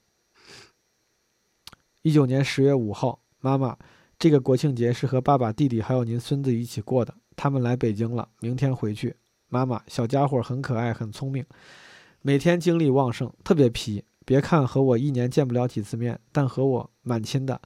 [2.03, 3.79] 一九年十月五号，妈妈，
[4.19, 9.15] 这个国庆节是和爸爸、弟弟还有您孙子一起过的，他们来北京了，明天回去。
[9.47, 11.47] 妈妈，小家伙很可爱，很聪明，
[12.21, 14.05] 每天精力旺盛，特别皮。
[14.25, 17.63] 别看和我一年见不了几次面，但和我蛮亲的，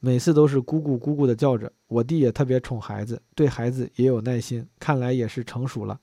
[0.00, 1.72] 每次都是姑姑姑姑的叫着。
[1.86, 6.00] 我弟也特别宠孩子，对孩子也有耐心，看来也是成熟了。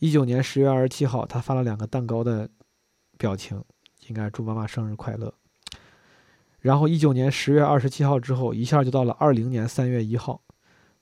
[0.00, 2.48] 一九年十月二十七号，他发了两个蛋糕的
[3.18, 3.62] 表情，
[4.08, 5.32] 应该祝妈妈生日快乐。
[6.58, 10.40] 然后一九年十月二十七号之后，一下就到了二零年三月一号，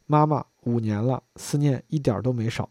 [0.07, 2.69] 妈妈五年了，思念一点都没少。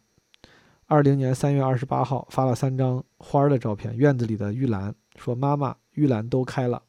[0.85, 6.83] 二零年三月二十八号发了三张花的照片，院子里的玉兰说：“妈妈，玉兰都开了。”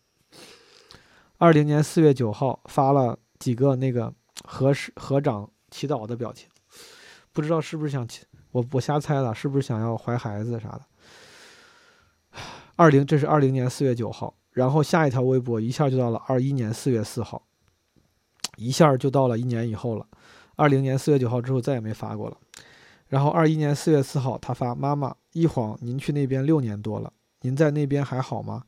[1.38, 4.12] 二零年四月九号发了几个那个
[4.42, 6.48] 合十合掌祈祷的表情，
[7.32, 8.06] 不知道是不是想
[8.52, 10.82] 我我瞎猜了，是不是想要怀孩子啥的？
[12.76, 17.46] 二零这是二零年四月九号，然后下一条微博一下就到了二一年四月四号，
[18.56, 20.06] 一下就到了一年以后了。
[20.56, 22.36] 二零年四月九号之后再也没发过了。
[23.06, 28.64] 然后二一年四月四号，他发：“妈妈，一晃您去那边六年多了，您在那边还好吗？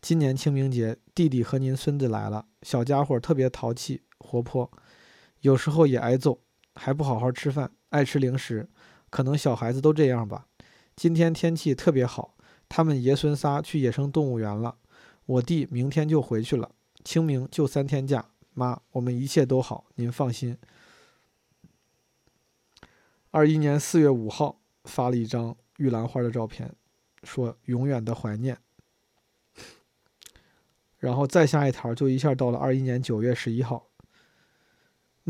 [0.00, 4.70] 今年清明节，弟弟和您孙子来了，小家伙特别淘气活泼，
[5.40, 6.40] 有时候也挨揍，
[6.74, 8.68] 还不好好吃饭，爱吃零食，
[9.10, 10.46] 可能小孩子都这样吧。
[10.96, 12.36] 今天天气特别好，
[12.68, 14.76] 他们爷孙仨去野生动物园了，
[15.26, 16.70] 我弟明天就回去了，
[17.04, 18.30] 清明就三天假。
[18.54, 20.56] 妈，我们一切都好，您放心。”
[23.30, 26.74] 二一年四月五号发了一张玉兰花的照片，
[27.22, 28.58] 说永远的怀念。
[30.98, 33.86] 然后再下一条，就一下到了二一年九月十一号。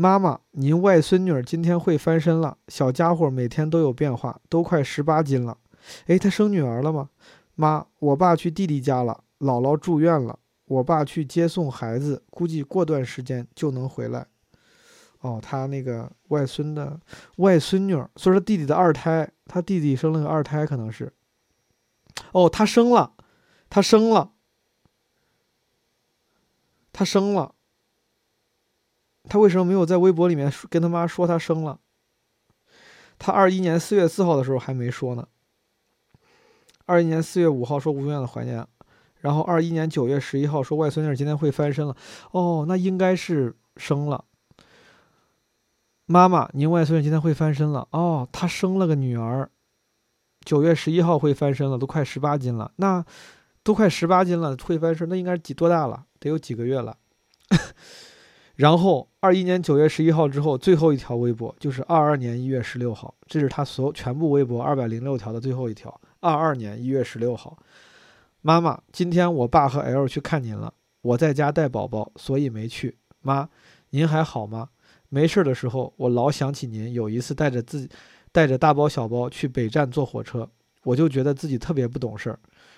[0.01, 5.59] 妈妈，您外孙女儿今天会翻身了，小家伙每天都有变化，都快十八斤了。
[6.07, 7.11] 哎，她生女儿了吗？
[7.53, 14.25] 妈，我爸去弟弟家了，姥姥住院了，我爸去接送孩子，估计过段时间就能回来。
[15.19, 16.99] 哦，他那个外孙的
[17.37, 21.13] 外孙女儿，所以说弟弟的二胎，他弟弟生了个二胎，可能是。
[22.31, 23.13] 哦，他生了，
[23.69, 24.31] 他生了，
[26.91, 27.53] 他生了。
[29.29, 31.79] 他为什么没有在微博里面跟他妈说他生了？
[33.19, 35.27] 他二一年四月四号的时候还没说呢。
[36.85, 38.67] 二一年四月五号说无永远的怀念，
[39.19, 41.95] 然后二一年九月十一号说外孙女今天会翻身了。
[42.31, 44.25] 哦，那应该是生了。
[46.07, 49.49] 妈妈，您外孙女今天会翻身了哦，她生了个女儿，
[50.43, 52.73] 九月十一号会翻身了，都快十八斤了。
[52.77, 53.05] 那
[53.63, 56.05] 都快十八斤了，会翻身，那应该几多大了？
[56.19, 56.97] 得有几个月了。
[58.61, 65.99] 然后二一年九月十一号之后，最后一条微博就是二二年一月十六号，这是他所有全部微博二百零六条的最后一条。
[66.19, 67.57] 二二年一月十六号，
[68.41, 70.71] 妈妈，今天我爸和 L 去看您了，
[71.01, 72.95] 我在家带宝宝，所以没去。
[73.21, 73.49] 妈，
[73.89, 74.69] 您还好吗？
[75.09, 76.93] 没事的时候，我老想起您。
[76.93, 77.89] 有一次带着自己，
[78.31, 80.47] 带着大包小包去北站坐火车，
[80.83, 82.37] 我就觉得自己特别不懂事儿，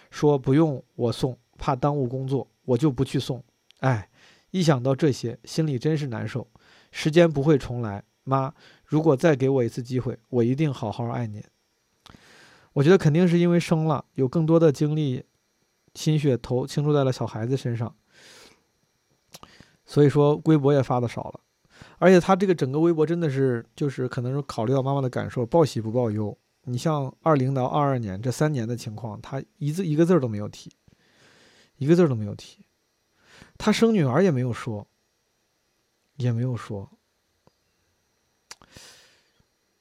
[0.09, 3.43] 说不用我送，怕耽误工作，我就不去送。
[3.79, 4.07] 哎，
[4.53, 6.47] 一想到这些，心里真是难受。
[6.91, 8.53] 时间不会重来，妈，
[8.85, 11.43] 如果再给我一次机会，我一定好好爱您。
[12.73, 15.25] 我觉得肯定是因为生了，有更多的精力、
[15.95, 17.95] 心血投倾注在了小孩子身上，
[19.85, 21.39] 所以说微博也发的少了。
[21.97, 26.37] 而且他这个整个微博真的是，就是可能是考虑到妈妈的感受，报喜不报忧。
[26.65, 30.71] 你像二零到二二年这三年的情况，他一字一个字都没有提，
[31.77, 32.63] 一个字都没有提。
[33.57, 34.87] 他生女儿也没有说，
[36.17, 36.89] 也没有说，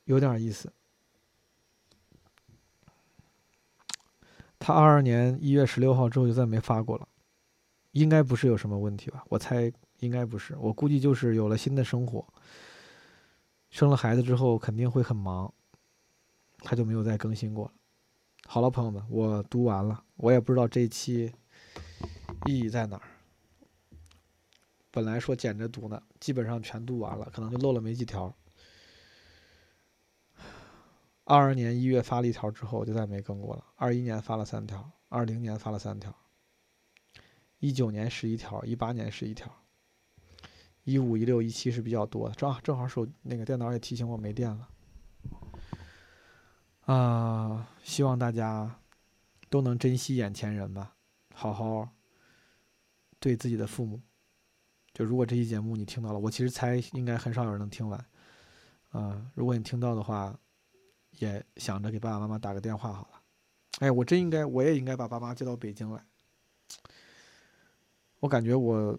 [0.04, 0.72] 有点意思。
[4.58, 7.08] 他二二年一月十六号之后就再没发过了，
[7.92, 9.24] 应该不是有什么问题吧？
[9.28, 9.72] 我猜。
[10.02, 12.26] 应该不是，我估计就是有了新的生活，
[13.70, 15.54] 生了孩子之后肯定会很忙，
[16.58, 17.72] 他就没有再更新过了。
[18.48, 21.32] 好了，朋友们，我读完了，我也不知道这一期
[22.46, 23.11] 意义在哪儿。
[24.92, 28.32] 本来说捡着读呢，基本上全读完了，可能就漏了没几条。
[31.24, 33.64] 二二年一月发了一条之后，就再没更过了。
[33.76, 36.14] 二一年发了三条，二零年发了三条，
[37.58, 39.50] 一九年十一条，一八年十一条。
[40.84, 44.68] 一五一六一七是比较多的，正正好手那个电脑也提醒我没电了。
[46.80, 48.80] 啊，希望大家
[49.48, 50.96] 都能珍惜眼前人吧，
[51.32, 51.88] 好好
[53.20, 54.02] 对自己的父母。
[54.92, 58.04] 就如果这期节目你听到了，我其实猜应该很少有人能听完。
[58.90, 60.38] 啊，如果你听到的话，
[61.18, 63.20] 也想着给爸爸妈妈打个电话好了。
[63.80, 66.04] 哎，我真应该，我也应该把爸妈接到北京来。
[68.20, 68.98] 我感觉我。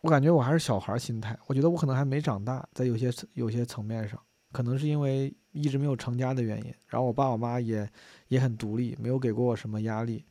[0.00, 4.16] 我感觉我还是小孩心态，我觉得我可能还没长大，在有些有些层面上，
[4.52, 6.72] 可能是因为一直没有成家的原因。
[6.86, 7.90] 然后我爸我妈也
[8.28, 10.24] 也很独立，没有给过我什么压力。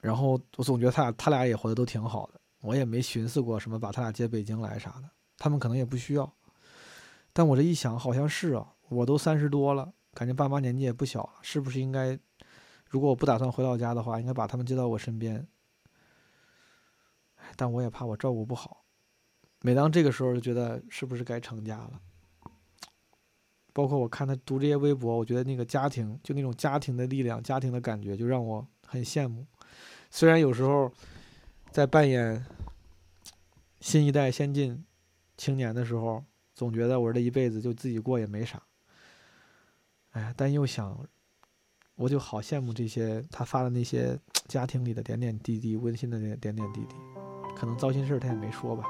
[0.00, 6.30] 然后我总觉得他俩他俩也活得都挺好的，我也没寻思过什么把他俩接北京来啥的，他们可能也不需要。
[7.32, 12.18] 但我这一想，好像是啊，我都三十多了，感觉爸妈年纪也不小了，是不是应该，
[12.88, 15.46] 如果我不打算回老家的话，应该把他们接到我身边。
[17.54, 18.84] 但我也怕我照顾不好，
[19.62, 22.00] 每当这个时候就觉得是不是该成家了。
[23.72, 29.46] 包括我看他读这些微博，我觉得那个家庭就那种家庭的力量、家庭的感觉，就让我很羡慕。
[30.10, 30.90] 虽然有时候
[31.70, 32.42] 在扮演
[33.86, 34.84] 新一代先进
[35.36, 36.24] 青年的时候，
[36.56, 38.60] 总觉得我这一辈子就自己过也没啥。
[40.10, 40.98] 哎，但又想，
[41.94, 44.18] 我就好羡慕这些他发的那些
[44.48, 46.96] 家庭里的点点滴滴，温馨的点点点滴滴。
[47.56, 48.82] 可能糟心事他也没说吧。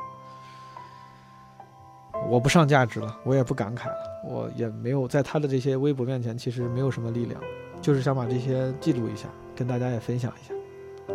[2.26, 3.96] 我不上价值了，我也不感慨了，
[4.26, 7.38] 我也没有在他的这些微博面前，其实没有什么力量，
[7.82, 10.54] 就是想把这些记录一下，跟大家也分享一下。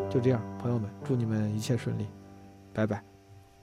[0.07, 2.05] 就这样，朋友们，祝你们一切顺利，
[2.71, 3.10] 拜拜。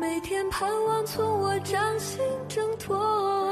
[0.00, 3.47] 每天盼望从我掌心挣脱。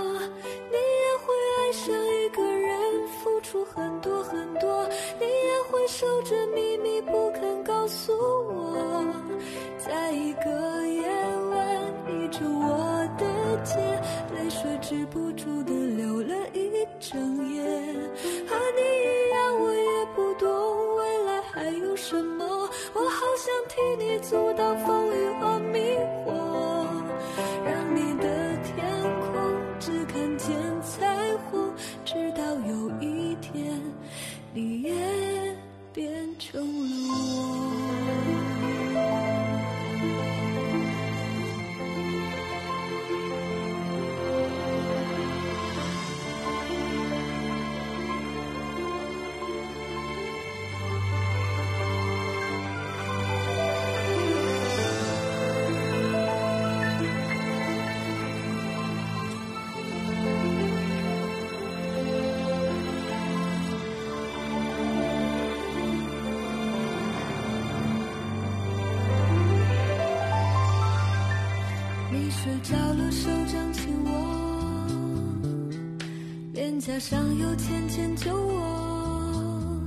[76.77, 79.81] 脸颊上有浅浅酒窝。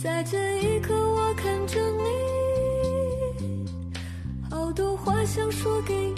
[0.00, 2.04] 在这一刻，我看着你，
[4.48, 6.14] 好多话想说给你